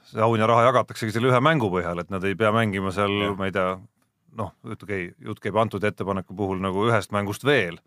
see 0.10 0.22
auhinnaraha 0.24 0.70
jagataksegi 0.70 1.14
selle 1.14 1.30
ühe 1.30 1.42
mängu 1.44 1.70
põhjal, 1.74 2.02
et 2.02 2.14
nad 2.14 2.24
ei 2.24 2.38
pea 2.40 2.54
mängima 2.56 2.94
seal 2.96 3.36
ma 3.38 3.50
ei 3.50 3.54
tea, 3.54 3.76
noh, 4.40 4.54
käib, 4.88 5.14
jutt 5.20 5.44
käib 5.44 5.60
antud 5.60 5.84
ettepaneku 5.84 6.36
puhul 6.38 6.64
nagu 6.64 6.88
ühest 6.88 7.14
mängust 7.14 7.46
veel. 7.46 7.78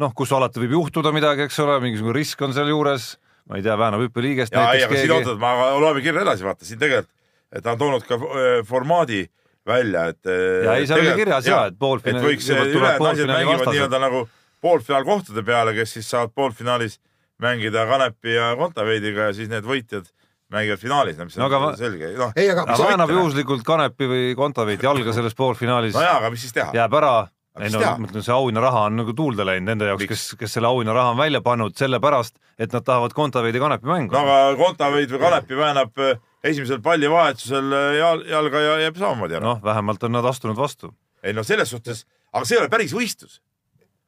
noh, 0.00 0.14
kus 0.16 0.32
alati 0.32 0.62
võib 0.62 0.78
juhtuda 0.78 1.12
midagi, 1.12 1.44
eks 1.46 1.58
ole, 1.62 1.76
mingisugune 1.82 2.14
risk 2.16 2.40
on 2.42 2.54
sealjuures, 2.56 3.12
ma 3.50 3.58
ei 3.58 3.66
tea, 3.66 3.76
väänab 3.78 4.00
hüppeliigest 4.06 4.54
ja 4.54 4.64
ei, 4.72 4.80
näiteks 4.80 4.88
aga 4.88 4.96
siin 5.02 5.12
keegi. 5.12 5.28
oota, 5.28 5.38
ma 5.42 5.68
loeme 5.76 6.00
kirja 6.00 6.24
edasi, 6.24 6.46
vaata 6.46 6.64
siin 6.66 6.80
tegelikult, 6.80 7.12
et 7.52 7.62
ta 7.62 7.74
on 7.74 7.82
toonud 7.82 8.06
ka 8.08 8.16
öö, 8.16 8.62
formaadi 8.64 9.26
välja, 9.66 10.06
et. 10.12 10.30
Ja 10.64 10.74
ei, 10.80 10.86
seal 10.86 11.00
oli 11.04 11.12
kirjas 11.20 11.46
ja, 11.46 11.64
et 11.70 11.76
poolfinaali- 11.78 12.22
et 12.22 12.28
võiks 12.32 12.48
tuleb 12.48 12.66
ülejäänud 12.66 12.82
naised 12.82 12.98
poolfinaali 12.98 13.44
mängivad 13.46 13.74
nii-öelda 13.74 14.00
nagu 14.02 14.24
poolfinaalkohtade 14.62 15.42
peale, 15.46 15.74
kes 15.74 15.92
siis 15.98 16.10
saavad 16.10 16.32
poolfinaalis 16.34 16.98
mängida 17.42 17.86
Kanepi 17.90 18.34
ja 18.34 18.52
Kontaveidiga 18.58 19.28
ja 19.30 19.32
siis 19.36 19.50
need 19.50 19.66
võitjad 19.66 20.06
mängivad 20.52 20.78
finaalis, 20.82 21.18
mis 21.18 21.36
No 21.40 21.46
on 21.48 21.54
aga 21.54 21.76
selge, 21.80 22.12
noh. 22.18 22.32
ei, 22.36 22.50
aga 22.52 22.66
aga 22.68 22.88
väänab 22.90 23.10
juhuslikult 23.14 23.64
Kanepi 23.66 24.08
või 24.10 24.34
Kontaveit 24.38 24.82
jalga 24.84 25.14
selles 25.16 25.34
poolfinaalis, 25.38 25.94
no 25.96 26.02
jaa, 26.04 26.18
aga 26.20 26.30
mis 26.34 26.44
siis 26.46 26.52
teha? 26.58 26.70
jääb 26.76 26.98
ära. 27.00 27.14
Ei 27.60 27.68
no 27.68 27.80
ma 27.84 28.06
ütlen, 28.08 28.22
see 28.24 28.32
auhinnaraha 28.32 28.86
on 28.88 28.94
nagu 28.96 29.12
tuulde 29.12 29.44
läinud 29.44 29.66
nende 29.68 29.84
jaoks, 29.90 30.06
kes, 30.08 30.22
kes 30.40 30.54
selle 30.56 30.70
auhinnaraha 30.70 31.10
on 31.12 31.18
välja 31.18 31.42
pannud 31.44 31.74
sellepärast, 31.76 32.38
et 32.56 32.72
nad 32.72 32.84
tahavad 32.86 33.12
Kontaveidi 33.12 33.60
Kanepi 33.60 33.90
mängu 33.90 34.14
no 34.14 34.22
aga 34.22 34.54
Kontaveit 34.56 35.12
või 35.12 35.20
Kanepi 35.20 35.58
väänab 35.58 36.00
öö, 36.00 36.14
esimesel 36.44 36.80
pallivahetusel 36.82 37.72
öö, 37.72 37.92
jal, 37.98 38.24
jalga 38.28 38.60
ja 38.60 38.74
jääb 38.86 38.98
samamoodi 38.98 39.38
ära. 39.38 39.44
noh, 39.46 39.62
vähemalt 39.64 40.02
on 40.02 40.12
nad 40.16 40.26
astunud 40.26 40.56
vastu. 40.58 40.92
ei 41.22 41.32
no 41.32 41.44
selles 41.46 41.70
suhtes, 41.70 42.04
aga 42.32 42.44
see 42.44 42.56
ei 42.56 42.62
ole 42.62 42.70
päris 42.72 42.94
võistlus. 42.96 43.40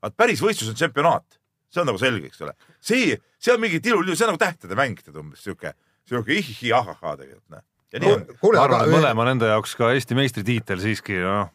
vaat 0.02 0.16
päris 0.16 0.42
võistlus 0.42 0.72
on 0.72 0.78
tsempionaat, 0.78 1.38
see 1.70 1.82
on 1.82 1.90
nagu 1.92 2.00
selge, 2.02 2.30
eks 2.32 2.42
ole. 2.42 2.54
see, 2.80 3.18
see 3.38 3.54
on 3.54 3.62
mingi 3.62 3.80
tilulilu, 3.80 4.16
see 4.16 4.26
on 4.26 4.34
nagu 4.34 4.42
tähtede 4.42 4.78
mäng, 4.78 4.98
tead 5.02 5.20
umbes 5.20 5.44
sihuke, 5.46 5.74
sihuke 6.08 6.34
ihihi 6.40 6.72
ahahaa 6.72 7.16
tegelikult, 7.20 7.50
noh. 7.54 7.62
ja 7.92 8.02
nii 8.02 8.16
on. 8.16 8.26
ma 8.42 8.64
arvan, 8.64 8.80
et 8.80 8.88
aga 8.88 8.96
mõlema 8.96 9.28
nende 9.30 9.52
jaoks 9.52 9.76
ka 9.78 9.92
Eesti 9.94 10.18
meistritiitel 10.18 10.82
siiski 10.82 11.20
noh, 11.22 11.52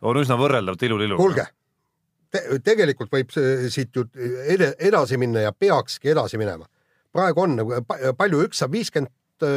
on 0.00 0.20
üsna 0.20 0.36
võrreldav 0.40 0.76
tilulilu. 0.80 1.16
kuulge 1.20 1.46
te,, 2.30 2.44
tegelikult 2.64 3.12
võib 3.12 3.32
see 3.34 3.70
siit 3.72 3.96
ju 3.96 4.04
ed- 4.14 4.74
edasi 4.90 5.18
minna 5.20 5.46
ja 5.48 5.52
peakski 5.52 6.12
edasi 6.12 6.38
minema. 6.40 6.68
praegu 7.12 7.42
on 7.46 7.56
nagu 7.58 7.80
pa- 7.86 8.12
palju, 8.16 8.44
üks 8.46 8.60
saab 8.62 8.76
viiskümmend 8.76 9.10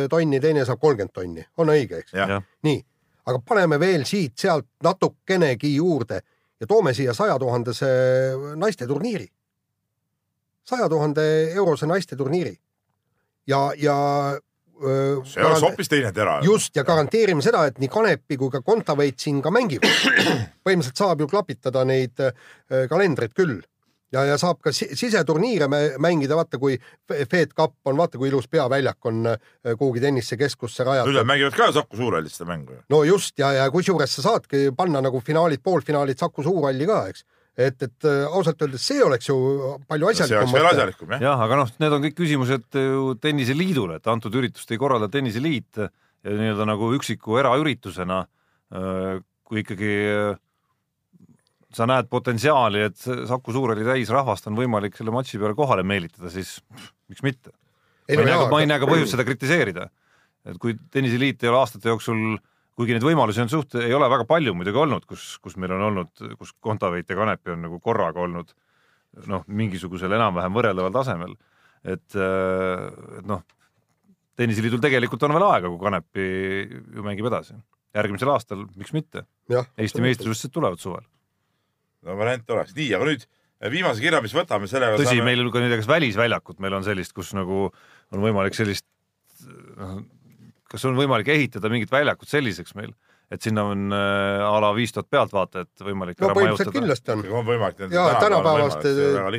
tonni, 0.09 0.39
teine 0.39 0.65
saab 0.65 0.81
kolmkümmend 0.81 1.13
tonni, 1.13 1.45
on 1.57 1.71
õige, 1.73 2.03
eks? 2.03 2.15
nii, 2.67 2.81
aga 3.29 3.39
paneme 3.47 3.79
veel 3.79 4.05
siit-sealt 4.07 4.67
natukenegi 4.84 5.75
juurde 5.75 6.21
ja 6.59 6.67
toome 6.67 6.93
siia 6.93 7.13
saja 7.13 7.38
tuhandese 7.39 7.88
naisteturniiri. 8.55 9.27
saja 10.63 10.89
tuhande 10.89 11.23
eurose 11.53 11.86
naisteturniiri 11.86 12.55
ja, 13.47 13.71
ja. 13.77 13.97
see 15.27 15.43
oleks 15.43 15.61
hoopis 15.63 15.89
teine 15.91 16.11
tera. 16.15 16.39
just 16.43 16.75
ja 16.75 16.84
garanteerime 16.84 17.43
seda, 17.43 17.65
et 17.67 17.79
nii 17.79 17.91
Kanepi 17.91 18.38
kui 18.38 18.51
ka 18.51 18.61
Kontaveit 18.61 19.19
siin 19.19 19.41
ka 19.41 19.51
mängivad. 19.51 19.88
põhimõtteliselt 20.65 20.99
saab 20.99 21.23
ju 21.23 21.27
klapitada 21.31 21.84
neid 21.88 22.19
äh, 22.23 22.34
kalendreid 22.89 23.36
küll 23.36 23.61
ja, 24.14 24.24
ja 24.30 24.38
saab 24.38 24.59
ka 24.64 24.72
si 24.72 24.88
siseturniire 24.95 25.68
mä- 25.72 25.97
mängida, 26.01 26.36
vaata 26.38 26.59
kui 26.61 26.78
Fe- 27.09 27.26
Fed 27.30 27.53
Cup 27.57 27.74
on, 27.89 27.97
vaata 27.97 28.18
kui 28.22 28.30
ilus 28.30 28.47
peaväljak 28.47 29.05
on 29.09 29.26
äh, 29.32 29.38
kuhugi 29.80 30.01
tennisekeskusse 30.03 30.84
nüüd 30.84 30.91
nad 30.93 31.05
rajatud. 31.07 31.28
mängivad 31.32 31.55
ka 31.57 31.72
Saku 31.80 31.97
Suurhallis 31.97 32.38
seda 32.38 32.49
mängu 32.51 32.74
ju. 32.78 32.82
no 32.89 33.03
just 33.03 33.39
ja, 33.39 33.51
ja 33.57 33.70
kusjuures 33.74 34.14
sa 34.20 34.22
saadki 34.30 34.70
panna 34.78 35.01
nagu 35.01 35.22
finaalid, 35.22 35.64
poolfinaalid 35.64 36.20
Saku 36.22 36.43
Suurhalli 36.45 36.86
ka, 36.86 37.07
eks. 37.09 37.26
et, 37.57 37.82
et 37.86 38.05
äh, 38.09 38.24
ausalt 38.30 38.61
öeldes 38.61 38.82
see 38.88 39.01
oleks 39.03 39.28
ju 39.30 39.36
palju 39.88 40.14
see 40.14 40.24
asjalikum 40.26 40.53
oleks 40.53 40.53
veel 40.59 40.70
asjalikum 40.72 41.11
jah. 41.18 41.22
jah, 41.22 41.41
aga 41.47 41.55
noh, 41.64 41.74
need 41.80 41.93
on 41.97 42.01
kõik 42.07 42.16
küsimused 42.22 42.80
ju 42.80 43.14
Tenniseliidule, 43.22 43.97
et 44.01 44.07
antud 44.07 44.34
üritust 44.36 44.72
ei 44.72 44.78
korralda 44.82 45.09
Tenniseliit 45.09 45.78
ja 45.84 46.32
nii-öelda 46.38 46.66
nagu 46.66 46.88
üksiku 46.95 47.36
eraüritusena, 47.41 48.24
kui 49.43 49.59
ikkagi 49.61 49.91
äh, 50.09 50.38
sa 51.74 51.88
näed 51.89 52.09
potentsiaali, 52.11 52.86
et 52.89 52.97
Saku 53.01 53.53
Suurhalli 53.55 53.86
täis 53.88 54.11
rahvast 54.13 54.47
on 54.49 54.57
võimalik 54.57 54.97
selle 54.97 55.13
matši 55.15 55.41
peale 55.41 55.57
kohale 55.57 55.86
meelitada, 55.88 56.32
siis 56.34 56.57
miks 57.09 57.24
mitte. 57.26 57.53
Ma 58.51 58.59
ei 58.61 58.67
näe 58.67 58.82
ka 58.82 58.89
põhjust 58.89 59.15
seda 59.15 59.26
kritiseerida. 59.28 59.89
et 60.45 60.57
kui 60.59 60.76
Tenniseliit 60.91 61.43
ei 61.43 61.49
ole 61.49 61.61
aastate 61.61 61.88
jooksul, 61.88 62.36
kuigi 62.76 62.95
neid 62.95 63.05
võimalusi 63.05 63.39
on 63.43 63.49
suht, 63.49 63.78
ei 63.80 63.93
ole 63.95 64.09
väga 64.11 64.26
palju 64.28 64.53
muidugi 64.57 64.82
olnud, 64.82 65.05
kus, 65.07 65.38
kus 65.39 65.55
meil 65.55 65.71
on 65.71 65.88
olnud, 65.88 66.11
kus 66.38 66.51
Kontaveit 66.59 67.09
ja 67.09 67.15
Kanepi 67.15 67.53
on 67.53 67.63
nagu 67.63 67.80
korraga 67.80 68.26
olnud 68.26 68.51
noh, 69.30 69.45
mingisugusel 69.47 70.13
enam-vähem 70.17 70.55
võrreldaval 70.57 70.93
tasemel. 70.95 71.36
et, 71.84 72.15
et 72.15 73.28
noh, 73.30 73.43
tenniseliidul 74.39 74.82
tegelikult 74.84 75.24
on 75.28 75.36
veel 75.38 75.47
aega, 75.47 75.69
kui 75.69 75.82
Kanepi 75.84 76.28
ju 76.97 77.05
mängib 77.05 77.30
edasi. 77.30 77.55
järgmisel 77.93 78.32
aastal, 78.34 78.65
miks 78.76 78.93
mitte, 78.93 79.26
Eesti 79.78 80.01
meistrivõistlused 80.01 80.53
tulevad 80.53 80.82
suvel. 80.82 81.05
No 82.04 82.18
variant 82.20 82.56
oleks. 82.56 82.76
nii, 82.78 82.89
aga 82.97 83.10
nüüd 83.12 83.26
viimase 83.72 84.04
kirja, 84.04 84.20
mis 84.24 84.34
võtame, 84.36 84.68
sellega 84.72 84.99
tõsi, 84.99 85.22
meil 85.24 85.45
ka 85.54 85.64
näiteks 85.64 85.88
välisväljakut 85.88 86.60
meil 86.64 86.76
on 86.80 86.86
sellist, 86.86 87.14
kus 87.16 87.32
nagu 87.38 87.70
on 88.14 88.24
võimalik 88.24 88.58
sellist, 88.58 88.86
noh, 89.80 90.04
kas 90.72 90.86
on 90.89 90.97
võimalik 90.97 91.30
ehitada 91.34 91.72
mingit 91.72 91.91
väljakut 91.93 92.30
selliseks 92.30 92.76
meil, 92.78 92.91
et 93.34 93.45
sinna 93.45 93.66
on 93.72 93.93
äh, 93.95 94.43
a 94.43 94.54
la 94.62 94.72
viis 94.76 94.93
tuhat 94.93 95.10
pealtvaatajat 95.14 95.86
võimalik 95.86 96.20
no 96.20 96.30
ära 96.30 96.38
põhimõtteliselt 96.38 96.74
majutada. 96.74 96.80
kindlasti 96.80 97.14
on. 97.14 97.26
on 97.39 97.47
võimalik. 97.47 97.84
ja 97.93 98.08
tänapäevaste 98.22 98.93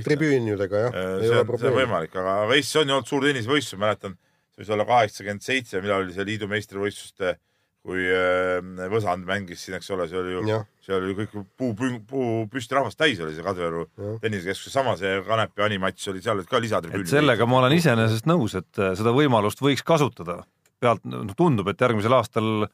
tribüünidega 0.08 0.84
jah, 0.86 0.94
Äh, 1.00 1.10
ei 1.20 1.28
see 1.28 1.34
ole 1.34 1.44
on, 1.44 1.58
see 1.60 1.72
on 1.72 1.80
võimalik, 1.82 2.14
aga, 2.14 2.38
aga 2.46 2.58
Eestis 2.58 2.80
on 2.80 2.92
ju 2.92 2.96
olnud 2.98 3.10
suur 3.10 3.26
tennisevõistlus, 3.28 3.80
mäletan, 3.82 4.16
see 4.54 4.64
võis 4.64 4.72
olla 4.76 4.88
kaheksakümmend 4.88 5.44
seitse, 5.44 5.82
millal 5.84 6.06
oli 6.06 6.16
see 6.16 6.28
liidu 6.30 6.48
meistrivõistluste, 6.50 7.36
kui 7.84 8.04
äh, 8.08 8.88
Võsand 8.90 9.26
mängis 9.28 9.66
siin, 9.66 9.76
eks 9.76 9.90
ole, 9.92 10.06
see 10.08 10.16
oli 10.16 10.38
ju, 10.38 10.60
see 10.84 10.94
oli 10.96 11.10
ju 11.10 11.16
kõik 11.18 11.34
puu, 11.60 11.74
puu 12.08 12.28
püsti 12.52 12.78
rahvast 12.78 12.96
täis 13.00 13.20
oli 13.20 13.36
see 13.36 13.44
Kadrioru 13.44 13.84
tennisekeskus, 14.22 14.72
sama 14.72 14.94
see 15.00 15.18
Kanepi 15.26 15.64
animatš 15.66 16.08
oli 16.14 16.22
seal 16.24 16.40
ka 16.48 16.62
lisatribüünid. 16.64 17.04
et 17.04 17.12
sellega 17.12 17.48
ma 17.48 17.60
olen 17.60 17.76
iseenesest 17.76 18.28
nõus, 18.30 18.56
et 18.56 18.80
äh, 18.80 18.94
seda 18.96 19.12
võimalust 19.16 19.60
võiks 19.64 19.84
kasutada. 19.84 20.40
pealt 20.80 21.04
noh, 21.08 21.36
tundub, 21.36 21.68
et 21.70 21.80
järgmisel 21.80 22.12
aastal, 22.16 22.66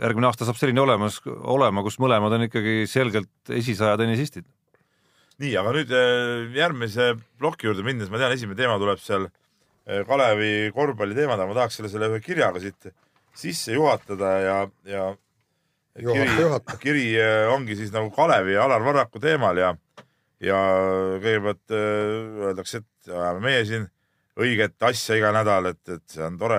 järgmine 0.00 0.28
aasta 0.28 0.46
saab 0.48 0.60
selline 0.60 0.80
olemas, 0.80 1.18
olema, 1.26 1.82
kus 1.84 1.98
mõlemad 2.00 2.36
on 2.36 2.46
ikkagi 2.46 2.84
selgelt 2.88 3.56
esisaja 3.56 3.96
tennisistid. 4.00 4.44
nii, 5.40 5.56
aga 5.56 5.72
nüüd 5.72 5.96
äh, 5.96 6.52
järgmise 6.52 7.14
ploki 7.40 7.70
juurde 7.70 7.86
minnes, 7.86 8.12
ma 8.12 8.20
tean, 8.20 8.36
esimene 8.36 8.60
teema 8.60 8.76
tuleb 8.76 9.00
seal 9.00 9.30
äh, 9.32 10.04
Kalevi 10.04 10.68
korvpalli 10.76 11.16
teemad, 11.16 11.40
aga 11.40 11.48
ma 11.48 11.62
tahaks 11.62 11.80
selle, 11.80 11.96
selle 11.96 12.12
ühe 12.12 12.20
kirjaga 12.20 12.60
siit 12.60 12.92
sisse 13.38 13.74
juhatada 13.76 14.32
ja, 14.42 14.56
ja 14.88 15.04
kiri 15.98 16.48
kiri 16.82 17.04
äh, 17.20 17.44
ongi 17.52 17.76
siis 17.78 17.92
nagu 17.94 18.10
Kalevi 18.14 18.56
ja 18.56 18.64
Alar 18.66 18.84
Varraku 18.84 19.22
teemal 19.22 19.58
ja, 19.58 19.74
ja 20.42 20.58
kõigepealt 21.22 21.74
äh, 21.74 22.42
öeldakse, 22.48 22.82
et 22.82 23.12
ajame 23.12 23.44
meie 23.44 23.62
siin 23.68 23.86
õiget 24.38 24.76
asja 24.86 25.16
iga 25.18 25.32
nädal, 25.34 25.72
et, 25.72 25.82
et 25.90 26.04
see 26.12 26.22
on 26.22 26.36
tore, 26.38 26.58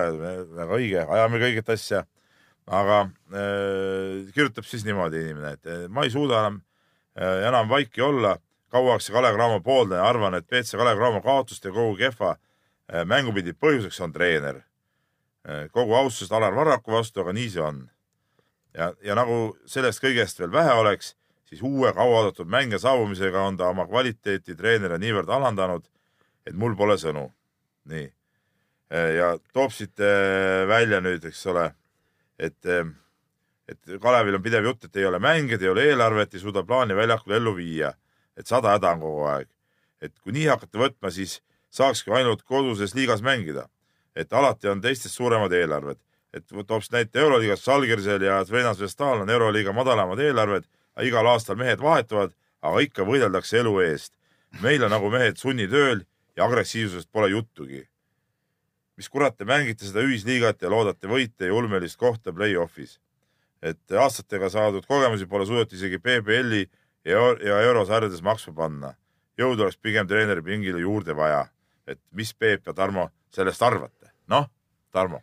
väga 0.56 0.76
õige, 0.76 1.04
ajame 1.04 1.40
ka 1.40 1.52
õiget 1.52 1.76
asja. 1.76 2.04
aga 2.70 2.98
äh, 3.34 4.26
kirjutab 4.34 4.66
siis 4.68 4.84
niimoodi 4.86 5.24
inimene, 5.24 5.56
et 5.56 5.88
ma 5.90 6.04
ei 6.04 6.12
suuda 6.12 6.44
enam 6.44 6.60
äh, 7.18 7.46
enam 7.48 7.68
vaiki 7.68 8.02
olla, 8.04 8.36
kauaks 8.70 9.08
see 9.08 9.14
Kalev 9.14 9.34
Cramo 9.34 9.60
pooldaja, 9.64 10.04
arvan, 10.06 10.36
et 10.38 10.46
BC 10.46 10.78
Kalev 10.78 10.98
Cramo 10.98 11.22
kaotust 11.24 11.64
ja 11.64 11.72
kogu 11.74 11.96
kehva 11.98 12.36
äh, 12.36 13.04
mängupildi 13.04 13.56
põhjuseks 13.58 14.00
on 14.04 14.12
treener. 14.12 14.62
Kogu 15.72 15.94
austusest 15.94 16.32
Alar 16.32 16.54
Varraku 16.54 16.92
vastu, 16.92 17.22
aga 17.22 17.32
nii 17.32 17.48
see 17.50 17.62
on. 17.64 17.80
ja, 18.76 18.92
ja 19.02 19.16
nagu 19.18 19.56
sellest 19.66 20.02
kõigest 20.02 20.38
veel 20.40 20.52
vähe 20.52 20.72
oleks, 20.78 21.14
siis 21.48 21.62
uue 21.62 21.92
kauaoodatud 21.92 22.46
mängija 22.46 22.78
saabumisega 22.78 23.42
on 23.42 23.56
ta 23.56 23.70
oma 23.72 23.86
kvaliteeti 23.88 24.54
treeneri 24.54 25.00
niivõrd 25.02 25.30
alandanud, 25.32 25.86
et 26.46 26.54
mul 26.54 26.76
pole 26.76 26.98
sõnu. 27.00 27.30
nii. 27.90 28.06
ja 29.16 29.36
toob 29.54 29.72
siit 29.72 30.00
äh, 30.00 30.66
välja 30.68 31.00
nüüd, 31.00 31.24
eks 31.24 31.46
ole, 31.46 31.70
et, 32.38 32.58
et 33.68 33.98
Kalevil 34.02 34.38
on 34.38 34.42
pidev 34.42 34.66
jutt, 34.66 34.84
et 34.84 34.96
ei 34.96 35.06
ole 35.06 35.18
mängijaid, 35.18 35.62
ei 35.62 35.72
ole 35.72 35.84
eelarvet, 35.90 36.34
ei 36.34 36.42
suuda 36.42 36.62
plaani 36.66 36.96
väljakul 36.96 37.36
ellu 37.38 37.54
viia. 37.56 37.94
et 38.36 38.46
sada 38.46 38.76
häda 38.76 38.92
on 38.94 39.00
kogu 39.00 39.24
aeg. 39.32 39.48
et 40.00 40.18
kui 40.20 40.32
nii 40.32 40.46
hakata 40.46 40.78
võtma, 40.78 41.10
siis 41.10 41.40
saakski 41.70 42.10
ainult 42.10 42.42
koduses 42.42 42.94
liigas 42.94 43.22
mängida. 43.22 43.68
Et 44.16 44.32
alati 44.32 44.68
on 44.68 44.80
teistest 44.80 45.14
suuremad 45.14 45.52
eelarved. 45.52 45.98
et 46.34 46.46
toob 46.46 46.82
siis 46.82 46.92
näite 46.92 47.18
Euroliigas, 47.20 47.64
Žalgirisel 47.64 48.22
ja 48.22 48.44
Svenas 48.44 48.80
Vestal 48.80 49.20
on 49.20 49.30
Euroliiga 49.30 49.72
madalamad 49.72 50.18
eelarved, 50.18 50.64
igal 51.02 51.26
aastal 51.26 51.56
mehed 51.56 51.80
vahetuvad, 51.82 52.30
aga 52.62 52.80
ikka 52.80 53.02
võideldakse 53.04 53.58
elu 53.58 53.78
eest. 53.80 54.12
meil 54.62 54.82
on 54.84 54.90
nagu 54.90 55.10
mehed 55.10 55.36
sunnitööl 55.36 56.04
ja 56.36 56.44
agressiivsusest 56.44 57.08
pole 57.12 57.30
juttugi 57.30 57.90
mis 59.00 59.08
kurat 59.08 59.32
te 59.32 59.46
mängite 59.48 59.86
seda 59.88 60.02
ühisliigat 60.04 60.60
ja 60.60 60.68
loodate 60.68 61.08
võite 61.08 61.48
ja 61.48 61.54
ulmelist 61.56 61.96
kohta 61.96 62.34
play-off'is. 62.36 62.98
et 63.62 63.92
aastatega 63.92 64.48
saadud 64.52 64.84
kogemusi 64.88 65.26
pole 65.28 65.46
suudetud 65.46 65.76
isegi 65.76 65.98
PBL-i 65.98 66.66
ja, 67.08 67.20
ja 67.40 67.60
eurosarjades 67.64 68.20
maksma 68.20 68.52
panna. 68.54 68.92
jõudu 69.40 69.64
oleks 69.64 69.80
pigem 69.80 70.06
treeneri 70.08 70.42
pingile 70.42 70.84
juurde 70.84 71.16
vaja. 71.16 71.46
et 71.86 72.00
mis 72.12 72.34
Peep 72.34 72.66
ja 72.66 72.74
Tarmo 72.74 73.08
sellest 73.32 73.62
arvate? 73.62 73.99
noh, 74.30 74.48
Tarmo, 74.90 75.20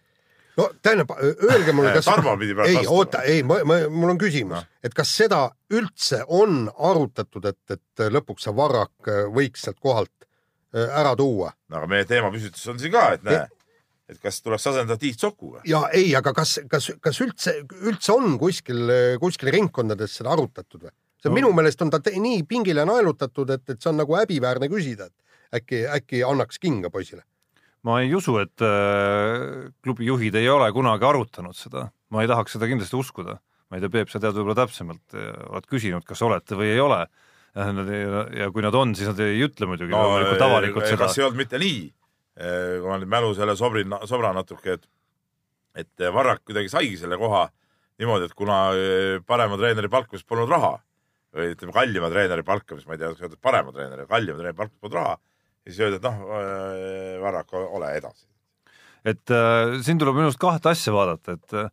no 0.58 0.70
tähendab, 0.82 1.12
öelge 1.20 1.74
mulle, 1.76 1.94
kas 1.98 2.08
Tarmo 2.08 2.36
pidi 2.40 2.56
praegu 2.58 2.72
ei, 2.72 2.80
vastama. 2.80 2.98
oota, 2.98 3.24
ei, 3.28 3.44
ma, 3.48 3.60
ma, 3.68 3.80
mul 3.94 4.16
on 4.16 4.22
küsimus 4.22 4.58
Noh., 4.58 4.70
et 4.84 4.96
kas 4.98 5.12
seda 5.20 5.44
üldse 5.74 6.24
on 6.28 6.66
arutatud, 6.90 7.46
et, 7.52 7.78
et 7.78 8.08
lõpuks 8.14 8.48
see 8.48 8.56
Varrak 8.58 9.12
äh, 9.12 9.26
võiks 9.34 9.68
sealt 9.68 9.80
kohalt 9.84 10.14
äh, 10.24 10.88
ära 10.88 11.16
tuua 11.20 11.52
no 11.70 11.82
aga 11.82 11.92
meie 11.92 12.08
teemapüstitus 12.10 12.68
on 12.74 12.82
siin 12.82 12.96
ka, 12.96 13.08
et 13.18 13.28
näe, 13.28 13.44
et 14.08 14.22
kas 14.24 14.40
tuleks 14.42 14.70
asendada 14.72 15.00
Tiit 15.02 15.20
Sokuga. 15.20 15.64
ja 15.68 15.86
ei, 15.96 16.14
aga 16.16 16.34
kas, 16.38 16.60
kas, 16.72 16.92
kas 17.04 17.22
üldse, 17.26 17.60
üldse 17.84 18.16
on 18.16 18.40
kuskil, 18.42 18.88
kuskil 19.24 19.52
ringkondades 19.56 20.20
seda 20.22 20.36
arutatud 20.38 20.88
või? 20.88 20.96
see 21.22 21.32
No. 21.32 21.36
minu 21.36 21.54
meelest 21.56 21.82
on 21.82 21.90
ta 21.94 22.00
nii 22.06 22.44
pingile 22.50 22.86
naelutatud, 22.86 23.50
et, 23.56 23.64
et 23.70 23.82
see 23.82 23.90
on 23.92 23.98
nagu 24.02 24.16
häbiväärne 24.18 24.70
küsida, 24.72 25.10
et 25.10 25.62
äkki, 25.62 25.82
äkki 25.98 26.22
annaks 26.26 26.60
kinga 26.62 26.92
poisile. 26.94 27.24
Ma 27.86 28.00
ei 28.04 28.14
usu, 28.16 28.38
et 28.42 28.64
äh, 28.66 29.70
klubi 29.84 30.08
juhid 30.08 30.38
ei 30.40 30.50
ole 30.50 30.70
kunagi 30.76 31.06
arutanud 31.08 31.58
seda, 31.58 31.88
ma 32.14 32.24
ei 32.24 32.32
tahaks 32.32 32.58
seda 32.58 32.70
kindlasti 32.70 32.98
uskuda. 32.98 33.38
ma 33.68 33.78
ei 33.78 33.84
tea, 33.84 33.92
Peep, 33.92 34.10
sa 34.10 34.22
tead 34.24 34.36
võib-olla 34.38 34.56
täpsemalt, 34.62 35.16
oled 35.52 35.66
küsinud, 35.68 36.06
kas 36.08 36.22
olete 36.24 36.56
või 36.56 36.72
ei 36.72 36.80
ole. 36.80 37.02
ja 38.38 38.48
kui 38.54 38.64
nad 38.64 38.76
on, 38.78 38.94
siis 38.96 39.10
nad 39.10 39.20
ei 39.26 39.42
ütle 39.44 39.68
muidugi 39.68 39.92
no, 39.92 40.04
loomulikult 40.06 40.44
avalikult 40.46 40.86
seda 40.86 41.08
kas. 41.08 41.18
ei 41.18 41.26
olnud 41.26 41.40
mitte 41.42 41.60
nii, 41.60 41.80
kui 42.38 42.88
ma 42.88 43.00
nüüd 43.02 43.12
mälu 43.12 43.32
selle 43.36 43.56
sobrin, 43.58 43.96
sobran 44.08 44.38
natuke, 44.38 44.78
et, 44.78 44.86
et 45.84 46.06
Varrak 46.14 46.46
kuidagi 46.46 46.70
saigi 46.70 47.00
selle 47.02 47.18
koha 47.20 47.48
niimoodi, 47.98 48.30
et 48.30 48.38
kuna 48.38 48.60
parema 49.28 49.58
treeneri 49.58 49.90
palkamiseks 49.90 50.30
polnud 50.30 50.54
raha 50.54 50.76
või 51.38 51.54
ütleme, 51.54 51.74
kallima 51.76 52.10
treeneri 52.12 52.46
palkamist, 52.46 52.88
ma 52.88 52.96
ei 52.96 53.02
tea, 53.02 53.12
kas 53.18 53.40
parema 53.44 53.74
treeneri, 53.76 54.06
kallima 54.10 54.40
treeneri 54.40 54.58
palkamiseks 54.58 54.84
polnud 54.84 55.00
raha, 55.00 55.18
siis 55.68 55.84
öeldi, 55.84 56.00
et 56.00 56.08
noh, 56.08 56.20
Varrak, 57.24 57.54
ole 57.54 57.92
edasi. 58.00 58.26
et 59.08 59.34
äh, 59.34 59.78
siin 59.84 60.00
tuleb 60.02 60.18
minu 60.18 60.30
arust 60.30 60.42
kahte 60.42 60.72
asja 60.74 60.94
vaadata, 60.96 61.38
et 61.38 61.58
äh, 61.58 61.72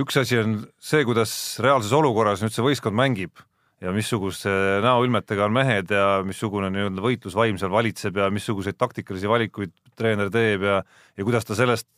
üks 0.00 0.18
asi 0.20 0.38
on 0.40 0.60
see, 0.82 1.04
kuidas 1.06 1.32
reaalses 1.62 1.92
olukorras 1.94 2.42
nüüd 2.42 2.54
see 2.54 2.64
võistkond 2.64 2.96
mängib 2.98 3.42
ja 3.84 3.92
missuguse 3.94 4.52
näoilmetega 4.84 5.46
on 5.46 5.54
mehed 5.54 5.90
ja 5.92 6.22
missugune 6.26 6.70
nii-öelda 6.72 7.04
võitlusvaim 7.04 7.58
seal 7.60 7.72
valitseb 7.74 8.16
ja 8.20 8.30
missuguseid 8.32 8.78
taktikalisi 8.80 9.30
valikuid 9.30 9.74
treener 9.98 10.30
teeb 10.34 10.64
ja, 10.64 10.78
ja 11.16 11.26
kuidas 11.26 11.46
ta 11.46 11.56
sellest, 11.58 11.88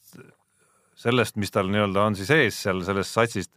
sellest, 0.99 1.39
mis 1.41 1.53
tal 1.55 1.71
nii-öelda 1.73 2.09
on 2.11 2.19
siis 2.19 2.33
ees 2.35 2.59
seal 2.67 2.83
sellest 2.87 3.17
satsist, 3.17 3.53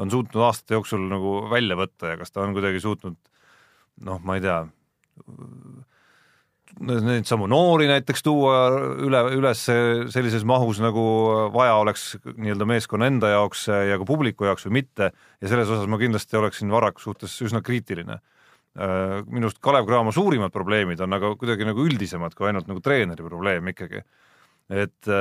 on 0.00 0.10
suutnud 0.10 0.42
aastate 0.46 0.78
jooksul 0.78 1.04
nagu 1.10 1.36
välja 1.52 1.76
võtta 1.78 2.14
ja 2.14 2.20
kas 2.20 2.34
ta 2.34 2.42
on 2.46 2.56
kuidagi 2.56 2.80
suutnud 2.82 3.18
noh, 4.08 4.22
ma 4.26 4.38
ei 4.38 4.44
tea, 4.44 4.62
neid 6.80 7.26
samu 7.28 7.46
noori 7.50 7.86
näiteks 7.88 8.24
tuua 8.26 8.56
üle, 9.04 9.20
üles 9.36 9.62
sellises 10.12 10.44
mahus, 10.48 10.80
nagu 10.82 11.04
vaja 11.54 11.76
oleks 11.80 12.14
nii-öelda 12.26 12.66
meeskonna 12.68 13.08
enda 13.10 13.30
jaoks 13.34 13.66
ja 13.70 13.98
ka 14.00 14.06
publiku 14.08 14.48
jaoks 14.48 14.66
või 14.68 14.80
mitte 14.80 15.10
ja 15.12 15.50
selles 15.50 15.70
osas 15.70 15.88
ma 15.90 16.00
kindlasti 16.00 16.38
oleksin 16.40 16.72
Varraku 16.74 17.04
suhtes 17.04 17.36
üsna 17.46 17.62
kriitiline. 17.64 18.20
minu 19.30 19.46
arust 19.46 19.60
Kalev 19.62 19.86
Cramo 19.86 20.12
suurimad 20.12 20.50
probleemid 20.52 21.00
on 21.00 21.12
aga 21.14 21.34
kuidagi 21.38 21.64
nagu 21.64 21.84
üldisemad 21.84 22.34
kui 22.34 22.48
ainult 22.48 22.66
nagu 22.66 22.80
treeneri 22.80 23.22
probleem 23.22 23.68
ikkagi. 23.70 24.02
et, 24.70 25.12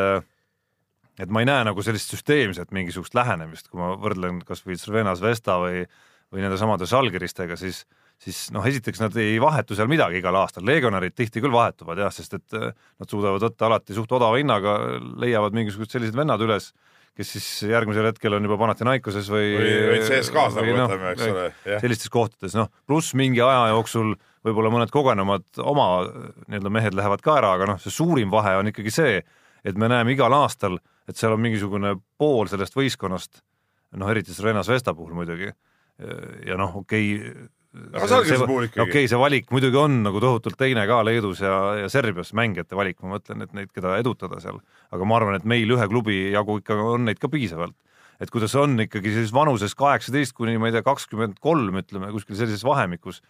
et 1.19 1.29
ma 1.29 1.43
ei 1.43 1.45
näe 1.45 1.67
nagu 1.69 1.81
sellist 1.85 2.09
süsteemset 2.09 2.71
mingisugust 2.71 3.13
lähenemist, 3.13 3.69
kui 3.69 3.79
ma 3.79 3.93
võrdlen 3.93 4.41
kasvõi 4.45 4.79
Cervena 4.81 5.13
Zvesta 5.15 5.59
või, 5.61 5.85
või 6.33 6.41
nende 6.41 6.57
samade 6.57 6.89
Žalgiristega, 6.89 7.55
siis 7.55 7.85
siis 8.23 8.39
noh, 8.55 8.63
esiteks 8.67 9.01
nad 9.03 9.15
ei 9.19 9.35
vahetu 9.41 9.75
seal 9.77 9.89
midagi 9.91 10.21
igal 10.21 10.37
aastal, 10.39 10.65
legionärid 10.67 11.15
tihti 11.17 11.43
küll 11.43 11.53
vahetuvad 11.53 11.99
jah, 12.05 12.13
sest 12.13 12.37
et 12.37 12.57
eh, 12.57 12.71
nad 12.71 13.11
suudavad 13.11 13.43
võtta 13.43 13.67
alati 13.67 13.97
suht 13.97 14.11
odava 14.15 14.39
hinnaga, 14.39 14.77
leiavad 15.21 15.55
mingisugused 15.57 15.97
sellised 15.97 16.17
vennad 16.17 16.41
üles, 16.45 16.71
kes 17.17 17.33
siis 17.35 17.47
järgmisel 17.69 18.07
hetkel 18.09 18.37
on 18.37 18.47
juba 18.47 18.57
Panathinaikoses 18.61 19.27
või 19.29 19.51
või, 19.53 19.73
või 19.91 19.99
CSKA-s 20.07 20.57
nagu 20.57 20.77
noh, 20.77 20.89
võtame, 20.89 21.11
eks 21.13 21.27
ole, 21.29 21.47
sellistes 21.83 22.13
kohtades, 22.13 22.55
noh, 22.57 22.71
pluss 22.89 23.13
mingi 23.17 23.43
aja 23.43 23.67
jooksul 23.73 24.15
võib-olla 24.43 24.71
mõned 24.73 24.93
kogenumad 24.93 25.45
oma 25.61 25.87
nii-öelda 26.47 26.71
mehed 26.73 26.97
lähevad 26.97 27.23
ka 27.23 27.37
ära, 27.41 27.53
aga 27.57 27.73
noh, 27.73 27.81
see 27.83 27.93
suurim 27.93 28.33
vahe 28.33 28.55
on 28.59 28.71
ikkagi 28.71 28.93
see, 28.93 29.19
et 29.63 29.79
me 29.79 29.91
näeme 29.91 30.15
igal 30.15 30.33
aastal, 30.35 30.79
et 31.07 31.19
seal 31.19 31.35
on 31.35 31.43
mingisugune 31.43 31.93
pool 32.19 32.49
sellest 32.51 32.75
võistkonnast, 32.75 33.43
noh, 33.99 34.09
eriti 34.09 34.33
Serena 34.33 34.63
Svesta 34.65 34.95
puhul 34.97 35.13
muidugi, 35.15 35.51
ja 36.47 36.57
noh, 36.57 36.81
okei 36.81 37.13
okay, 37.13 37.45
Aga 37.73 38.05
Žalgirise 38.09 38.45
puhul 38.45 38.67
ikkagi. 38.67 38.81
okei 38.83 38.91
okay,, 39.01 39.09
see 39.09 39.17
valik 39.17 39.47
muidugi 39.53 39.79
on 39.81 39.95
nagu 40.05 40.19
tohutult 40.21 40.57
teine 40.59 40.83
ka 40.85 40.99
Leedus 41.05 41.39
ja, 41.41 41.53
ja 41.81 41.87
Serbias 41.89 42.29
mängijate 42.37 42.77
valik, 42.77 42.99
ma 43.01 43.15
mõtlen, 43.15 43.41
et 43.47 43.55
neid, 43.57 43.71
keda 43.73 43.95
edutada 43.97 44.37
seal, 44.43 44.59
aga 44.93 45.07
ma 45.09 45.17
arvan, 45.17 45.39
et 45.39 45.47
meil 45.49 45.73
ühe 45.73 45.87
klubi 45.89 46.19
jagu 46.35 46.59
ikka 46.61 46.77
on 46.93 47.07
neid 47.09 47.21
ka 47.21 47.31
piisavalt. 47.33 47.73
et 48.21 48.29
kuidas 48.29 48.53
on 48.55 48.77
ikkagi 48.85 49.09
sellises 49.09 49.33
vanuses 49.33 49.73
kaheksateist 49.75 50.35
kuni 50.37 50.53
ma 50.61 50.69
ei 50.69 50.75
tea, 50.75 50.83
kakskümmend 50.85 51.41
kolm, 51.41 51.81
ütleme 51.81 52.11
kuskil 52.13 52.37
sellises 52.37 52.61
vahemikus, 52.63 53.23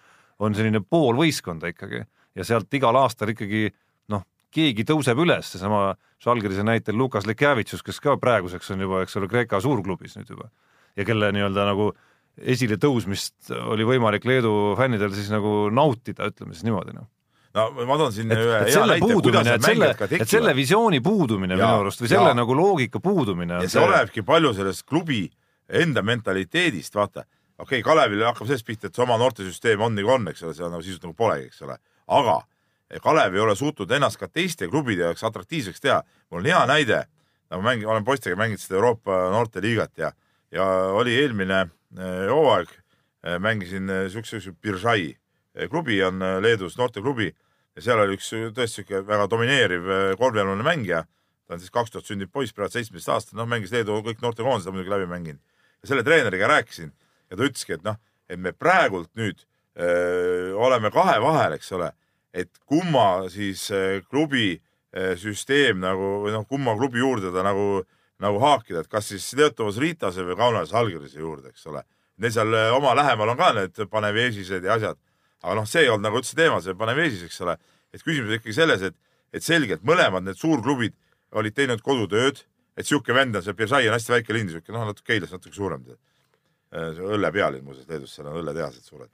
on 0.44 0.54
selline 0.54 0.84
pool 0.84 1.16
võistkonda 1.16 1.72
ikkagi 1.72 2.04
ja 2.36 2.44
sealt 2.44 2.74
igal 2.76 3.00
aastal 3.00 3.32
ikkagi 3.32 3.70
noh, 4.12 4.26
keegi 4.52 4.84
tõuseb 4.84 5.24
üles, 5.24 5.54
seesama 5.56 5.94
Žalgirise 6.24 6.68
näitel 6.68 7.00
Lukas 7.00 7.26
Lekjavitsus, 7.28 7.82
kes 7.84 8.04
ka 8.04 8.18
praeguseks 8.20 8.76
on 8.76 8.84
juba, 8.84 9.06
eks 9.08 9.16
ole, 9.20 9.32
Kreeka 9.32 9.64
suurklubis 9.64 10.20
nüüd 10.20 10.36
juba 10.36 10.52
ja 11.00 11.06
kelle 11.08 11.32
nii-öelda 11.34 11.66
nagu 11.72 11.94
esile 12.42 12.78
tõusmist 12.82 13.52
oli 13.54 13.86
võimalik 13.88 14.26
Leedu 14.26 14.74
fännidel 14.80 15.14
siis 15.14 15.30
nagu 15.34 15.68
nautida, 15.74 16.30
ütleme 16.32 16.56
siis 16.56 16.66
niimoodi 16.66 16.96
noh. 16.96 17.06
no 17.54 17.68
ma 17.86 17.98
toon 18.02 18.16
siin 18.16 18.34
et, 18.34 18.42
ühe 18.42 18.58
et 18.58 18.70
hea 18.72 18.78
selle 18.78 18.98
näite, 18.98 19.20
kuidas 19.20 19.46
need 19.48 19.68
selle 19.68 19.68
mängijad 19.68 20.00
ka, 20.00 20.08
et 20.10 20.16
selle 20.26 20.50
tekivad. 20.50 20.62
visiooni 20.62 21.02
puudumine 21.06 21.54
minu 21.54 21.68
Jaa, 21.68 21.84
arust 21.84 22.02
või 22.02 22.14
selle 22.16 22.32
jaa. 22.32 22.40
nagu 22.42 22.58
loogika 22.58 23.04
puudumine 23.04 23.62
ja 23.62 23.70
see 23.70 23.84
olenebki 23.84 24.26
palju 24.26 24.54
sellest 24.58 24.88
klubi 24.90 25.28
enda 25.70 26.02
mentaliteedist, 26.06 26.96
vaata. 26.96 27.28
okei 27.58 27.82
okay,, 27.82 27.86
Kalevil 27.86 28.26
hakkab 28.26 28.50
sellest 28.50 28.66
pihta, 28.66 28.90
et 28.90 28.98
see 28.98 29.06
oma 29.06 29.20
noortesüsteem 29.22 29.86
on 29.86 29.94
nagu 29.98 30.18
on, 30.18 30.28
eks 30.34 30.44
ole, 30.44 30.58
seda 30.58 30.74
nagu 30.74 30.82
sisuliselt 30.82 31.10
nagu 31.10 31.18
polegi, 31.22 31.52
eks 31.52 31.62
ole. 31.68 31.78
aga 32.18 32.42
Kalev 33.02 33.34
ei 33.34 33.42
ole 33.42 33.56
suutnud 33.56 33.92
ennast 33.92 34.20
ka 34.22 34.28
teiste 34.30 34.68
klubide 34.70 35.08
jaoks 35.08 35.24
atraktiivseks 35.24 35.82
teha. 35.82 36.02
mul 36.32 36.42
on 36.42 36.50
hea 36.50 36.66
näide, 36.70 37.04
ma 37.52 37.62
mängin, 37.62 37.88
olen 37.88 38.06
poistega 38.06 38.36
mänginud 38.38 38.62
seda 38.62 38.78
Euroopa 38.80 39.30
noorteliigat 39.34 39.98
ja, 39.98 40.12
ja 40.52 40.68
oli 40.98 41.16
eelmine 41.22 41.68
hooaeg, 42.00 42.72
mängisin 43.40 43.90
eh, 43.90 44.08
siukse, 44.12 44.40
siukse 44.40 44.58
Biržai 44.62 45.14
Eh, 45.54 45.70
klubi 45.70 46.02
on 46.04 46.22
eh, 46.22 46.40
Leedus 46.42 46.78
noorteklubi. 46.78 47.30
Ja 47.78 47.86
seal 47.86 48.02
oli 48.02 48.18
üks 48.18 48.32
eh, 48.34 48.48
tõesti 48.56 48.82
siuke 48.82 49.04
väga 49.06 49.28
domineeriv 49.30 49.90
eh, 49.90 50.06
kolmjalune 50.18 50.66
mängija. 50.66 51.04
Ta 51.46 51.58
on 51.58 51.62
siis 51.62 51.74
kaks 51.74 51.94
tuhat 51.94 52.10
sündinud 52.10 52.32
poiss, 52.34 52.56
praegu 52.56 52.74
seitsmeteist 52.74 53.12
aastane, 53.14 53.38
noh 53.42 53.50
mängis 53.50 53.74
Leedu 53.74 54.00
kõik 54.06 54.22
noortekoondised 54.24 54.72
on 54.72 54.78
muidugi 54.78 54.94
läbi 54.96 55.10
mänginud. 55.12 55.42
ja 55.84 55.90
selle 55.92 56.04
treeneriga 56.08 56.48
rääkisin. 56.50 56.94
Ja 57.30 57.38
ta 57.38 57.46
ütleski, 57.46 57.76
et 57.76 57.84
noh, 57.86 58.00
et 58.30 58.40
me 58.40 58.54
praegult 58.56 59.12
nüüd 59.20 59.44
öö, 59.76 60.54
oleme 60.56 60.90
kahe 60.94 61.18
vahel, 61.22 61.58
eks 61.58 61.72
ole, 61.76 61.90
et 62.34 62.50
kumma 62.66 63.28
siis 63.30 63.66
öö, 63.72 64.00
klubi 64.08 64.62
öö, 64.96 65.18
süsteem 65.20 65.82
nagu 65.84 66.24
või 66.24 66.32
noh, 66.32 66.48
kumma 66.48 66.78
klubi 66.80 67.04
juurde 67.04 67.34
ta 67.36 67.44
nagu, 67.44 67.84
nagu 68.24 68.40
haakida, 68.42 68.84
et 68.84 68.92
kas 68.92 69.10
siis 69.12 69.26
Leotovas 69.38 69.80
Ritase 69.82 70.26
või 70.26 70.38
Kaunas 70.40 70.74
Algerise 70.76 71.20
juurde, 71.20 71.52
eks 71.54 71.68
ole. 71.72 71.84
Neil 72.22 72.34
seal 72.34 72.54
öö, 72.54 72.70
oma 72.78 72.94
lähemal 72.98 73.34
on 73.34 73.40
ka 73.40 73.52
need 73.58 73.80
Panevežised 73.92 74.66
ja 74.66 74.78
asjad, 74.78 75.00
aga 75.44 75.56
noh, 75.60 75.68
see 75.70 75.84
ei 75.84 75.92
olnud 75.92 76.08
nagu 76.08 76.20
üldse 76.22 76.38
teema, 76.38 76.62
see 76.64 76.76
Panevežis, 76.78 77.26
eks 77.28 77.42
ole. 77.46 77.58
et 77.94 78.02
küsimus 78.02 78.32
on 78.32 78.40
ikkagi 78.40 78.56
selles, 78.58 78.82
et, 78.90 78.96
et 79.34 79.44
selgelt 79.46 79.84
mõlemad 79.86 80.26
need 80.26 80.40
suurklubid 80.40 80.96
olid 81.38 81.56
teinud 81.58 81.82
kodutööd, 81.86 82.44
et 82.78 82.88
sihuke 82.88 83.14
vend 83.14 83.36
on, 83.36 83.44
see 83.46 83.58
Beržai 83.58 83.88
on 83.88 83.98
hästi 83.98 84.16
väike 84.16 84.34
linn, 84.34 84.50
sihuke 84.50 84.74
noh, 84.74 84.86
natuke 84.90 85.12
Keilas 85.12 85.34
natuke 85.34 85.56
suurem. 85.56 85.84
õlle 86.74 87.32
pealinn 87.32 87.66
muuseas 87.66 87.90
Leedus, 87.90 88.16
seal 88.16 88.28
on 88.30 88.40
õlletehased 88.42 88.86
suured. 88.88 89.10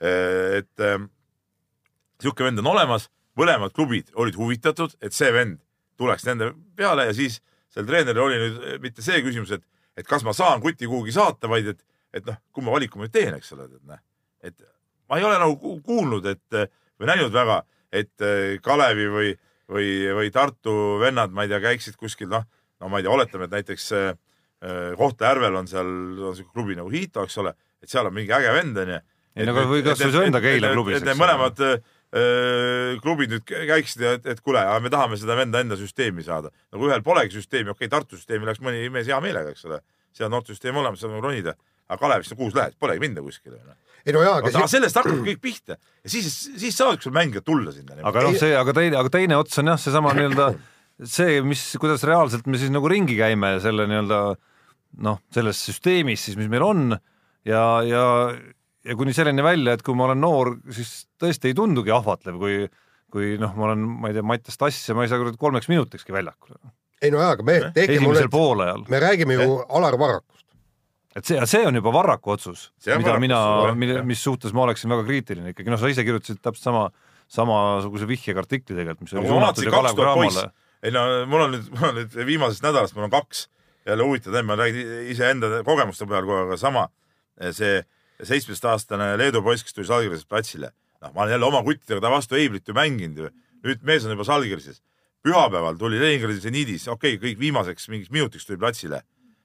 et 0.00 0.80
ähm, 0.80 1.10
sihuke 2.20 2.44
vend 2.44 2.58
on 2.58 2.66
olemas, 2.72 3.08
mõlemad 3.38 3.74
klubid 3.74 4.10
olid 4.14 4.34
huvitatud, 4.34 4.96
et 5.00 5.12
see 5.12 5.30
vend 5.32 5.60
tuleks 5.98 6.26
nende 6.26 6.52
peale 6.76 7.06
ja 7.06 7.14
siis 7.14 7.40
sel 7.74 7.86
treeneril 7.88 8.22
oli 8.22 8.38
nüüd 8.40 8.58
eh, 8.70 8.78
mitte 8.82 9.02
see 9.02 9.20
küsimus, 9.24 9.50
et, 9.56 9.64
et 9.98 10.06
kas 10.06 10.22
ma 10.26 10.32
saan 10.36 10.62
kuti 10.62 10.86
kuhugi 10.90 11.12
saata, 11.14 11.50
vaid 11.50 11.72
et, 11.74 11.80
et 12.14 12.26
noh, 12.28 12.36
kumma 12.54 12.74
valiku 12.76 12.98
ma 13.00 13.08
nüüd 13.08 13.14
teen, 13.14 13.34
eks 13.38 13.52
ole, 13.56 13.66
et 13.70 13.84
noh, 13.90 14.00
et 14.46 14.54
ma 15.10 15.18
ei 15.20 15.26
ole 15.26 15.38
nagu 15.42 15.56
ku- 15.60 15.80
kuulnud, 15.84 16.26
et 16.30 16.58
eh, 16.60 16.68
või 17.00 17.10
näinud 17.10 17.34
väga, 17.34 17.60
et 17.94 18.24
eh, 18.26 18.56
Kalevi 18.62 19.08
või, 19.10 19.32
või, 19.70 19.88
või 20.20 20.30
Tartu 20.34 20.74
vennad, 21.02 21.34
ma 21.34 21.44
ei 21.46 21.50
tea, 21.52 21.60
käiksid 21.64 21.98
kuskil 22.00 22.30
noh, 22.32 22.46
no 22.80 22.88
ma 22.92 22.98
ei 23.00 23.06
tea, 23.06 23.12
oletame, 23.14 23.48
et 23.50 23.58
näiteks 23.58 23.90
eh, 23.98 24.12
Kohtla-Järvel 24.96 25.56
on 25.58 25.66
seal 25.68 25.88
on 26.30 26.36
siuke 26.38 26.54
klubi 26.54 26.76
nagu 26.78 26.88
Hito, 26.92 27.26
eks 27.26 27.36
ole, 27.42 27.52
et 27.84 27.90
seal 27.92 28.06
on 28.08 28.14
mingi 28.16 28.32
äge 28.32 28.52
vend 28.54 28.78
onju. 28.80 29.00
Ei, 29.34 29.44
no 29.44 29.52
aga 29.52 29.64
või 29.68 29.82
kas 29.84 29.98
või 30.00 30.12
su 30.14 30.22
enda 30.24 30.40
Keila 30.40 30.70
klubis, 30.72 31.00
et 31.00 31.08
need 31.08 31.18
mõlemad 31.18 31.58
öö, 31.66 31.74
klubid 33.02 33.32
nüüd 33.32 33.42
käiksid 33.48 34.02
ja 34.04 34.14
et, 34.18 34.26
et 34.30 34.40
kuule, 34.44 34.60
me 34.82 34.90
tahame 34.92 35.18
seda 35.18 35.34
venda 35.38 35.62
enda 35.64 35.78
süsteemi 35.78 36.22
saada. 36.22 36.52
nagu 36.72 36.86
ühel 36.86 37.02
polegi 37.02 37.40
süsteemi, 37.40 37.72
okei 37.72 37.88
okay, 37.88 37.90
Tartu 37.90 38.18
süsteemi 38.18 38.46
läks 38.46 38.62
mõni 38.62 38.86
mees 38.94 39.08
hea 39.10 39.18
meelega, 39.24 39.50
eks 39.50 39.64
ole, 39.66 39.80
seal 40.14 40.28
on 40.28 40.36
noortesüsteem 40.36 40.78
olemas, 40.78 41.02
seal 41.02 41.16
on 41.16 41.24
ronida, 41.24 41.56
aga 41.88 41.98
Kalevisse 42.04 42.38
kuus 42.38 42.54
lähed, 42.54 42.76
polegi 42.78 43.02
minna 43.02 43.24
kuskile. 43.24 43.58
ei 44.04 44.14
no 44.14 44.22
jaa, 44.22 44.36
aga 44.38 44.52
aga 44.52 44.68
si 44.68 44.76
sellest 44.76 45.00
hakkab 45.00 45.24
kõik 45.26 45.42
pihta 45.42 45.74
ja 45.74 46.12
siis, 46.12 46.28
siis 46.60 46.76
saavadki 46.76 47.08
sul 47.08 47.16
mängijad 47.16 47.48
tulla 47.50 47.74
sinna. 47.74 47.98
aga 48.02 48.22
noh, 48.28 48.38
see, 48.38 48.54
aga 48.56 48.76
teine, 48.76 49.00
aga 49.00 49.10
teine 49.10 49.40
ots 49.40 49.58
on 49.58 49.72
jah, 49.72 49.80
seesama 49.80 50.14
nii-öelda 50.14 50.52
see, 51.02 51.40
mis, 51.42 51.64
kuidas 51.82 52.04
reaalselt 52.06 52.46
me 52.46 52.60
siis 52.60 52.70
nagu 52.70 52.88
ringi 52.90 53.16
käime 53.18 53.56
selle 53.64 53.88
nii-öelda 53.90 54.20
noh, 55.02 55.18
selles 55.34 55.66
süsteemis 55.66 56.28
siis, 56.28 56.38
mis 56.38 56.52
meil 56.52 56.62
on 56.62 56.94
ja, 57.48 57.64
ja, 57.86 58.04
ja 58.84 58.96
kuni 58.98 59.14
selleni 59.16 59.44
välja, 59.44 59.74
et 59.74 59.82
kui 59.84 59.96
ma 59.96 60.08
olen 60.08 60.20
noor, 60.20 60.54
siis 60.74 61.04
tõesti 61.20 61.50
ei 61.50 61.56
tundugi 61.56 61.92
ahvatlev, 61.94 62.40
kui 62.40 62.64
kui 63.14 63.36
noh, 63.38 63.52
ma 63.54 63.68
olen, 63.70 63.82
ma 64.02 64.10
ei 64.10 64.16
tea, 64.16 64.26
Mattias 64.26 64.58
Tass 64.58 64.88
ja 64.88 64.96
ma 64.98 65.04
ei 65.04 65.10
saa 65.10 65.20
kuradi 65.20 65.38
kolmeks 65.40 65.70
minutikski 65.70 66.14
väljakule. 66.14 66.58
ei 67.04 67.12
no 67.12 67.20
jaa, 67.22 67.34
aga 67.36 67.46
mehed, 67.46 67.68
tehke 67.76 68.00
mulle 68.02 68.24
me 68.90 69.00
räägime 69.02 69.36
ju 69.38 69.58
Alar 69.68 69.98
Varrakust. 70.00 70.46
et 71.14 71.24
see, 71.28 71.38
see 71.46 71.62
on 71.68 71.78
juba 71.78 71.92
Varraku 71.94 72.34
otsus, 72.34 72.72
mida 72.82 72.98
Varraku 72.98 73.22
mina 73.22 73.40
jah., 73.70 74.04
mis 74.06 74.22
suhtes 74.24 74.54
ma 74.56 74.64
oleksin 74.66 74.90
väga 74.90 75.06
kriitiline 75.06 75.54
ikkagi, 75.54 75.70
noh, 75.70 75.78
sa 75.78 75.90
ise 75.92 76.06
kirjutasid 76.06 76.42
täpselt 76.42 76.66
sama, 76.66 76.84
samasuguse 77.30 78.08
vihjega 78.10 78.42
artikli 78.42 78.74
tegelikult, 78.74 79.06
mis 79.06 79.14
oli 79.14 79.22
no 79.22 79.28
ma 79.28 79.34
suunatud 79.34 79.68
ju 79.68 79.74
kaks 79.76 79.94
Kalev 79.94 80.00
Cramole., 80.00 80.46
ei 80.84 80.94
no 80.94 81.04
mul 81.30 81.46
on 81.46 81.54
nüüd, 81.54 81.70
mul 81.76 81.90
on 81.92 81.98
nüüd 82.00 82.18
viimasest 82.32 82.66
nädalast, 82.66 82.98
mul 82.98 83.06
on 83.06 83.14
kaks 83.14 83.46
jälle 83.86 84.08
huvitav 84.08 84.34
teema, 84.34 84.56
ma 84.56 84.62
räägin 84.64 85.10
iseenda 85.12 85.60
kogemuste 85.62 86.08
peal 86.10 86.26
kogu 86.26 86.40
aeg, 86.40 86.50
aga 86.50 86.58
sama 86.58 86.88
see 87.54 87.78
seitsmeteistaastane 88.28 89.14
Leedu 89.18 89.42
poiss, 89.42 89.64
kes 89.64 89.74
tuli 89.76 89.86
Salgirisest 89.86 90.28
platsile. 90.28 90.72
noh, 91.00 91.12
ma 91.14 91.22
olen 91.22 91.32
jälle 91.32 91.46
oma 91.46 91.62
kuttidega 91.62 92.00
ta 92.00 92.10
vastu 92.10 92.34
Eiblit 92.34 92.68
ju 92.68 92.74
mänginud 92.74 93.18
ju, 93.18 93.30
nüüd 93.64 93.82
mees 93.82 94.04
on 94.04 94.14
juba 94.14 94.24
Salgirises. 94.24 94.82
pühapäeval 95.24 95.78
tuli 95.80 96.00
Leningradi 96.00 96.40
seniidis, 96.40 96.88
okei 96.88 97.14
okay,, 97.16 97.30
kõik 97.30 97.38
viimaseks 97.40 97.88
mingiks 97.88 98.10
minutiks 98.10 98.46
tuli 98.46 98.58
platsile. 98.58 99.02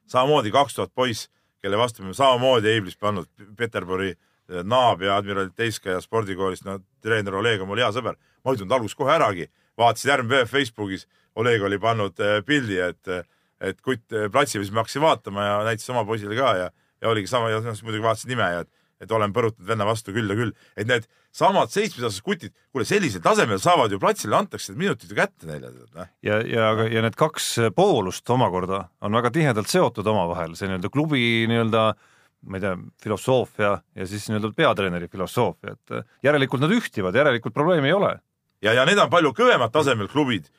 samamoodi 0.08 0.52
kaks 0.52 0.76
tuhat 0.76 0.92
poiss, 0.96 1.30
kelle 1.62 1.78
vastu 1.78 2.04
me 2.04 2.14
samamoodi 2.14 2.68
Eiblis 2.68 2.98
pannud, 2.98 3.28
Peterburi 3.58 4.10
eh, 4.10 4.64
Naab 4.64 5.02
ja 5.02 5.18
Admiral 5.18 5.50
Teiskaja 5.56 6.02
spordikoolist, 6.02 6.66
no 6.66 6.80
treener 7.02 7.36
Oleg 7.36 7.62
on 7.62 7.68
mul 7.68 7.80
hea 7.84 7.92
sõber, 7.92 8.16
ma 8.44 8.52
ei 8.52 8.60
tulnud 8.60 8.76
alguses 8.76 8.96
kohe 8.96 9.14
äragi, 9.16 9.50
vaatasin 9.78 10.12
järgmine 10.12 10.36
päev 10.36 10.52
Facebookis, 10.52 11.08
Oleg 11.36 11.64
oli 11.64 11.80
pannud 11.80 12.20
eh, 12.20 12.42
pildi, 12.46 12.80
et, 12.84 13.28
et 13.62 13.82
kutt 13.82 14.12
eh, 14.12 14.28
platsil, 14.32 14.64
siis 14.64 14.74
ma 14.74 14.84
hakkasin 14.84 15.02
vaatama 15.04 15.46
ja 15.46 15.58
näitasin 15.68 15.96
oma 15.96 16.06
poisile 16.08 16.36
ka 16.36 16.56
ja, 16.58 16.70
ja 17.02 17.10
oligi 17.12 17.32
sama 17.32 17.50
ja 17.54 17.62
muidugi 17.64 18.04
vaatasin 18.04 18.34
nime 18.34 18.52
ja 18.54 18.66
et, 18.66 18.70
et 19.00 19.12
olen 19.16 19.34
põrutanud 19.36 19.68
venna 19.70 19.88
vastu 19.88 20.14
küll 20.16 20.30
ja 20.30 20.38
küll, 20.38 20.54
et 20.76 20.90
need 20.90 21.08
samad 21.36 21.72
seitsmetaastased 21.72 22.26
kutid, 22.26 22.54
kuule 22.74 22.86
sellisel 22.88 23.24
tasemel 23.24 23.62
saavad 23.62 23.94
ju 23.94 24.00
platsile, 24.02 24.36
antakse 24.38 24.76
minutid 24.78 25.14
kätte 25.18 25.48
neile, 25.50 25.72
noh. 25.96 26.14
ja, 26.26 26.40
ja, 26.44 26.72
ja 26.90 27.04
need 27.06 27.18
kaks 27.20 27.52
poolust 27.78 28.30
omakorda 28.34 28.88
on 29.06 29.16
väga 29.20 29.32
tihedalt 29.36 29.72
seotud 29.72 30.08
omavahel, 30.10 30.56
see 30.60 30.70
nii-öelda 30.70 30.92
klubi 30.94 31.26
nii-öelda 31.50 31.84
ma 32.50 32.56
ei 32.56 32.64
tea, 32.64 32.78
filosoofia 33.04 33.74
ja 34.00 34.08
siis 34.08 34.30
nii-öelda 34.30 34.54
peatreeneri 34.56 35.10
filosoofia, 35.12 35.76
et 35.76 36.24
järelikult 36.24 36.64
nad 36.64 36.74
ühtivad, 36.76 37.16
järelikult 37.20 37.56
probleemi 37.56 37.92
ei 37.92 37.98
ole. 37.98 38.16
ja, 38.64 38.74
ja 38.74 38.88
need 38.88 39.00
on 39.00 39.12
palju 39.12 39.34
kõvemat 39.38 39.76
tasemel 39.76 40.08
klubid 40.12 40.50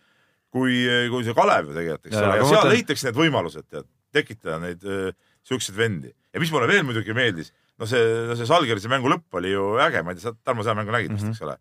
kui, 0.50 0.84
kui 1.10 1.26
see 1.26 1.36
Kalev 1.36 1.70
ju 1.70 1.76
tegelikult, 1.76 2.06
eks 2.08 2.18
ole, 2.18 2.36
ja 2.36 2.44
seal 2.44 2.56
mõtlen- 2.56 2.74
leitakse 2.74 3.08
need 3.08 3.20
võimalused 3.20 3.66
tead, 3.70 3.88
tekitada 4.14 4.58
neid 4.62 4.86
äh, 4.86 5.12
siukseid 5.46 5.78
vendi 5.78 6.12
ja 6.34 6.40
mis 6.40 6.52
mulle 6.52 6.68
veel 6.70 6.84
muidugi 6.86 7.14
meeldis, 7.16 7.52
no 7.78 7.86
see, 7.86 8.00
no 8.28 8.36
see 8.38 8.46
Salgerise 8.46 8.88
mängu 8.92 9.08
lõpp 9.10 9.38
oli 9.40 9.50
ju 9.52 9.76
äge, 9.82 10.02
ma 10.02 10.12
ei 10.14 10.18
tea, 10.20 10.30
sa 10.30 10.34
Tarmo 10.44 10.62
seda 10.62 10.74
mängu 10.78 10.92
nägid 10.94 11.12
vist 11.12 11.24
Mhm. 11.24 11.30
mm, 11.30 11.32
-hmm. 11.32 11.36
eks 11.36 11.42
ole. 11.42 11.56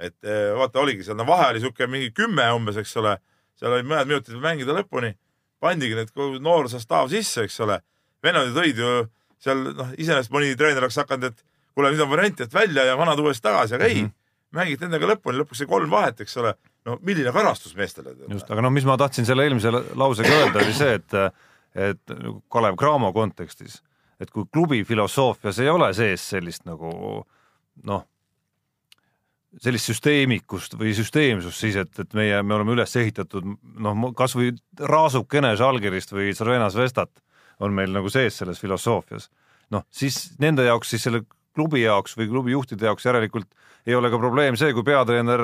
et 0.00 0.14
äh, 0.24 0.54
vaata, 0.58 0.78
oligi 0.80 1.02
seal, 1.04 1.16
no 1.16 1.24
vahe 1.26 1.50
oli 1.50 1.60
siuke 1.60 1.86
mingi 1.86 2.10
kümme 2.14 2.44
umbes, 2.54 2.76
eks 2.76 2.96
ole, 2.96 3.16
seal 3.58 3.72
oli 3.72 3.82
mõned 3.82 4.06
minutid 4.06 4.34
mängida 4.38 4.72
lõpuni, 4.76 5.14
pandigi 5.60 5.94
need 5.94 6.10
noor 6.40 6.68
sastaav 6.70 7.08
sisse, 7.10 7.42
eks 7.42 7.60
ole. 7.60 7.80
vennad 8.22 8.46
ju 8.46 8.54
tõid 8.54 8.76
ju 8.78 9.08
seal 9.38 9.58
noh, 9.74 9.88
iseenesest 9.98 10.30
mõni 10.34 10.56
treener 10.56 10.82
oleks 10.82 10.96
hakanud, 10.96 11.24
et 11.24 11.44
kuule, 11.74 11.90
nüüd 11.90 12.00
on 12.02 12.10
variant, 12.10 12.40
et 12.40 12.54
välja 12.54 12.84
ja 12.84 12.96
vanad 12.96 13.18
uuesti 13.18 13.42
tagasi, 13.42 13.74
aga 13.74 13.84
mm 13.84 13.90
-hmm. 13.90 14.02
Mhm. 14.02 14.04
ei, 14.06 14.54
mängid 14.54 14.80
nendega 14.80 15.06
lõpuni, 15.06 15.38
lõpuks 15.42 15.58
sai 15.58 15.66
kolm 15.66 15.90
vahet, 15.90 16.20
eks 16.20 16.36
ole. 16.36 16.54
no 16.84 16.98
milline 17.02 17.32
karastus 17.32 17.74
meestele. 17.76 18.14
just, 18.28 18.50
aga 18.50 18.62
noh, 18.62 18.70
mis 18.70 18.84
ma 18.84 18.96
tahtsin 18.96 19.26
selle 19.26 19.42
eelmise 19.44 19.70
lausega 19.94 20.28
öelda, 20.28 20.58
oli 20.62 20.72
see, 20.72 20.94
et 20.94 21.12
et 21.74 22.00
Kalev 22.50 22.76
Cramo 22.76 23.12
kontekstis, 23.12 23.82
et 24.20 24.30
kui 24.30 24.46
klubi 24.52 24.82
filosoofias 24.84 25.60
ei 25.62 25.70
ole 25.70 25.92
sees 25.94 26.24
sellist 26.34 26.64
nagu 26.66 26.90
noh, 27.88 28.04
sellist 29.62 29.90
süsteemikust 29.92 30.76
või 30.78 30.92
süsteemsust 30.96 31.64
siis, 31.64 31.78
et, 31.80 31.92
et 32.02 32.14
meie, 32.18 32.42
me 32.42 32.58
oleme 32.58 32.74
üles 32.76 32.94
ehitatud 33.00 33.46
noh, 33.46 34.10
kasvõi 34.18 34.52
raasukene 34.78 35.54
Žalgirist 35.58 36.12
või 36.12 36.34
Crvena 36.36 36.68
Zvestat 36.74 37.22
on 37.64 37.74
meil 37.74 37.92
nagu 37.94 38.10
sees 38.12 38.38
selles 38.38 38.60
filosoofias. 38.60 39.30
noh, 39.74 39.84
siis 39.90 40.34
nende 40.38 40.66
jaoks 40.66 40.94
siis 40.94 41.06
selle 41.08 41.24
klubi 41.54 41.82
jaoks 41.82 42.16
või 42.18 42.28
klubi 42.30 42.54
juhtide 42.54 42.86
jaoks 42.86 43.06
järelikult 43.06 43.48
ei 43.86 43.96
ole 43.96 44.10
ka 44.12 44.20
probleem 44.20 44.56
see, 44.56 44.72
kui 44.76 44.84
peatreener 44.84 45.42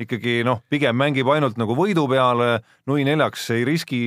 ikkagi 0.00 0.40
noh, 0.46 0.62
pigem 0.70 0.96
mängib 0.98 1.28
ainult 1.30 1.58
nagu 1.60 1.76
võidu 1.78 2.06
peale, 2.10 2.58
nui 2.90 3.04
neljaks 3.06 3.46
ei 3.54 3.66
riski 3.66 4.00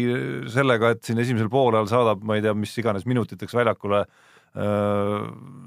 sellega, 0.51 0.91
et 0.95 1.03
siin 1.07 1.19
esimesel 1.23 1.49
poolajal 1.51 1.87
saadab, 1.91 2.25
ma 2.27 2.37
ei 2.37 2.43
tea, 2.43 2.53
mis 2.57 2.73
iganes 2.81 3.07
minutiteks 3.07 3.55
väljakule 3.55 4.03
öö, 4.03 5.21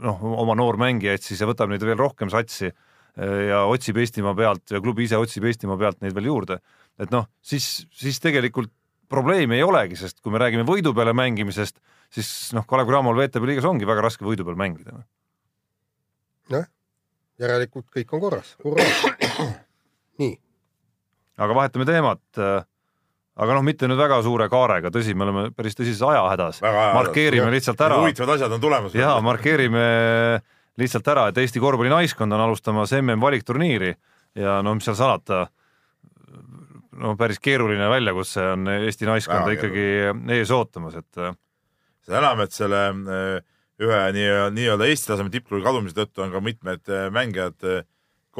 noh, 0.05 0.25
oma 0.43 0.57
noormängijaid 0.61 1.25
siis 1.25 1.41
võtab 1.49 1.73
neid 1.73 1.85
veel 1.87 1.99
rohkem 2.01 2.33
satsi 2.33 2.68
öö, 2.68 3.39
ja 3.49 3.62
otsib 3.71 4.01
Eestimaa 4.03 4.37
pealt 4.37 4.75
ja 4.75 4.83
klubi 4.85 5.07
ise 5.09 5.21
otsib 5.21 5.47
Eestimaa 5.49 5.79
pealt 5.81 6.05
neid 6.05 6.16
veel 6.16 6.29
juurde. 6.29 6.61
et 7.01 7.12
noh, 7.14 7.25
siis, 7.41 7.87
siis 7.97 8.21
tegelikult 8.21 8.73
probleemi 9.11 9.57
ei 9.57 9.64
olegi, 9.66 9.97
sest 9.99 10.21
kui 10.21 10.35
me 10.35 10.43
räägime 10.43 10.66
võidu 10.68 10.93
peale 10.95 11.14
mängimisest, 11.16 11.81
siis 12.12 12.29
noh, 12.55 12.66
Kalev 12.68 12.93
Cramol 12.93 13.16
VTB 13.18 13.49
liigas 13.49 13.66
ongi 13.66 13.89
väga 13.89 14.05
raske 14.05 14.27
võidu 14.27 14.45
peal 14.45 14.61
mängida. 14.61 15.01
noh, 16.53 16.68
järelikult 17.41 17.89
kõik 17.89 18.14
on 18.14 18.25
korras, 18.29 18.55
hurraa. 18.64 19.49
nii, 20.21 20.37
aga 21.41 21.57
vahetame 21.57 21.87
teemat. 21.89 22.23
aga 23.41 23.55
noh, 23.57 23.62
mitte 23.64 23.89
nüüd 23.89 23.97
väga 24.01 24.18
suure 24.23 24.49
kaarega, 24.53 24.91
tõsi, 24.93 25.14
me 25.16 25.25
oleme 25.25 25.45
päris 25.57 25.79
tõsises 25.79 26.03
ajahädas. 26.05 26.59
Markeerime 26.62 27.47
jah. 27.47 27.55
lihtsalt 27.55 27.81
ära 27.87 28.01
huvitavad 28.03 28.35
asjad 28.37 28.53
on 28.53 28.61
tulemas. 28.61 28.95
ja 28.95 29.14
markeerime 29.25 29.85
lihtsalt 30.81 31.09
ära, 31.09 31.29
et 31.31 31.39
Eesti 31.41 31.61
korvpallinaiskond 31.62 32.33
on 32.33 32.41
alustamas 32.45 32.93
MM 32.99 33.21
valikturniiri 33.23 33.95
ja 34.41 34.61
no 34.62 34.75
mis 34.77 34.85
seal 34.89 34.99
salata, 34.99 35.47
no 37.01 37.14
päris 37.21 37.41
keeruline 37.43 37.89
väljakutse 37.91 38.45
on 38.55 38.68
Eesti 38.77 39.09
naiskonda 39.09 39.49
Väga 39.49 39.57
ikkagi 39.57 40.37
ees 40.37 40.53
ootamas, 40.55 40.99
et 41.01 41.21
äh, 41.23 41.33
seda 42.07 42.21
enam, 42.21 42.45
et 42.45 42.55
selle 42.57 42.83
äh, 42.91 43.41
ühe 43.81 44.01
nii- 44.16 44.51
nii-öelda 44.57 44.89
Eesti 44.91 45.12
taseme 45.14 45.33
tippklubi 45.33 45.64
kadumise 45.64 45.97
tõttu 45.97 46.25
on 46.27 46.33
ka 46.35 46.43
mitmed 46.45 46.93
äh, 46.93 47.09
mängijad 47.14 47.64
äh, 47.64 47.83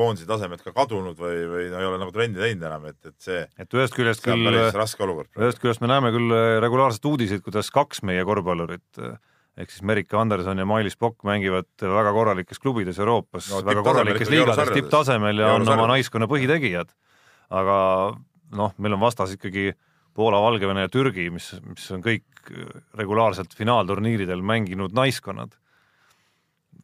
koondise 0.01 0.28
tasemelt 0.28 0.62
ka 0.64 0.72
kadunud 0.76 1.18
või, 1.20 1.40
või 1.48 1.64
no 1.72 1.80
ei 1.80 1.88
ole 1.88 1.98
nagu 2.01 2.12
trendi 2.14 2.40
teinud 2.40 2.66
enam, 2.68 2.86
et, 2.90 2.98
et 3.07 3.16
see, 3.22 3.40
et 3.61 3.76
ühest 3.76 3.96
küljest 3.96 4.24
küll 4.24 4.46
päris 4.48 4.78
raske 4.78 5.05
olukord. 5.07 5.30
ühest 5.38 5.61
küljest 5.62 5.82
me 5.84 5.90
näeme 5.90 6.12
küll 6.14 6.36
äh, 6.36 6.55
regulaarselt 6.64 7.11
uudiseid, 7.11 7.44
kuidas 7.46 7.70
kaks 7.74 8.03
meie 8.09 8.24
korvpallurit 8.28 9.03
äh, 9.03 9.18
ehk 9.61 9.74
siis 9.74 9.84
Merike 9.86 10.16
Anderson 10.16 10.62
ja 10.62 10.66
Mailis 10.68 10.96
Pokk 11.01 11.26
mängivad 11.28 11.68
väga 11.82 12.14
korralikes 12.16 12.62
klubides 12.62 13.01
Euroopas 13.03 13.51
No 13.53 13.61
väga 13.66 13.84
korralikes 13.84 14.32
liigades, 14.32 14.72
tipptasemel 14.76 15.44
ja 15.44 15.53
on 15.59 15.68
oma 15.68 15.90
naiskonna 15.92 16.30
põhitegijad. 16.30 16.92
aga 17.51 17.76
noh, 18.57 18.74
meil 18.78 18.96
on 18.96 19.05
vastas 19.05 19.36
ikkagi 19.36 19.72
Poola, 20.14 20.40
Valgevene 20.42 20.82
ja 20.82 20.90
Türgi, 20.90 21.28
mis, 21.30 21.53
mis 21.66 21.84
on 21.94 22.03
kõik 22.03 22.51
äh, 22.51 22.72
regulaarselt 22.98 23.55
finaalturniiridel 23.59 24.42
mänginud 24.42 24.96
naiskonnad. 24.96 25.55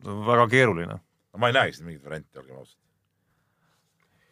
väga 0.05 0.49
keeruline 0.53 1.01
ma 1.41 1.51
ei 1.51 1.57
näegi 1.57 1.79
siin 1.79 1.89
mingit 1.91 2.05
varianti, 2.05 2.39
olgem 2.41 2.61
ausad. 2.61 2.79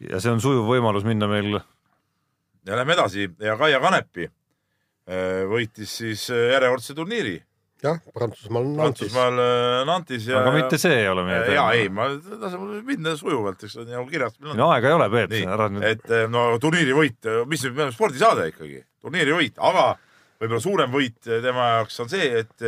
Ja 0.03 0.19
see 0.19 0.33
on 0.33 0.43
sujuv 0.43 0.67
võimalus 0.67 1.05
minna 1.07 1.27
meil 1.31 1.55
ja 1.55 2.77
lähme 2.79 2.95
edasi 2.97 3.27
ja 3.39 3.57
Kaia 3.59 3.81
Kanepi 3.83 4.27
äh, 4.27 5.43
võitis 5.49 5.97
siis 6.01 6.29
äh, 6.33 6.49
järjekordse 6.55 6.95
turniiri 6.97 7.35
jah, 7.85 7.99
Prantsusmaal 8.13 8.65
Nantis. 8.65 8.79
Prantsusmaal 8.81 9.43
äh, 9.43 9.81
Nantis 9.87 10.29
ja. 10.29 10.41
aga 10.41 10.53
mitte 10.55 10.79
see 10.81 10.97
ei 11.03 11.11
ole 11.11 11.25
meie 11.27 11.43
ja 11.55 11.67
ei, 11.75 11.85
teema. 11.85 12.09
ma 12.09 12.39
lasen 12.45 12.63
mul 12.63 12.81
minna 12.87 13.15
sujuvalt, 13.19 13.67
eks 13.67 13.77
nagu 13.83 14.07
kirjas 14.09 14.39
no 14.43 14.71
aega 14.73 14.91
ei 14.91 14.97
ole, 14.97 15.11
Peep, 15.13 15.37
ära, 15.43 15.69
nüüd, 15.71 15.85
et 15.91 16.17
no 16.33 16.47
turniiri 16.61 16.97
võit, 16.97 17.31
mis 17.51 17.63
nüüd, 17.67 17.77
me 17.77 17.85
oleme 17.85 17.95
spordisaade 17.95 18.49
ikkagi, 18.51 18.81
turniiri 19.05 19.37
võit, 19.37 19.61
aga 19.61 19.93
võib-olla 20.41 20.63
suurem 20.63 20.91
võit 20.91 21.21
tema 21.29 21.69
jaoks 21.77 22.01
on 22.03 22.11
see, 22.11 22.43
et 22.43 22.67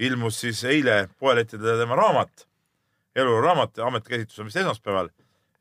ilmus 0.00 0.38
siis 0.44 0.62
eile 0.68 1.02
poelettidele 1.20 1.80
tema 1.82 1.96
raamat, 1.98 2.46
eluraamat, 3.18 3.80
ametikäsitlus 3.84 4.38
on 4.40 4.48
vist 4.48 4.60
esmaspäeval 4.62 5.10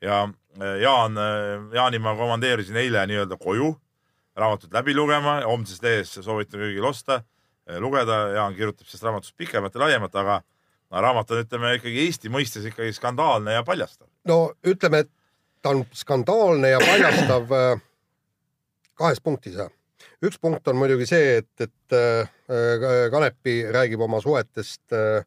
ja 0.04 0.22
eh, 0.62 0.80
Jaan, 0.84 1.16
Jaanimaa 1.74 2.16
komandeerisin 2.16 2.78
eile 2.78 3.06
nii-öelda 3.08 3.38
koju 3.38 3.74
raamatut 4.40 4.74
läbi 4.74 4.96
lugema, 4.96 5.40
homses 5.44 5.82
lehes 5.84 6.14
soovitan 6.22 6.62
kõigil 6.62 6.86
osta, 6.88 7.22
lugeda, 7.84 8.22
Jaan 8.38 8.56
kirjutab 8.56 8.88
sellest 8.88 9.08
raamatust 9.08 9.36
pikemat 9.38 9.76
ja 9.76 9.84
laiemat, 9.84 10.16
aga 10.16 10.40
raamat 10.92 11.32
on, 11.32 11.44
ütleme 11.44 11.74
ikkagi 11.78 12.06
Eesti 12.06 12.32
mõistes 12.34 12.66
ikkagi 12.70 12.94
skandaalne 12.96 13.58
ja 13.58 13.64
paljastav. 13.68 14.08
no 14.28 14.54
ütleme, 14.66 15.04
et 15.06 15.12
ta 15.62 15.74
on 15.76 15.84
skandaalne 15.94 16.74
ja 16.74 16.80
paljastav 16.84 17.52
äh, 17.54 17.82
kahes 19.00 19.22
punktis. 19.22 19.60
üks 20.24 20.40
punkt 20.42 20.68
on 20.68 20.80
muidugi 20.80 21.06
see, 21.10 21.38
et, 21.44 21.52
et 21.62 21.96
äh, 21.96 22.30
Kanepi 23.12 23.62
räägib 23.72 24.02
oma 24.02 24.22
suhetest 24.22 24.94
äh, 24.94 25.26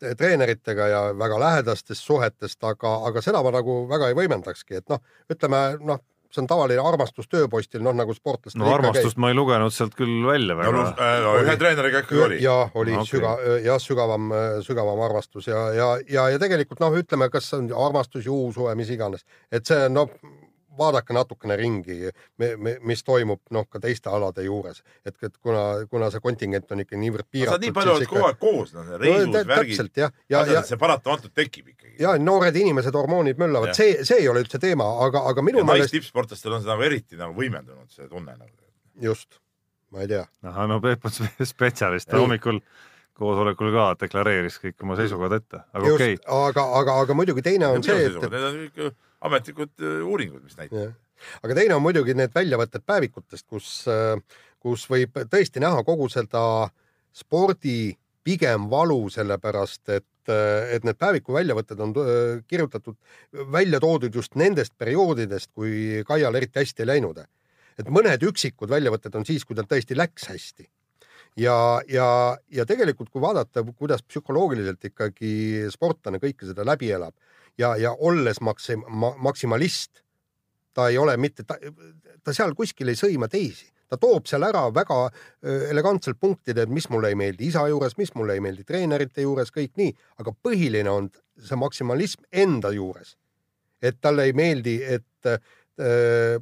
treeneritega 0.00 0.88
ja 0.90 1.00
väga 1.18 1.38
lähedastest 1.40 2.04
suhetest, 2.04 2.58
aga, 2.64 2.98
aga 3.08 3.22
seda 3.24 3.42
ma 3.44 3.54
nagu 3.54 3.84
väga 3.88 4.10
ei 4.10 4.18
võimendakski, 4.18 4.80
et 4.80 4.92
noh, 4.92 5.02
ütleme 5.32 5.62
noh, 5.86 6.02
see 6.32 6.42
on 6.42 6.48
tavaline 6.50 6.82
armastus 6.82 7.28
tööpostil, 7.30 7.82
noh 7.86 7.94
nagu 7.96 8.14
sportlastel 8.14 8.60
no 8.60 8.72
armastust 8.74 9.18
ma 9.22 9.30
ei 9.30 9.36
lugenud 9.38 9.72
sealt 9.72 9.94
küll 9.96 10.26
välja 10.26 10.56
no, 10.58 10.64
väga. 10.64 10.86
äh, 10.98 11.18
no, 11.24 11.34
ühe 11.42 11.54
treeneriga 11.60 12.02
ikkagi 12.04 12.24
oli. 12.26 12.40
ja 12.44 12.56
oli 12.74 12.96
Okei. 12.96 13.02
okay. 13.02 13.10
süga-, 13.12 13.60
jah, 13.64 13.78
sügavam, 13.82 14.32
sügavam 14.66 15.04
armastus 15.06 15.48
ja, 15.48 15.68
ja, 15.76 15.92
ja, 16.10 16.26
ja 16.34 16.42
tegelikult 16.42 16.82
noh, 16.82 16.98
ütleme, 16.98 17.30
kas 17.32 17.52
see 17.52 17.62
on 17.62 17.70
armastus, 17.86 18.26
juhusuhe, 18.26 18.74
mis 18.78 18.90
iganes, 18.92 19.24
et 19.54 19.68
see 19.68 19.86
noh, 19.92 20.12
vaadake 20.78 21.14
natukene 21.16 21.56
ringi, 21.58 22.10
mis 22.86 23.04
toimub 23.06 23.40
noh, 23.54 23.66
ka 23.70 23.80
teiste 23.82 24.10
alade 24.12 24.44
juures, 24.46 24.82
et, 25.04 25.14
et 25.22 25.36
kuna, 25.42 25.64
kuna 25.90 26.10
see 26.12 26.22
kontingent 26.24 26.72
on 26.74 26.82
ikka 26.84 26.98
niivõrd 27.00 27.26
sa 27.26 27.32
piiratud. 27.36 27.66
nii 27.66 27.76
palju 27.76 27.94
oled 27.94 28.10
kogu 28.10 28.26
aeg 28.28 28.40
koos, 28.42 28.74
noh, 28.76 28.92
reisus, 29.02 29.32
värgid, 29.36 29.76
täpselt 29.76 30.02
jah, 30.02 30.14
ja, 30.32 30.42
ja, 30.50 30.64
see 30.66 30.80
paratamatult 30.80 31.34
tekib 31.36 31.72
ikkagi. 31.74 31.96
ja 32.02 32.16
noored 32.20 32.56
inimesed, 32.56 32.96
hormoonid 32.96 33.40
möllavad, 33.40 33.74
see, 33.78 34.02
see 34.06 34.22
ei 34.24 34.28
ole 34.32 34.44
üldse 34.44 34.60
teema, 34.62 34.88
aga, 35.06 35.24
aga 35.30 35.44
minu 35.46 35.62
ja 35.62 35.68
meelest 35.68 35.90
naistippsportlastel 35.90 36.58
on 36.58 36.64
see 36.64 36.72
nagu 36.72 36.86
eriti 36.88 37.20
nagu 37.20 37.36
võimendunud, 37.36 37.88
see 37.92 38.08
tunne 38.10 38.36
nagu. 38.36 38.52
just, 39.02 39.40
ma 39.94 40.04
ei 40.04 40.12
tea, 40.12 40.26
ahah, 40.46 40.68
no 40.70 40.80
Peep 40.84 41.08
on 41.08 41.14
spe- 41.14 41.50
spetsialist, 41.54 42.10
ta 42.10 42.18
Ei. 42.18 42.24
hommikul 42.24 42.60
koosolekul 43.16 43.72
ka 43.72 43.88
deklareeris 44.02 44.60
kõik 44.60 44.84
oma 44.84 44.96
seisukohad 44.98 45.38
ette, 45.38 45.62
aga 45.72 45.92
okei 45.94 46.16
okay., 46.18 46.22
aga, 46.36 46.66
aga, 46.80 47.00
aga 47.04 47.16
muidugi 47.16 47.44
teine 47.46 47.70
on 47.72 47.84
see, 47.84 48.08
et, 48.10 48.18
ikka 48.68 48.90
ametlikud 49.26 49.74
äh, 49.82 50.00
uuringud, 50.06 50.44
mis 50.46 50.56
näitavad. 50.58 50.96
aga 51.42 51.54
teine 51.56 51.76
on 51.76 51.84
muidugi 51.84 52.14
need 52.16 52.34
väljavõtted 52.34 52.84
päevikutest, 52.86 53.46
kus, 53.48 53.68
kus 54.60 54.84
võib 54.90 55.16
tõesti 55.32 55.62
näha 55.64 55.80
kogu 55.84 56.08
seda 56.12 56.42
spordi 57.16 57.96
pigem 58.26 58.66
valu, 58.70 59.06
sellepärast 59.12 59.92
et, 59.94 60.30
et 60.74 60.86
need 60.86 60.98
päeviku 60.98 61.36
väljavõtted 61.36 61.82
on 61.82 61.94
äh, 62.02 62.40
kirjutatud, 62.50 62.98
välja 63.52 63.80
toodud 63.82 64.14
just 64.14 64.34
nendest 64.34 64.74
perioodidest, 64.78 65.52
kui 65.54 66.02
Kaial 66.06 66.34
eriti 66.34 66.62
hästi 66.62 66.84
ei 66.84 66.94
läinud. 66.94 67.22
et 67.76 67.88
mõned 67.92 68.22
üksikud 68.24 68.72
väljavõtted 68.72 69.14
on 69.14 69.26
siis, 69.28 69.44
kui 69.44 69.56
tal 69.56 69.68
tõesti 69.70 69.96
läks 69.96 70.30
hästi 70.32 70.64
ja, 71.36 71.56
ja, 71.88 72.08
ja 72.50 72.64
tegelikult, 72.66 73.10
kui 73.12 73.22
vaadata, 73.22 73.62
kuidas 73.76 74.02
psühholoogiliselt 74.02 74.88
ikkagi 74.90 75.68
sportlane 75.72 76.20
kõike 76.22 76.48
seda 76.48 76.64
läbi 76.66 76.90
elab 76.96 77.14
ja, 77.58 77.76
ja 77.76 77.92
olles 77.92 78.40
maksim-, 78.40 78.84
ma, 78.88 79.14
maksimalist, 79.18 80.02
ta 80.74 80.88
ei 80.88 80.98
ole 80.98 81.16
mitte, 81.16 81.44
ta, 81.44 81.56
seal 82.32 82.54
kuskil 82.54 82.92
ei 82.92 82.98
sõima 82.98 83.28
teisi, 83.32 83.68
ta 83.88 83.98
toob 84.00 84.26
seal 84.28 84.44
ära 84.44 84.66
väga 84.74 84.98
elegantselt 85.70 86.18
punktid, 86.20 86.58
et 86.58 86.72
mis 86.72 86.88
mulle 86.92 87.12
ei 87.12 87.18
meeldi 87.18 87.48
isa 87.48 87.66
juures, 87.70 87.96
mis 87.98 88.12
mulle 88.18 88.36
ei 88.36 88.42
meeldi 88.44 88.66
treenerite 88.66 89.24
juures, 89.24 89.52
kõik 89.54 89.76
nii, 89.78 89.94
aga 90.20 90.34
põhiline 90.42 90.90
on 90.90 91.08
see 91.38 91.58
maksimalism 91.60 92.26
enda 92.32 92.72
juures. 92.74 93.16
et 93.82 93.98
talle 94.00 94.24
ei 94.24 94.32
meeldi, 94.32 94.78
et 94.82 95.28
öö, 95.28 96.38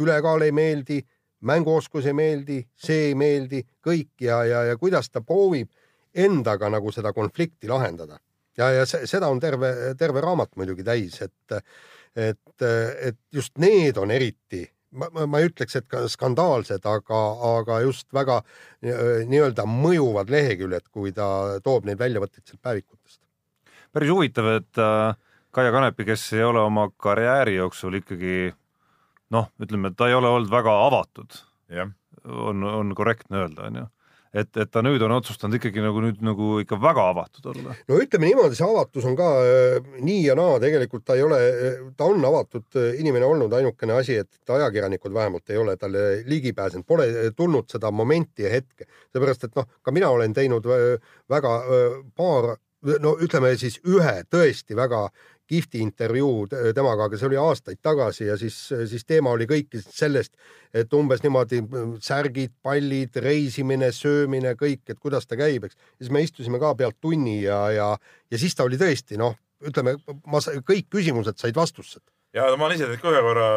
ülekaal 0.00 0.42
ei 0.42 0.52
meeldi, 0.52 1.02
mänguoskus 1.40 2.06
ei 2.06 2.14
meeldi, 2.16 2.62
see 2.74 3.10
ei 3.10 3.14
meeldi, 3.14 3.60
kõik 3.84 4.24
ja, 4.24 4.40
ja, 4.44 4.62
ja 4.64 4.76
kuidas 4.76 5.10
ta 5.10 5.20
proovib 5.20 5.68
endaga 6.14 6.70
nagu 6.72 6.90
seda 6.92 7.12
konflikti 7.12 7.68
lahendada 7.68 8.18
ja, 8.58 8.70
ja 8.80 8.86
se- 8.86 9.04
seda 9.06 9.28
on 9.32 9.40
terve, 9.42 9.70
terve 9.98 10.22
raamat 10.24 10.56
muidugi 10.58 10.84
täis, 10.86 11.20
et, 11.24 11.60
et, 12.16 12.66
et 12.66 13.18
just 13.34 13.56
need 13.58 13.96
on 14.00 14.10
eriti, 14.14 14.64
ma, 14.98 15.08
ma 15.26 15.40
ei 15.40 15.48
ütleks, 15.50 15.78
et 15.78 15.88
ka 15.90 16.04
skandaalsed, 16.10 16.84
aga, 16.88 17.22
aga 17.54 17.80
just 17.86 18.08
väga 18.16 18.40
äh, 18.42 19.24
nii-öelda 19.28 19.66
mõjuvad 19.68 20.32
leheküljed, 20.32 20.88
kui 20.94 21.14
ta 21.16 21.58
toob 21.64 21.88
neid 21.88 22.00
väljavõtteid 22.00 22.44
sealt 22.44 22.62
päevikutest. 22.62 23.20
päris 23.92 24.10
huvitav, 24.12 24.52
et 24.58 24.82
äh, 24.82 25.14
Kaia 25.50 25.72
Kanepi, 25.72 26.04
kes 26.04 26.26
ei 26.36 26.42
ole 26.44 26.60
oma 26.60 26.90
karjääri 26.96 27.56
jooksul 27.56 27.94
ikkagi 28.02 28.50
noh, 29.34 29.48
ütleme, 29.60 29.90
et 29.90 29.96
ta 29.96 30.08
ei 30.08 30.16
ole 30.16 30.28
olnud 30.28 30.50
väga 30.52 30.74
avatud, 30.86 31.38
jah, 31.72 31.90
on, 32.24 32.64
on 32.64 32.92
korrektne 32.96 33.44
öelda, 33.44 33.68
onju. 33.70 33.86
et, 34.34 34.50
et 34.56 34.70
ta 34.70 34.82
nüüd 34.84 35.02
on 35.04 35.14
otsustanud 35.16 35.58
ikkagi 35.58 35.82
nagu 35.82 36.02
nüüd 36.04 36.20
nagu 36.24 36.58
ikka 36.62 36.78
väga 36.82 37.06
avatud 37.12 37.48
olla. 37.52 37.76
no 37.88 38.00
ütleme 38.02 38.28
niimoodi, 38.28 38.58
see 38.58 38.66
avatus 38.66 39.08
on 39.08 39.16
ka 39.18 39.28
äh, 39.44 39.90
nii 40.04 40.20
ja 40.26 40.36
naa, 40.38 40.58
tegelikult 40.62 41.06
ta 41.08 41.16
ei 41.18 41.24
ole, 41.26 41.40
ta 41.96 42.08
on 42.10 42.24
avatud 42.28 42.78
äh, 42.80 43.00
inimene 43.00 43.28
olnud, 43.28 43.56
ainukene 43.58 43.96
asi, 43.98 44.18
et 44.24 44.54
ajakirjanikud 44.58 45.14
vähemalt 45.14 45.50
ei 45.50 45.60
ole 45.60 45.76
talle 45.80 46.06
ligi 46.28 46.52
pääsenud, 46.56 46.86
pole 46.88 47.08
tulnud 47.36 47.68
seda 47.72 47.92
momenti 47.94 48.46
ja 48.46 48.52
hetke, 48.52 48.88
seepärast 49.12 49.48
et 49.48 49.58
noh, 49.58 49.68
ka 49.82 49.94
mina 49.94 50.10
olen 50.14 50.36
teinud 50.36 50.68
äh, 50.68 50.88
väga 51.30 51.56
äh, 51.64 51.98
paar, 52.16 52.56
no 53.02 53.16
ütleme 53.24 53.54
siis 53.58 53.80
ühe 53.86 54.20
tõesti 54.30 54.76
väga 54.78 55.08
kihvti 55.48 55.80
intervjuu 55.84 56.46
te- 56.50 56.72
temaga, 56.76 57.08
aga 57.08 57.18
see 57.18 57.28
oli 57.30 57.38
aastaid 57.40 57.80
tagasi 57.84 58.28
ja 58.28 58.36
siis, 58.40 58.56
siis 58.90 59.06
teema 59.08 59.32
oli 59.34 59.48
kõik 59.50 59.78
sellest, 59.82 60.34
et 60.76 60.92
umbes 60.96 61.24
niimoodi 61.24 61.62
mm, 61.62 61.96
särgid, 62.04 62.54
pallid, 62.62 63.16
reisimine, 63.24 63.90
söömine, 63.96 64.54
kõik, 64.60 64.84
et 64.88 65.00
kuidas 65.00 65.26
ta 65.26 65.38
käib, 65.40 65.68
eks. 65.68 65.78
siis 65.98 66.12
me 66.14 66.22
istusime 66.24 66.60
ka 66.62 66.74
pealt 66.78 67.00
tunni 67.00 67.40
ja, 67.42 67.62
ja, 67.74 67.90
ja 68.30 68.40
siis 68.40 68.56
ta 68.56 68.68
oli 68.68 68.80
tõesti 68.80 69.20
noh, 69.20 69.36
ütleme, 69.64 69.96
ma, 70.26 70.42
kõik 70.68 70.90
küsimused 70.92 71.40
said 71.40 71.56
vastused. 71.56 72.04
ja 72.36 72.48
ma 72.56 72.68
olen 72.68 72.76
ise 72.76 72.86
teinud 72.86 73.04
ka 73.04 73.14
ühe 73.14 73.24
korra 73.24 73.48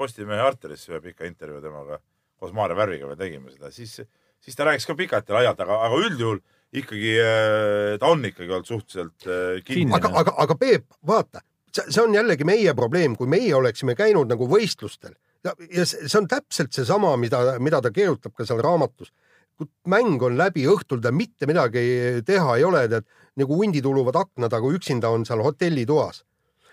Postimehe 0.00 0.40
arterisse 0.40 0.94
ühe 0.94 1.00
pika 1.04 1.26
intervjuu 1.28 1.60
temaga 1.60 1.98
koos 2.40 2.54
Maarja 2.56 2.76
Värviga 2.78 3.08
me 3.08 3.16
tegime 3.20 3.52
seda, 3.52 3.70
siis, 3.74 3.98
siis 4.40 4.56
ta 4.56 4.64
rääkis 4.68 4.88
ka 4.88 4.96
pikalt 4.96 5.28
ja 5.28 5.36
laialt, 5.36 5.60
aga, 5.60 5.76
aga 5.86 6.00
üldjuhul 6.06 6.40
ikkagi 6.72 7.14
äh, 7.18 7.98
ta 7.98 8.12
on 8.12 8.24
ikkagi 8.24 8.52
olnud 8.52 8.68
suhteliselt 8.68 9.26
äh, 9.26 9.62
kinni 9.66 9.94
aga, 9.96 10.12
aga, 10.22 10.34
aga 10.44 10.56
Peep, 10.58 10.86
vaata, 11.06 11.42
see 11.72 12.02
on 12.02 12.14
jällegi 12.14 12.46
meie 12.46 12.74
probleem, 12.78 13.16
kui 13.18 13.30
meie 13.30 13.54
oleksime 13.58 13.96
käinud 13.98 14.30
nagu 14.30 14.46
võistlustel 14.50 15.16
ja, 15.44 15.54
ja 15.70 15.86
see 15.88 16.18
on 16.20 16.28
täpselt 16.30 16.72
seesama, 16.76 17.16
mida, 17.20 17.42
mida 17.58 17.82
ta 17.82 17.92
kirjutab 17.94 18.36
ka 18.36 18.46
seal 18.46 18.62
raamatus. 18.62 19.12
kui 19.60 19.68
mäng 19.92 20.22
on 20.24 20.38
läbi, 20.38 20.64
õhtul 20.70 21.02
ta 21.04 21.12
mitte 21.12 21.46
midagi 21.46 22.22
teha 22.24 22.56
ei 22.56 22.64
ole, 22.64 22.86
tead 22.88 23.04
nagu 23.36 23.56
hundid 23.58 23.84
uluvad 23.86 24.16
akna 24.16 24.48
taga, 24.48 24.70
üksinda 24.72 25.10
on 25.12 25.26
seal 25.28 25.42
hotellitoas 25.44 26.24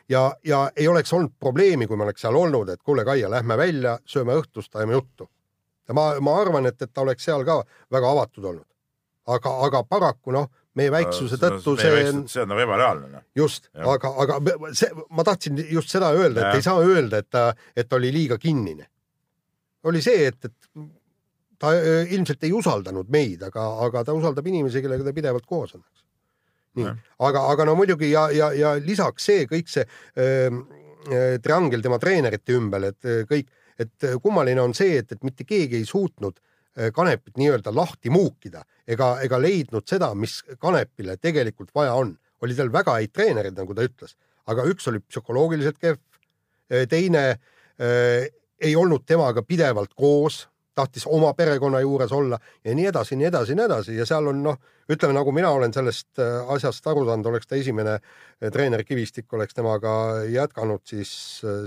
ja, 0.09 0.35
ja 0.43 0.71
ei 0.75 0.87
oleks 0.87 1.13
olnud 1.13 1.33
probleemi, 1.39 1.87
kui 1.87 1.97
me 1.97 2.07
oleks 2.07 2.21
seal 2.21 2.35
olnud, 2.35 2.69
et 2.69 2.81
kuule, 2.83 3.05
Kaia, 3.05 3.29
lähme 3.31 3.57
välja, 3.57 3.97
sööme 4.05 4.37
õhtust, 4.39 4.75
ajame 4.75 4.93
juttu. 4.93 5.29
ja 5.87 5.93
ma, 5.93 6.09
ma 6.21 6.39
arvan, 6.41 6.65
et, 6.65 6.81
et 6.81 6.93
ta 6.93 7.01
oleks 7.01 7.23
seal 7.23 7.45
ka 7.47 7.61
väga 7.91 8.11
avatud 8.11 8.45
olnud. 8.45 8.65
aga, 9.33 9.53
aga 9.67 9.83
paraku 9.87 10.33
noh, 10.35 10.47
meie 10.77 10.91
väiksuse 10.93 11.39
tõttu 11.41 11.75
see 11.79 12.03
on 12.11 12.23
see 12.29 12.43
on 12.43 12.51
nagu 12.53 12.63
ebareaalne 12.63 13.09
noh. 13.11 13.25
just, 13.37 13.69
aga, 13.77 14.11
aga 14.23 14.37
see, 14.77 14.89
ma 15.15 15.25
tahtsin 15.27 15.59
just 15.71 15.93
seda 15.93 16.11
öelda, 16.15 16.41
et 16.41 16.47
Jah. 16.51 16.59
ei 16.59 16.65
saa 16.65 16.83
öelda, 16.85 17.21
et 17.23 17.29
ta, 17.33 17.49
et 17.75 17.89
ta 17.89 17.99
oli 17.99 18.11
liiga 18.13 18.37
kinnine. 18.41 18.87
oli 19.87 20.01
see, 20.03 20.27
et, 20.29 20.39
et 20.45 20.87
ta 21.59 21.73
öö, 21.73 22.01
ilmselt 22.13 22.43
ei 22.45 22.53
usaldanud 22.53 23.09
meid, 23.13 23.43
aga, 23.47 23.67
aga 23.87 24.03
ta 24.07 24.15
usaldab 24.17 24.47
inimesi, 24.47 24.83
kellega 24.83 25.07
ta 25.07 25.15
pidevalt 25.15 25.47
koos 25.49 25.77
on. 25.77 25.85
nii 26.77 26.85
Jah., 26.85 26.99
aga, 27.29 27.47
aga 27.53 27.69
no 27.69 27.77
muidugi 27.79 28.11
ja, 28.11 28.27
ja, 28.33 28.51
ja 28.53 28.75
lisaks 28.81 29.31
see 29.31 29.47
kõik 29.49 29.71
see 29.71 29.85
öö, 30.17 30.51
öö, 31.09 31.39
triangel 31.43 31.81
tema 31.85 31.99
treenerite 31.99 32.57
ümber, 32.57 32.91
et 32.91 33.13
kõik, 33.29 33.49
et 33.77 34.11
kummaline 34.21 34.61
on 34.61 34.77
see, 34.77 34.99
et, 35.01 35.17
et 35.17 35.25
mitte 35.25 35.45
keegi 35.47 35.81
ei 35.81 35.89
suutnud 35.89 36.37
Kanepit 36.93 37.37
nii-öelda 37.39 37.71
lahti 37.73 38.11
muukida 38.13 38.61
ega, 38.87 39.15
ega 39.25 39.39
leidnud 39.41 39.87
seda, 39.89 40.11
mis 40.15 40.39
Kanepile 40.61 41.17
tegelikult 41.17 41.73
vaja 41.75 41.95
on. 41.97 42.17
oli 42.41 42.53
tal 42.53 42.69
väga 42.69 42.93
häid 42.99 43.11
treenereid, 43.13 43.55
nagu 43.57 43.73
ta 43.73 43.81
ütles, 43.81 44.13
aga 44.45 44.65
üks 44.69 44.85
oli 44.87 44.99
psühholoogiliselt 45.01 45.79
kehv, 45.81 45.97
teine 46.89 47.23
öö, 47.81 48.27
ei 48.61 48.75
olnud 48.75 49.05
temaga 49.05 49.41
pidevalt 49.41 49.95
koos, 49.97 50.47
tahtis 50.77 51.07
oma 51.09 51.33
perekonna 51.37 51.81
juures 51.83 52.11
olla 52.13 52.39
ja 52.65 52.75
nii 52.77 52.87
edasi, 52.91 53.17
nii 53.19 53.29
edasi, 53.31 53.55
nii 53.57 53.65
edasi 53.65 53.95
ja 53.97 54.05
seal 54.09 54.29
on 54.31 54.43
noh, 54.45 54.59
ütleme 54.91 55.15
nagu 55.17 55.33
mina 55.35 55.49
olen 55.55 55.73
sellest 55.73 56.21
äh, 56.21 56.49
asjast 56.53 56.85
aru 56.87 57.05
saanud, 57.07 57.29
oleks 57.31 57.49
ta 57.49 57.57
esimene 57.57 57.97
äh, 57.97 58.51
treener 58.53 58.83
Kivistik 58.87 59.33
oleks 59.33 59.57
temaga 59.57 59.93
jätkanud, 60.31 60.83
siis, 60.87 61.11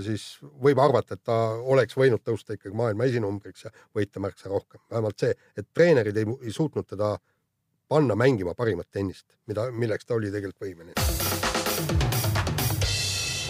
siis 0.05 0.27
võib 0.63 0.79
arvata, 0.83 1.17
et 1.17 1.23
ta 1.27 1.39
oleks 1.75 1.97
võinud 1.99 2.23
tõusta 2.25 2.55
ikkagi 2.57 2.75
maailma 2.77 3.09
esinumbriks 3.09 3.67
ja 3.67 3.73
võita 3.95 4.23
märksa 4.23 4.49
rohkem. 4.51 4.81
vähemalt 4.91 5.19
see, 5.19 5.35
et 5.57 5.67
treenerid 5.73 6.17
ei, 6.17 6.27
ei 6.41 6.55
suutnud 6.55 6.87
teda 6.87 7.17
panna 7.91 8.15
mängima 8.15 8.53
parimat 8.55 8.87
tennist, 8.91 9.25
mida, 9.51 9.67
milleks 9.71 10.07
ta 10.07 10.15
oli 10.15 10.31
tegelikult 10.31 10.63
võimeline. 10.63 10.95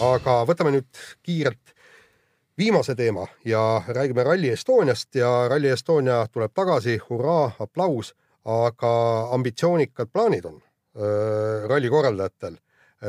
aga 0.02 0.40
võtame 0.48 0.72
nüüd 0.74 1.02
kiirelt 1.22 1.76
viimase 2.58 2.94
teema 2.94 3.26
ja 3.44 3.82
räägime 3.88 4.24
Rally 4.24 4.48
Estoniast 4.48 5.14
ja 5.14 5.48
Rally 5.48 5.68
Estonia 5.68 6.26
tuleb 6.32 6.52
tagasi, 6.54 6.98
hurraa, 7.08 7.52
aplaus, 7.58 8.14
aga 8.44 8.92
ambitsioonikad 9.32 10.10
plaanid 10.12 10.44
on 10.44 10.56
äh, 10.56 11.68
ralli 11.68 11.90
korraldajatel. 11.90 12.56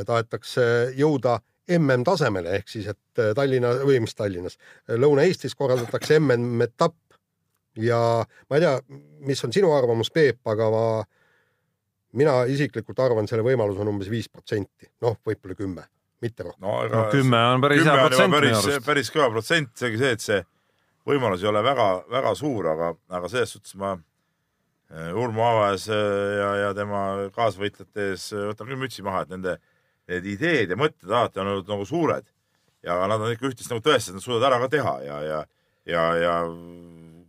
tahetakse 0.06 0.64
jõuda 0.98 1.38
MM-tasemele 1.70 2.56
ehk 2.58 2.68
siis, 2.68 2.88
et 2.90 3.20
Tallinna 3.36 3.76
või 3.86 4.00
mis 4.02 4.16
Tallinnas, 4.18 4.58
Lõuna-Eestis 4.90 5.54
korraldatakse 5.56 6.18
MM-etapp 6.18 6.98
ja 7.78 8.00
ma 8.50 8.58
ei 8.58 8.64
tea, 8.66 8.80
mis 9.30 9.44
on 9.46 9.54
sinu 9.54 9.70
arvamus, 9.76 10.10
Peep, 10.12 10.42
aga 10.50 10.70
ma, 10.74 10.86
mina 12.18 12.40
isiklikult 12.50 13.00
arvan, 13.06 13.30
selle 13.30 13.46
võimalus 13.46 13.78
on 13.78 13.94
umbes 13.94 14.10
viis 14.10 14.30
protsenti, 14.34 14.90
noh, 15.06 15.20
võib-olla 15.26 15.60
kümme 15.60 15.86
mitte 16.24 16.48
rohkem. 16.48 16.64
no, 16.64 16.80
no 16.92 17.04
kümme 17.12 17.44
on 17.54 17.64
päris 17.64 17.84
hea 17.84 18.00
protsent 18.00 18.30
minu 18.30 18.40
päris, 18.40 18.58
arust. 18.62 18.88
päris 18.88 19.14
kõva 19.14 19.30
protsent, 19.36 19.72
seegi 19.80 20.02
see, 20.02 20.16
et 20.18 20.24
see 20.24 20.40
võimalus 21.10 21.44
ei 21.44 21.52
ole 21.52 21.64
väga-väga 21.66 22.34
suur, 22.40 22.72
aga, 22.74 22.94
aga 23.20 23.32
selles 23.32 23.56
suhtes 23.58 23.76
ma 23.80 23.94
eh, 23.98 25.12
Urmo 25.20 25.46
Aavajas 25.50 25.90
ja, 25.92 26.52
ja 26.62 26.74
tema 26.78 27.04
kaasvõitlejate 27.36 28.10
ees 28.14 28.30
võtan 28.54 28.70
küll 28.70 28.84
mütsi 28.86 29.06
maha, 29.06 29.26
et 29.26 29.34
nende 29.36 29.58
need 30.12 30.28
ideed 30.34 30.74
ja 30.74 30.80
mõtted 30.80 31.12
alati 31.12 31.40
on 31.40 31.52
olnud 31.54 31.70
nagu 31.72 31.88
suured 31.88 32.28
ja 32.84 32.98
nad 33.08 33.22
on 33.22 33.32
ikka 33.32 33.48
üht-teist 33.50 33.72
nagu 33.72 33.84
tõestanud, 33.84 34.20
nad 34.20 34.26
suudavad 34.26 34.48
ära 34.50 34.60
ka 34.64 34.72
teha 34.74 34.96
ja, 35.06 35.20
ja, 35.24 35.42
ja, 35.88 36.06
ja 36.20 36.38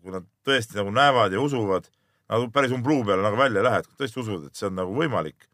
kui 0.03 0.15
nad 0.15 0.27
tõesti 0.47 0.79
nagu 0.79 0.93
näevad 0.95 1.35
ja 1.35 1.43
usuvad, 1.43 1.87
nad 2.31 2.47
päris 2.55 2.75
umbluu 2.75 3.05
peale 3.07 3.25
nagu 3.25 3.39
välja 3.39 3.63
ei 3.63 3.69
lähe, 3.69 3.83
et 3.83 3.91
kui 3.91 3.99
tõesti 4.03 4.23
usuvad, 4.25 4.49
et 4.49 4.59
see 4.59 4.69
on 4.69 4.79
nagu 4.81 4.95
võimalik. 4.97 5.47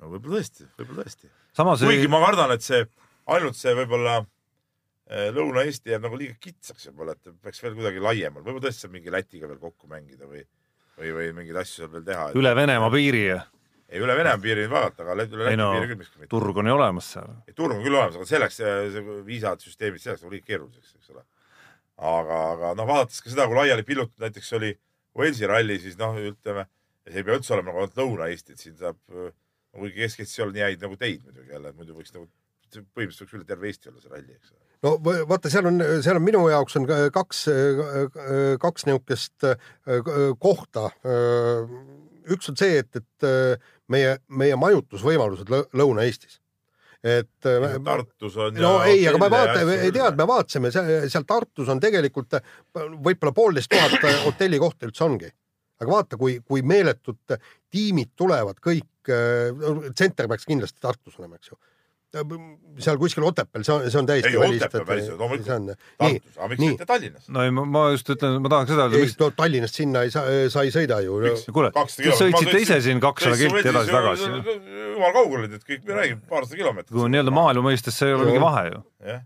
no 0.00 0.12
võib-olla 0.14 0.40
tõesti, 0.40 0.68
võib-olla 0.78 1.04
tõesti 1.04 1.30
samas 1.56 1.82
kuigi 1.84 2.06
ei, 2.06 2.10
ma 2.10 2.20
kardan, 2.24 2.54
et 2.56 2.64
see 2.64 2.84
ainult 3.34 3.58
see 3.58 3.74
võib-olla 3.78 4.18
eh, 4.20 5.30
Lõuna-Eesti 5.34 5.94
jääb 5.94 6.04
nagu 6.06 6.18
liiga 6.20 6.36
kitsaks 6.42 6.90
võib-olla, 6.90 7.16
et 7.16 7.34
peaks 7.44 7.62
veel 7.64 7.76
kuidagi 7.78 8.02
laiemalt, 8.04 8.44
võib-olla 8.44 8.66
tõesti 8.68 8.86
saab 8.86 8.94
mingi 8.96 9.14
Lätiga 9.14 9.50
veel 9.50 9.60
kokku 9.62 9.90
mängida 9.90 10.28
või, 10.28 10.44
või, 10.98 11.12
või 11.18 11.28
mingeid 11.40 11.60
asju 11.62 11.82
seal 11.82 11.92
veel 11.92 12.06
teha. 12.08 12.30
üle 12.38 12.54
Venemaa 12.58 12.90
piiri 12.94 13.24
ei, 13.30 14.00
üle 14.00 14.16
Venemaa 14.18 14.42
piiri 14.42 14.66
vaadata, 14.70 15.04
aga 15.04 15.14
üle 15.14 15.48
Läti 15.50 15.60
no 15.60 15.70
piiri 15.76 15.92
küll 15.92 16.02
miski 16.02 16.18
mitte. 16.20 16.32
turg 16.34 16.60
on 16.62 16.70
ju 16.70 16.76
olemas 16.78 17.12
seal. 17.16 17.36
turg 17.54 17.78
on 17.78 17.84
küll 17.84 17.98
olemas, 17.98 18.18
aga 18.18 18.30
selleks 18.32 18.60
see, 18.60 18.74
see 18.96 19.20
viisad, 19.28 19.62
süsteemid, 19.64 20.02
selleks 20.02 20.26
on 20.26 20.34
liiga 20.34 20.50
keeruliseks, 20.52 20.96
eks 20.98 21.14
ole. 21.14 21.24
aga, 22.10 22.40
aga 22.56 22.74
noh, 22.80 22.90
vaadates 22.90 23.22
ka 23.22 23.30
seda, 23.30 23.46
kui 23.48 23.60
laiali 23.60 23.86
pillutud 23.86 24.24
näiteks 24.24 24.52
oli 24.58 24.74
Walesi 25.14 25.46
ralli, 25.46 25.78
siis 25.78 25.94
noh, 25.94 26.16
ütleme, 26.18 26.64
see 27.06 27.20
ei 27.20 27.26
pea 27.26 27.36
üldse 27.38 27.54
olema 27.54 27.70
nagu 27.70 27.84
ainult 27.84 28.00
Lõuna-Eesti, 28.00 28.56
et 28.56 28.64
siin 28.64 28.74
saab 28.80 28.98
kuigi 29.78 30.00
Kesk-Eestis 30.00 30.38
ei 30.38 30.44
ole 30.46 30.56
nii 30.56 30.66
häid 30.68 30.84
nagu 30.86 30.96
teid 31.00 31.22
muidugi 31.24 31.52
jälle, 31.56 31.72
muidu 31.78 31.96
võiks 31.98 32.14
nagu 32.14 32.28
põhimõtteliselt 32.74 33.24
võiks 33.26 33.34
üle 33.38 33.46
terve 33.48 33.68
Eesti 33.70 33.90
olla 33.90 34.00
see 34.02 34.10
ralli, 34.12 34.34
eks 34.34 34.52
ole. 34.54 34.62
no 34.86 34.94
vaata, 35.30 35.50
seal 35.52 35.68
on, 35.70 35.82
seal 36.04 36.18
on 36.18 36.24
minu 36.26 36.40
jaoks 36.50 36.76
on 36.80 36.86
ka- 36.90 37.02
kaks, 37.14 37.44
kaks 38.62 38.86
niisugust 38.88 39.46
äh, 39.50 39.68
kohta. 40.42 40.88
üks 42.34 42.48
on 42.50 42.56
see, 42.58 42.78
et, 42.80 42.96
et 42.96 43.28
äh, 43.28 43.68
meie, 43.92 44.16
meie 44.28 44.56
majutusvõimalused 44.56 45.50
Lõ- 45.52 45.66
Lõuna-Eestis. 45.76 46.40
et 47.04 47.46
äh, 47.50 47.76
Tartus 47.84 48.36
on. 48.40 48.54
no 48.56 48.74
ei, 48.88 49.02
aga 49.08 49.20
me 49.20 49.30
vaatame, 49.32 49.78
ei 49.84 49.92
tea, 49.92 50.08
et 50.08 50.16
me 50.18 50.26
vaatasime 50.28 50.70
seal, 50.74 51.08
seal 51.12 51.26
Tartus 51.28 51.68
on 51.68 51.80
tegelikult 51.82 52.38
võib-olla 52.74 53.32
poolteist 53.36 53.70
tuhat 53.74 54.24
hotellikohta 54.24 54.88
üldse 54.88 55.04
ongi. 55.04 55.30
Aga 55.84 55.94
vaata, 55.94 56.18
kui, 56.20 56.38
kui 56.44 56.64
meeletud 56.66 57.38
tiimid 57.72 58.14
tulevad 58.16 58.58
kõik, 58.64 58.90
tsenter 59.92 60.28
peaks 60.30 60.48
kindlasti 60.48 60.80
Tartus 60.82 61.18
olema, 61.20 61.38
eks 61.40 61.52
ju 61.52 61.60
seal 62.84 62.98
kuskil 62.98 63.24
Otepääl, 63.26 63.64
see 63.66 63.74
on, 63.74 63.84
see 63.90 63.98
on 63.98 64.08
täiesti 64.08 64.30
Ei, 64.30 64.56
Otepää 64.56 64.84
päris, 64.86 65.08
loomulikult. 65.18 65.46
see 65.46 65.56
on, 65.56 65.66
nii, 65.66 66.20
Tartus, 66.20 66.38
aga 66.38 66.48
miks 66.52 66.60
nii. 66.62 66.70
mitte 66.74 66.86
Tallinnas? 66.86 67.28
no 67.28 67.44
ei, 67.44 67.52
ma, 67.54 67.84
just 67.94 68.10
ütlen, 68.14 68.38
ma 68.44 68.52
tahaks 68.52 68.72
seda 68.72 68.86
öelda, 68.86 68.98
ei 68.98 69.06
miks, 69.06 69.16
no 69.20 69.30
Tallinnast 69.38 69.78
sinna 69.80 70.02
ei 70.06 70.12
saa, 70.14 70.24
sa 70.52 70.64
ei 70.66 70.72
sõida 70.74 71.00
ju. 71.04 71.18
kuule, 71.54 71.70
te 71.74 72.16
sõitsite 72.20 72.62
ise 72.62 72.80
siin 72.86 73.02
kakssada 73.02 73.38
kilti 73.40 73.70
edasi-tagasi. 73.72 74.30
jumal 74.94 75.14
kaugel 75.16 75.44
olid, 75.44 75.56
et 75.58 75.66
kõik, 75.70 75.86
me 75.88 75.98
räägime 76.00 76.20
paarsada 76.30 76.60
kilomeetrit. 76.60 76.94
kui 76.94 77.14
nii-öelda 77.14 77.34
maailma 77.34 77.70
mõistes 77.70 77.98
see 77.98 78.10
ei 78.10 78.18
ole 78.18 78.28
mingi 78.30 78.44
vahe 78.44 78.66
ju. 78.70 78.84
jah, 79.10 79.24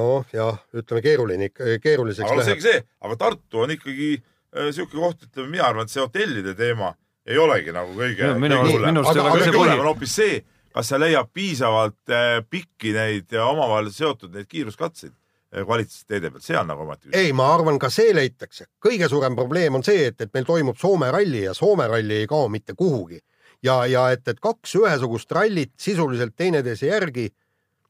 noh, 0.00 0.32
jah, 0.36 0.62
ütleme 0.76 1.04
keeruline 1.04 1.50
ikka, 1.52 1.76
keeruliseks 1.84 2.28
aga 2.28 2.38
no 2.38 2.44
läheb 2.44 2.54
seegi. 2.54 2.68
see, 2.70 2.86
aga 3.08 3.20
Tartu 3.26 3.66
on 3.66 3.76
ikkagi 3.76 4.16
äh, 4.56 4.70
siuke 4.74 4.96
koht, 4.96 5.26
ütleme, 5.28 5.50
mina 5.50 5.68
arvan, 5.68 5.86
et 5.86 5.92
see 5.92 6.02
hotellide 6.02 6.54
teema 6.58 6.94
ei 7.26 7.38
olegi 7.42 7.74
nagu 7.74 7.94
kõige. 7.96 8.32
arust 8.32 9.16
ei 9.16 9.20
Aga- 9.20 9.38
see 9.42 9.52
kõige 9.52 9.58
hullem 9.58 9.80
on. 9.80 9.86
hoopis 9.90 10.16
see, 10.16 10.40
kas 10.74 10.90
sa 10.92 10.98
leiad 11.00 11.30
piisavalt 11.34 12.12
äh, 12.12 12.40
pikki 12.50 12.92
neid 12.96 13.32
äh, 13.34 13.46
omavahel 13.46 13.90
seotud 13.92 14.34
neid 14.34 14.48
kiiruskatseid 14.50 15.12
äh, 15.12 15.64
kvaliteetsteede 15.64 16.30
pealt, 16.30 16.44
see 16.46 16.58
on 16.58 16.68
nagu 16.70 16.84
ometi 16.84 17.14
ei, 17.16 17.32
ma 17.36 17.48
arvan, 17.54 17.80
ka 17.82 17.90
see 17.90 18.14
leitakse. 18.14 18.68
kõige 18.84 19.08
suurem 19.12 19.38
probleem 19.38 19.78
on 19.78 19.86
see, 19.86 20.10
et, 20.12 20.20
et 20.20 20.34
meil 20.34 20.46
toimub 20.46 20.78
Soome 20.78 21.10
ralli 21.10 21.46
ja 21.46 21.54
Soome 21.56 21.88
ralli 21.90 22.22
ei 22.22 22.28
kao 22.30 22.48
mitte 22.52 22.76
kuhugi. 22.78 23.18
ja, 23.62 23.84
ja 23.86 24.10
et, 24.14 24.28
et 24.28 24.40
kaks 24.40 24.76
ühesugust 24.82 25.32
rallit 25.32 25.74
sisuliselt 25.80 26.36
teineteise 26.36 26.92
järgi, 26.92 27.30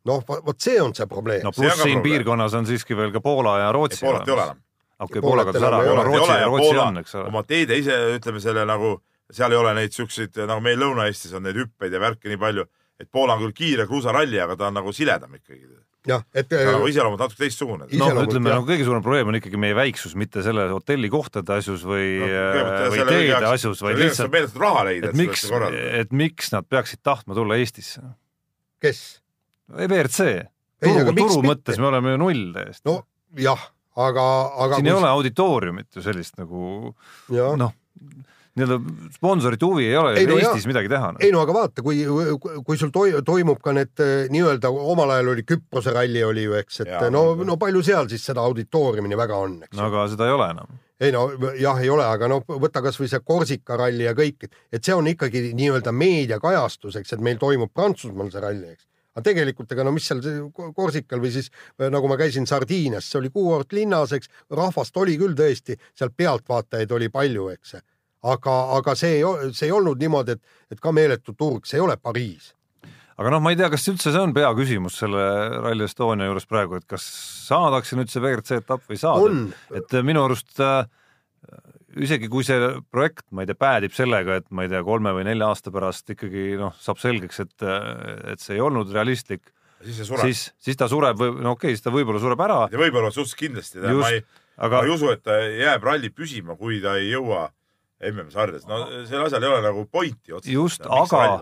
noh, 0.06 0.22
vot 0.26 0.60
see 0.60 0.80
on 0.80 0.94
see 0.94 1.06
probleem 1.10 1.44
no. 1.44 1.52
See 1.52 1.66
pluss 1.66 1.82
siin 1.82 1.98
probleem. 1.98 2.06
piirkonnas 2.06 2.54
on 2.54 2.66
siiski 2.66 2.96
veel 2.96 3.12
ka 3.12 3.20
Poola 3.20 3.58
ja 3.66 3.72
Rootsi. 3.74 4.04
Poolat 4.06 4.28
ei 4.28 4.34
ole 4.34 4.46
enam. 4.48 4.62
okei, 5.00 5.20
Poolat 5.20 5.26
Poola 5.26 5.44
kadus 5.48 5.62
enam 5.62 5.80
ära, 5.80 6.04
Rootsi, 6.08 6.36
Rootsi 6.44 6.68
Poola 6.70 6.86
on, 6.90 6.98
eks 7.02 7.14
ole. 7.18 7.28
oma 7.32 7.42
teede 7.46 7.78
ise, 7.80 7.96
ütleme 8.16 8.40
selle 8.44 8.64
nagu, 8.68 8.94
seal 9.32 9.52
ei 9.52 9.58
ole 9.60 9.72
neid 9.76 9.96
siukseid, 9.96 10.38
nagu 10.48 10.62
meil 10.64 10.78
Lõuna-Eestis 10.80 11.34
on 11.36 11.44
neid 11.46 11.58
hüppeid 11.60 11.92
ja 11.96 12.00
värke 12.02 12.30
nii 12.32 12.40
palju, 12.40 12.64
et 13.00 13.10
Poola 13.12 13.34
on 13.36 13.42
küll 13.46 13.56
kiire 13.58 13.84
kruusaralli, 13.90 14.38
aga 14.40 14.56
ta 14.56 14.70
on 14.70 14.78
nagu 14.80 14.92
siledam 14.96 15.34
ikkagi. 15.36 15.66
jah, 16.06 16.22
et 16.32 16.46
ta 16.48 16.60
on 16.62 16.72
nagu 16.78 16.88
iseloomult 16.88 17.20
natuke 17.20 17.40
teistsugune. 17.42 17.88
No 17.98 18.08
ütleme 18.22 18.52
nagu 18.52 18.64
kõige 18.68 18.84
suurem 18.86 19.02
probleem 19.02 19.28
on 19.32 19.36
ikkagi 19.40 19.58
meie 19.58 19.74
väiksus, 19.74 20.14
mitte 20.14 20.42
selle 20.46 20.68
hotellikohtade 20.70 21.56
asjus 21.58 21.82
või 21.84 22.20
No,, 22.22 22.90
või 22.94 23.06
teede 23.10 23.42
asjus, 23.50 23.82
vaid 23.82 23.98
lihtsalt, 24.00 24.30
meeletult 24.32 24.62
raha 24.62 24.84
leida, 24.86 25.10
et 25.10 25.18
miks, 25.18 25.44
et 25.50 26.14
miks 26.14 26.52
nad 26.54 26.68
peaksid 26.70 27.02
tahtma 27.02 27.34
tulla 27.34 27.58
Eestisse? 27.58 28.04
kes? 28.80 29.00
WRC, 29.66 30.20
Ei, 30.84 30.92
aga 30.92 31.08
turu, 31.10 31.14
miks 31.16 31.34
turu 31.34 31.48
mõttes 31.48 31.78
me 31.80 31.88
oleme 31.90 32.12
ju 32.14 32.18
null 32.22 32.42
täiesti 32.54 32.86
no 32.86 33.00
jah, 33.42 33.62
aga, 33.96 34.24
aga 34.66 34.80
siin 34.80 34.92
ei 34.92 34.96
ole 34.96 35.08
auditooriumit 35.08 35.96
ju 35.96 36.04
sellist 36.04 36.36
nagu 36.40 36.94
jah 37.32 37.56
noh, 37.58 37.72
nii-öelda 38.56 38.78
sponsorite 39.12 39.66
huvi 39.68 39.86
ei 39.86 39.96
ole 39.96 40.14
Ei, 40.16 40.26
no 40.26 40.38
Eestis 40.38 40.64
jaa. 40.64 40.70
midagi 40.72 40.88
teha 40.88 41.10
no.. 41.12 41.20
ei 41.20 41.32
no 41.32 41.42
aga 41.44 41.54
vaata, 41.56 41.84
kui, 41.84 42.00
kui 42.64 42.80
sul 42.80 42.92
toi, 42.94 43.12
toimub 43.24 43.60
ka 43.64 43.74
need 43.76 44.04
eh, 44.04 44.14
nii-öelda 44.32 44.72
omal 44.72 45.12
ajal 45.16 45.34
oli 45.34 45.44
Küprose 45.48 45.92
ralli 45.94 46.24
oli 46.24 46.46
ju, 46.46 46.56
eks, 46.60 46.80
et 46.84 46.92
Jaa, 46.94 47.10
no, 47.12 47.28
no- 47.44 47.58
palju 47.60 47.84
seal 47.84 48.08
siis 48.12 48.24
seda 48.30 48.44
auditooriumini 48.48 49.18
väga 49.18 49.38
on, 49.44 49.60
eks 49.66 49.76
no 49.76 49.90
aga 49.90 50.06
seda 50.12 50.28
ei 50.28 50.36
ole 50.38 50.48
enam. 50.56 50.80
ei 51.00 51.12
no 51.12 51.26
jah, 51.60 51.80
ei 51.84 51.92
ole, 51.92 52.08
aga 52.08 52.32
no 52.32 52.40
võta 52.48 52.84
kasvõi 52.84 53.10
see 53.12 53.20
Korsika 53.24 53.76
ralli 53.80 54.08
ja 54.08 54.16
kõik, 54.16 54.48
et 54.72 54.80
see 54.80 54.96
on 54.96 55.08
ikkagi 55.12 55.50
nii-öelda 55.56 55.92
meediakajastus, 55.92 56.96
eks, 57.02 57.16
et 57.16 57.24
meil 57.24 57.40
toimub 57.42 57.72
Prantsusmaal 57.76 58.32
see 58.32 58.44
ralli, 58.44 58.72
eks. 58.72 58.88
Aga 59.16 59.24
tegelikult 59.24 59.72
ega 59.72 59.84
no 59.86 59.94
mis 59.96 60.06
seal 60.10 60.20
Korsikal 60.76 61.22
või 61.22 61.32
siis 61.34 61.48
eh, 61.48 61.88
nagu 61.92 62.08
ma 62.10 62.18
käisin 62.20 62.46
Sardiinias, 62.48 63.08
see 63.08 63.20
oli 63.22 63.32
kuuort 63.32 63.72
linnas, 63.72 64.12
eks, 64.16 64.28
rahvast 64.52 64.96
oli 65.00 65.16
küll 65.20 65.36
tõesti, 65.38 65.78
seal 65.96 66.12
pealtvaatajaid 66.12 66.92
oli 66.92 67.08
palju, 67.12 67.48
eks. 67.56 67.78
aga, 68.28 68.58
aga 68.76 68.96
see 68.98 69.20
ei, 69.20 69.48
see 69.56 69.70
ei 69.70 69.72
olnud 69.72 70.02
niimoodi, 70.02 70.36
et, 70.36 70.60
et 70.76 70.82
ka 70.82 70.92
meeletu 70.92 71.32
turg, 71.32 71.64
see 71.64 71.80
ei 71.80 71.86
ole 71.86 71.96
Pariis. 71.96 72.52
aga 73.16 73.32
noh, 73.32 73.40
ma 73.40 73.54
ei 73.54 73.56
tea, 73.56 73.70
kas 73.72 73.88
üldse 73.88 74.12
see 74.12 74.20
on 74.20 74.36
peaküsimus 74.36 75.00
selle 75.00 75.24
Rally 75.64 75.88
Estonia 75.88 76.28
juures 76.28 76.46
praegu, 76.50 76.76
et 76.76 76.84
kas 76.84 77.08
saadakse 77.48 77.96
nüüd 77.96 78.12
see 78.12 78.20
WRC 78.20 78.60
etapp 78.60 78.84
või 78.84 79.00
ei 79.00 79.04
saada 79.06 79.80
et 79.80 79.98
minu 80.04 80.26
arust 80.28 80.60
äh, 80.60 80.84
isegi 82.04 82.30
kui 82.32 82.44
see 82.46 82.70
projekt, 82.92 83.26
ma 83.34 83.44
ei 83.44 83.50
tea, 83.50 83.58
päädib 83.58 83.94
sellega, 83.96 84.40
et 84.40 84.48
ma 84.54 84.66
ei 84.66 84.72
tea, 84.72 84.82
kolme 84.86 85.12
või 85.16 85.26
nelja 85.28 85.50
aasta 85.52 85.72
pärast 85.74 86.12
ikkagi 86.14 86.54
noh, 86.60 86.74
saab 86.82 87.00
selgeks, 87.02 87.42
et, 87.46 87.66
et 88.32 88.42
see 88.42 88.56
ei 88.58 88.64
olnud 88.64 88.92
realistlik, 88.94 89.44
siis 89.82 90.00
see 90.00 90.08
sureb. 90.08 90.28
siis, 90.28 90.46
siis 90.68 90.80
ta 90.80 90.90
sureb 90.92 91.20
või 91.20 91.34
no 91.36 91.56
okei 91.56 91.70
okay,, 91.70 91.76
siis 91.76 91.84
ta 91.84 91.94
võib-olla 91.94 92.22
sureb 92.22 92.42
ära, 92.46 92.62
ja 92.72 92.80
võib-olla 92.80 93.12
suhteliselt 93.14 93.42
kindlasti, 93.42 93.84
ma 93.84 94.10
ei, 94.14 94.24
aga 94.56 94.82
ma 94.82 94.88
ei 94.88 94.96
usu, 94.96 95.12
et 95.14 95.24
ta 95.26 95.38
jääb 95.44 95.86
ralli 95.88 96.12
püsima, 96.14 96.58
kui 96.60 96.80
ta 96.84 96.96
ei 97.00 97.12
jõua 97.12 97.46
MM-sarjas. 97.96 98.66
no 98.68 98.82
sellel 99.08 99.24
asjal 99.24 99.44
ei 99.46 99.50
ole 99.54 99.60
nagu 99.64 99.86
pointi 99.88 100.34
otseselt. 100.36 100.52
Just, 100.52 100.84
aga- 100.84 101.38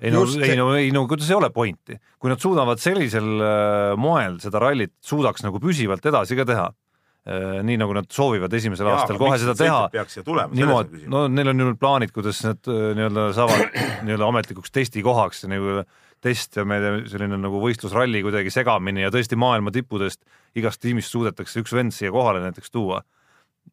ei 0.00 0.12
no, 0.14 0.24
ei 0.40 0.56
no, 0.56 0.68
ei 0.78 0.92
no 0.94 1.04
kuidas 1.10 1.28
ei 1.28 1.36
ole 1.36 1.50
pointi, 1.52 1.98
kui 2.16 2.32
nad 2.32 2.40
suudavad 2.40 2.80
sellisel 2.80 3.28
äh, 3.36 3.92
moel 4.00 4.38
seda 4.40 4.62
rallit 4.64 4.94
suudaks 5.04 5.44
nagu 5.44 5.60
püsivalt 5.60 6.08
edasi 6.08 6.38
ka 6.38 6.48
teha, 6.48 6.70
nii 7.62 7.76
nagu 7.80 7.92
nad 7.96 8.06
soovivad 8.12 8.52
esimesel 8.56 8.88
aastal 8.88 9.18
kohe 9.20 9.36
seda 9.40 9.54
teha. 9.58 9.80
peaks 9.92 10.16
siia 10.16 10.24
tulema, 10.24 10.54
niimoodi, 10.56 11.02
no 11.12 11.26
neil 11.28 11.52
on 11.52 11.64
ju 11.64 11.74
plaanid, 11.80 12.12
kuidas 12.14 12.40
nad 12.46 12.70
äh, 12.70 12.92
nii-öelda 12.96 13.28
saavad 13.36 13.78
nii-öelda 14.06 14.28
ametlikuks 14.28 14.72
testikohaks 14.72 15.44
nagu 15.50 15.82
test 16.24 16.56
ja 16.58 16.64
me 16.66 16.78
selline 17.10 17.38
nagu 17.38 17.60
võistlusralli 17.62 18.22
kuidagi 18.24 18.52
segamini 18.54 19.04
ja 19.04 19.12
tõesti 19.14 19.38
maailma 19.38 19.72
tippudest 19.74 20.24
igast 20.58 20.82
tiimist 20.82 21.12
suudetakse 21.14 21.62
üks 21.62 21.74
vend 21.76 21.94
siia 21.94 22.10
kohale 22.14 22.42
näiteks 22.46 22.72
tuua. 22.74 23.02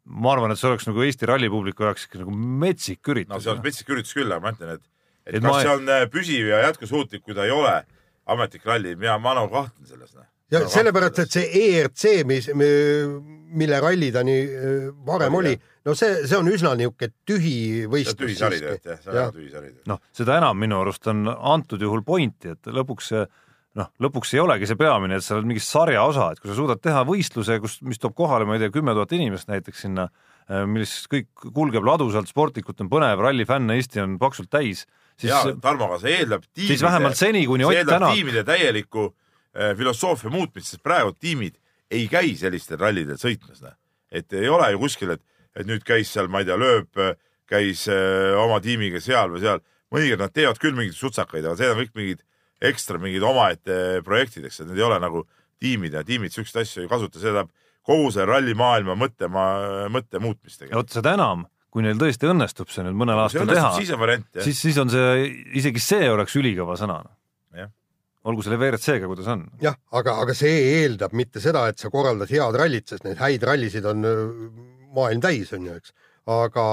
ma 0.03 0.33
arvan, 0.33 0.51
et 0.51 0.59
see 0.59 0.69
oleks 0.69 0.85
nagu 0.89 1.01
Eesti 1.01 1.25
rallipubliku 1.29 1.87
jaoks 1.87 2.05
ikka 2.09 2.21
nagu 2.25 2.35
metsik 2.35 3.07
üritus. 3.07 3.31
no 3.31 3.41
see 3.41 3.53
oleks 3.53 3.65
metsik 3.69 3.89
üritus 3.95 4.13
küll, 4.13 4.29
aga 4.29 4.43
ma 4.43 4.51
ütlen, 4.53 4.75
et, 4.75 4.83
et, 5.25 5.35
et 5.37 5.41
kas 5.41 5.51
ma... 5.51 5.59
see 5.61 5.75
on 5.79 5.91
äh, 5.95 6.07
püsiv 6.11 6.51
ja 6.51 6.61
jätkusuutlik, 6.67 7.23
kui 7.23 7.37
ta 7.37 7.47
ei 7.47 7.55
ole 7.55 7.79
ametlik 8.25 8.65
ralli, 8.65 8.95
mina, 8.99 9.17
ma 9.21 9.35
nagu 9.37 9.51
kahtlen 9.53 9.87
selles. 9.87 10.15
Ja 10.55 10.65
sellepärast, 10.71 11.23
et 11.25 11.37
see 11.37 11.63
ERC, 11.65 12.03
mis, 12.27 12.49
mille 12.55 13.79
ralli 13.83 14.11
ta 14.15 14.23
nii 14.25 14.43
äh, 14.43 14.91
varem 15.07 15.39
oli, 15.39 15.55
oli 15.55 15.75
no 15.85 15.95
see, 15.97 16.25
see 16.25 16.37
on 16.37 16.49
üsna 16.51 16.73
niisugune 16.77 17.13
tühi 17.27 17.55
võistlus. 17.91 18.19
tühi 18.19 18.37
sari 18.39 18.59
tegelikult 18.61 18.91
jah, 18.91 19.01
see 19.01 19.11
on 19.11 19.17
väga 19.19 19.33
tühi 19.37 19.49
sari. 19.53 19.73
noh, 19.91 20.03
seda 20.15 20.37
enam 20.41 20.61
minu 20.61 20.81
arust 20.81 21.09
on 21.11 21.25
antud 21.29 21.81
juhul 21.85 22.05
pointi, 22.07 22.55
et 22.55 22.71
lõpuks 22.73 23.11
see 23.13 23.25
noh, 23.79 23.89
lõpuks 24.01 24.31
ei 24.35 24.41
olegi 24.41 24.69
see 24.69 24.79
peamine, 24.79 25.19
et 25.19 25.25
sa 25.25 25.35
oled 25.35 25.49
mingi 25.49 25.63
sarja 25.63 26.05
osa, 26.07 26.29
et 26.31 26.41
kui 26.41 26.49
sa 26.51 26.55
suudad 26.57 26.81
teha 26.83 27.03
võistluse, 27.07 27.59
kus, 27.63 27.79
mis 27.85 27.99
toob 28.01 28.15
kohale, 28.17 28.47
ma 28.47 28.55
ei 28.55 28.63
tea, 28.63 28.71
kümme 28.73 28.95
tuhat 28.95 29.11
inimest 29.17 29.51
näiteks 29.51 29.83
sinna, 29.85 30.07
äh, 30.47 30.63
milles 30.69 30.93
kõik 31.11 31.27
kulgeb 31.43 31.85
ladusalt, 31.85 32.31
sportlikult 32.31 32.81
on 32.85 32.91
põnev, 32.91 33.19
rallifänne 33.25 33.75
Eesti 33.75 34.01
on 34.03 34.15
paksult 34.21 34.49
täis. 34.53 34.85
ja 35.23 35.43
Tarmo, 35.61 35.91
aga 35.91 35.99
see 36.01 36.17
eeldab 36.21 36.47
tiimide, 36.47 36.71
siis 36.71 36.83
vähemalt 36.83 37.19
seni, 37.19 37.45
kuni 37.47 37.67
Ott 37.67 37.85
Tänak. 37.87 38.15
tiimide 38.15 38.43
täielikku 38.47 39.11
filosoofia 39.77 40.31
muutmist, 40.33 40.73
sest 40.73 40.83
praegu 40.83 41.13
tiimid 41.15 41.55
ei 41.93 42.09
käi 42.11 42.33
sellistel 42.35 42.81
rallidel 42.81 43.19
sõitmas, 43.21 43.61
noh. 43.63 43.75
et 44.11 44.33
ei 44.35 44.49
ole 44.51 44.71
ju 44.73 44.81
kuskil, 44.81 45.13
et 45.15 45.23
et 45.55 45.67
nüüd 45.67 45.85
käis 45.87 46.11
seal, 46.11 46.29
ma 46.31 46.41
ei 46.43 46.49
tea, 46.49 46.57
lööb, 46.59 46.99
käis 47.49 47.85
öö, 47.91 48.33
äh, 48.33 48.37
oma 48.41 48.59
tiimiga 48.63 49.01
seal 49.03 49.31
või 49.33 49.43
seal. 49.43 49.63
mõnikord 49.93 50.23
nad 50.25 50.33
teevad 50.35 50.59
küll 50.59 50.75
mingeid 50.75 50.97
sutsakaid, 50.97 51.45
aga 51.45 51.55
need 51.61 51.71
on 51.71 51.81
kõik 51.83 51.93
mingid 51.95 52.23
ekstra 52.65 52.99
mingid 52.99 53.23
omaette 53.23 54.01
projektid, 54.03 54.47
eks, 54.47 54.61
et 54.61 54.69
need 54.69 54.81
ei 54.81 54.87
ole 54.87 54.97
nagu 54.99 55.23
tiimid 55.61 55.93
ja 55.95 56.03
tiimid 56.03 56.33
siukseid 56.33 56.63
asju 56.63 56.83
ei 56.83 56.91
kasuta, 56.91 57.19
see 57.19 57.29
tähendab 57.29 57.51
kogu 57.85 58.09
see 58.11 58.25
rallimaailma 58.27 58.95
mõtte, 58.97 59.29
mõtte 59.29 60.19
muutmist. 60.23 60.65
vot 60.73 60.91
seda 60.91 61.13
enam, 61.15 61.45
kui 61.69 61.85
neil 61.85 61.99
tõesti 62.01 62.27
õnnestub 62.31 62.73
see 62.73 62.83
nüüd 62.87 62.97
mõnel 62.97 63.21
aastal 63.23 63.47
teha, 63.47 63.71
siis, 63.77 64.57
siis 64.57 64.81
on 64.81 64.91
see, 64.91 65.29
isegi 65.61 65.83
see 65.83 66.09
oleks 66.11 66.35
ülikõva 66.41 66.79
sõna. 66.81 67.03
Olgu 68.25 68.45
selle 68.45 68.57
WRC-ga, 68.57 69.09
kuidas 69.09 69.29
on. 69.31 69.45
jah, 69.61 69.77
aga, 69.95 70.17
aga 70.23 70.35
see 70.37 70.55
eeldab 70.81 71.13
mitte 71.17 71.43
seda, 71.43 71.67
et 71.69 71.81
sa 71.81 71.91
korraldad 71.93 72.31
head 72.31 72.57
rallit, 72.59 72.89
sest 72.89 73.05
neid 73.05 73.21
häid 73.21 73.45
rallisid 73.45 73.85
on 73.89 74.03
maailm 74.95 75.23
täis, 75.23 75.51
on 75.55 75.67
ju, 75.67 75.77
eks. 75.77 75.93
aga 76.35 76.65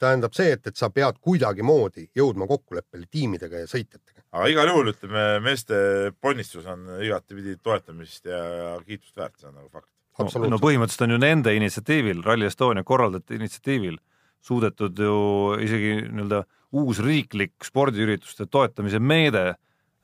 tähendab 0.00 0.36
see, 0.38 0.52
et, 0.56 0.66
et 0.70 0.78
sa 0.78 0.92
pead 0.94 1.18
kuidagimoodi 1.24 2.08
jõudma 2.18 2.46
kokkuleppele 2.50 3.08
tiimidega 3.10 3.64
ja 3.64 3.70
sõitjatega. 3.70 4.22
aga 4.30 4.50
igal 4.52 4.70
juhul 4.70 4.92
ütleme, 4.92 5.26
meeste 5.44 5.80
ponnistus 6.22 6.68
on 6.70 6.86
igatepidi 7.02 7.58
toetamist 7.62 8.30
ja, 8.30 8.44
ja 8.60 8.70
kiitust 8.86 9.16
väärt, 9.18 9.40
see 9.40 9.50
on 9.50 9.58
nagu 9.58 9.68
fakt. 9.72 9.88
No, 10.20 10.28
no 10.52 10.58
põhimõtteliselt 10.60 11.06
on 11.06 11.14
ju 11.14 11.20
nende 11.22 11.54
initsiatiivil, 11.56 12.20
Rally 12.26 12.44
Estonia 12.46 12.84
korraldajate 12.84 13.38
initsiatiivil 13.38 13.96
suudetud 14.42 14.98
ju 14.98 15.16
isegi 15.62 15.94
nii-öelda 16.02 16.42
uus 16.78 17.00
riiklik 17.04 17.64
spordiürituste 17.64 18.46
toetamise 18.50 18.98
meede 18.98 19.54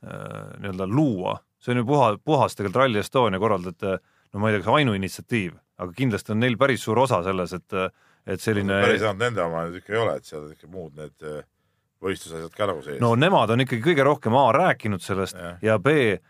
nii-öelda 0.03 0.87
luua. 0.87 1.39
see 1.59 1.73
on 1.73 1.81
ju 1.81 1.85
puha, 1.89 2.13
puhas 2.25 2.55
tegelikult 2.55 2.85
Rally 2.85 3.01
Estonia 3.01 3.41
korraldajate 3.43 3.97
no 4.33 4.43
ma 4.43 4.51
ei 4.51 4.57
tea, 4.57 4.65
kas 4.65 4.79
ainuinitsiatiiv, 4.79 5.57
aga 5.83 5.95
kindlasti 5.97 6.35
on 6.35 6.43
neil 6.45 6.57
päris 6.61 6.85
suur 6.85 7.01
osa 7.05 7.21
selles, 7.27 7.55
et, 7.57 7.77
et 8.27 8.43
selline. 8.43 8.81
päris 8.85 9.05
ainult 9.05 9.23
nende 9.25 9.45
oma 9.45 9.65
ikka 9.81 9.95
ei 9.95 10.01
ole, 10.03 10.17
et 10.21 10.29
seal 10.29 10.49
ikka 10.53 10.71
muud 10.71 10.97
need 10.99 11.27
äh, 11.27 11.45
võistlusasjad 12.05 12.55
ka 12.55 12.71
nagu 12.71 12.85
sees. 12.85 13.01
no 13.03 13.15
nemad 13.19 13.55
on 13.55 13.65
ikkagi 13.65 13.85
kõige 13.91 14.07
rohkem 14.07 14.37
A 14.39 14.49
rääkinud 14.55 15.05
sellest 15.05 15.39
ja, 15.39 15.55
ja 15.65 15.79
B 15.83 15.97
äh, 16.15 16.21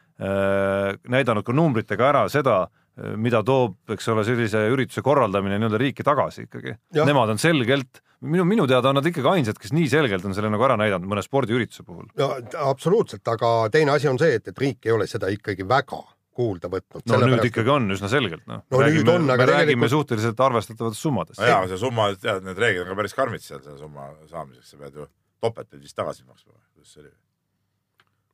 näidanud 1.09 1.47
ka 1.47 1.57
numbritega 1.57 2.11
ära 2.13 2.27
seda, 2.33 2.63
äh, 2.69 2.88
mida 3.21 3.43
toob, 3.47 3.79
eks 3.95 4.11
ole, 4.13 4.25
sellise 4.27 4.65
ürituse 4.73 5.03
korraldamine 5.07 5.59
nii-öelda 5.59 5.81
riiki 5.81 6.07
tagasi 6.07 6.47
ikkagi. 6.47 6.75
Nemad 6.99 7.35
on 7.35 7.41
selgelt, 7.43 8.03
minu, 8.27 8.47
minu 8.49 8.67
teada 8.71 8.93
on 8.93 8.99
nad 9.01 9.09
ikkagi 9.09 9.31
ainsad, 9.37 9.59
kes 9.61 9.75
nii 9.77 9.89
selgelt 9.93 10.27
on 10.27 10.37
selle 10.37 10.51
nagu 10.53 10.67
ära 10.67 10.79
näidanud 10.81 11.11
mõne 11.11 11.25
spordiürituse 11.25 11.87
puhul. 11.87 12.09
no 12.19 12.31
absoluutselt, 12.69 13.27
aga 13.31 13.53
teine 13.75 13.95
asi 13.95 14.11
on 14.11 14.21
see, 14.21 14.39
et, 14.41 14.49
et 14.51 14.63
riik 14.65 14.89
ei 14.89 14.95
ole 14.95 15.07
seda 15.11 15.31
ikkagi 15.33 15.67
väga 15.69 16.01
kuulda 16.39 16.71
võtnud. 16.71 17.03
no 17.07 17.21
nüüd 17.23 17.37
pärast... 17.37 17.51
ikkagi 17.51 17.75
on 17.75 17.95
üsna 17.95 18.11
selgelt, 18.11 18.45
noh. 18.51 18.63
no 18.71 18.83
räägime, 18.83 19.03
nüüd 19.03 19.13
on, 19.15 19.25
aga 19.27 19.43
tegelikult... 19.43 19.57
räägime 19.59 19.93
suhteliselt 19.95 20.43
arvestattavatest 20.49 21.07
summadest. 21.07 21.43
jaa, 21.43 21.65
see 21.71 21.81
summa, 21.81 22.11
tead, 22.19 22.45
need 22.47 22.63
reeglid 22.63 22.87
on 22.87 22.93
ka 22.93 23.01
päris 23.03 23.17
karmid 23.19 23.45
seal 23.45 23.63
selle 23.65 23.79
summa 23.81 24.11
saamiseks, 24.31 24.75
sa 24.75 24.83
pead 24.83 25.01
ju 25.03 25.09
topelt 25.43 25.79
vist 25.79 25.99
tagasi 25.99 26.27
maksma 26.27 26.55
kuidas 26.79 26.95
see 26.95 27.03
oli? 27.03 27.15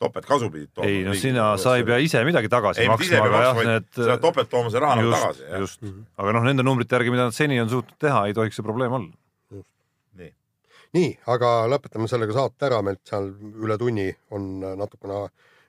Topeltkasu 0.02 0.50
pidid 0.50 0.70
tooma. 0.74 0.88
ei 0.88 1.02
no 1.06 1.14
sina, 1.18 1.48
sa 1.60 1.76
ei 1.78 1.84
pea 1.86 1.98
ise 2.02 2.22
midagi 2.26 2.50
tagasi 2.52 2.82
ei, 2.84 2.88
maksma, 2.90 3.20
aga 3.28 3.42
jah, 3.44 3.60
need. 3.68 3.90
sa 3.94 4.08
pead 4.10 4.24
topelt 4.24 4.50
tooma 4.52 4.72
selle 4.72 4.86
raha 4.86 4.96
nagu 5.00 5.12
tagasi. 5.14 5.44
just, 5.58 5.82
mm 5.82 5.90
-hmm. 5.90 6.08
aga 6.22 6.34
noh, 6.38 6.48
nende 6.48 6.66
numbrite 6.66 6.98
järgi, 6.98 7.14
mida 7.14 7.28
nad 7.30 7.36
seni 7.36 7.60
on 7.60 7.70
suutnud 7.70 7.98
teha, 7.98 8.26
ei 8.26 8.34
tohiks 8.34 8.56
see 8.60 8.66
probleem 8.66 8.92
olla. 8.92 9.62
nii, 10.20 10.32
nii, 10.98 11.14
aga 11.36 11.54
lõpetame 11.74 12.10
sellega 12.10 12.36
saate 12.40 12.70
ära, 12.70 12.82
meilt 12.82 13.02
seal 13.08 13.30
üle 13.66 13.78
tunni 13.78 14.10
on 14.30 14.60
natukene 14.60 15.28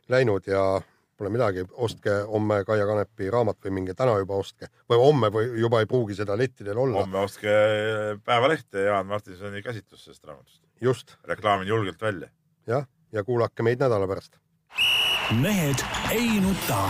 läinud 0.09 0.47
ja 0.47 0.65
Pole 1.15 1.29
midagi, 1.31 1.63
ostke 1.79 2.11
homme 2.27 2.57
Kaia 2.67 2.83
Kanepi 2.89 3.29
raamat 3.31 3.61
või 3.63 3.71
minge 3.77 3.93
täna 3.95 4.17
juba 4.19 4.35
ostke 4.35 4.67
või 4.91 4.97
homme 4.99 5.29
või 5.31 5.45
juba 5.61 5.79
ei 5.79 5.87
pruugi 5.87 6.17
seda 6.17 6.35
lettidel 6.35 6.81
olla. 6.81 7.05
homme 7.05 7.21
ostke 7.21 7.53
Päevalehte 8.27 8.83
Jaan 8.89 9.07
Martinsoni 9.07 9.63
käsitlus 9.63 10.03
sellest 10.03 10.25
raamatust. 10.27 10.59
just. 10.81 11.15
reklaamin 11.23 11.71
julgelt 11.71 12.01
välja. 12.01 12.27
jah, 12.67 12.83
ja 13.11 13.23
kuulake 13.23 13.63
meid 13.63 13.79
nädala 13.79 14.07
pärast. 14.07 14.37
mehed 15.41 15.85
ei 16.11 16.39
nuta. 16.39 16.89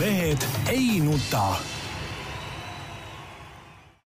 mehed 0.00 0.38
ei 0.68 1.00
nuta 1.00 1.79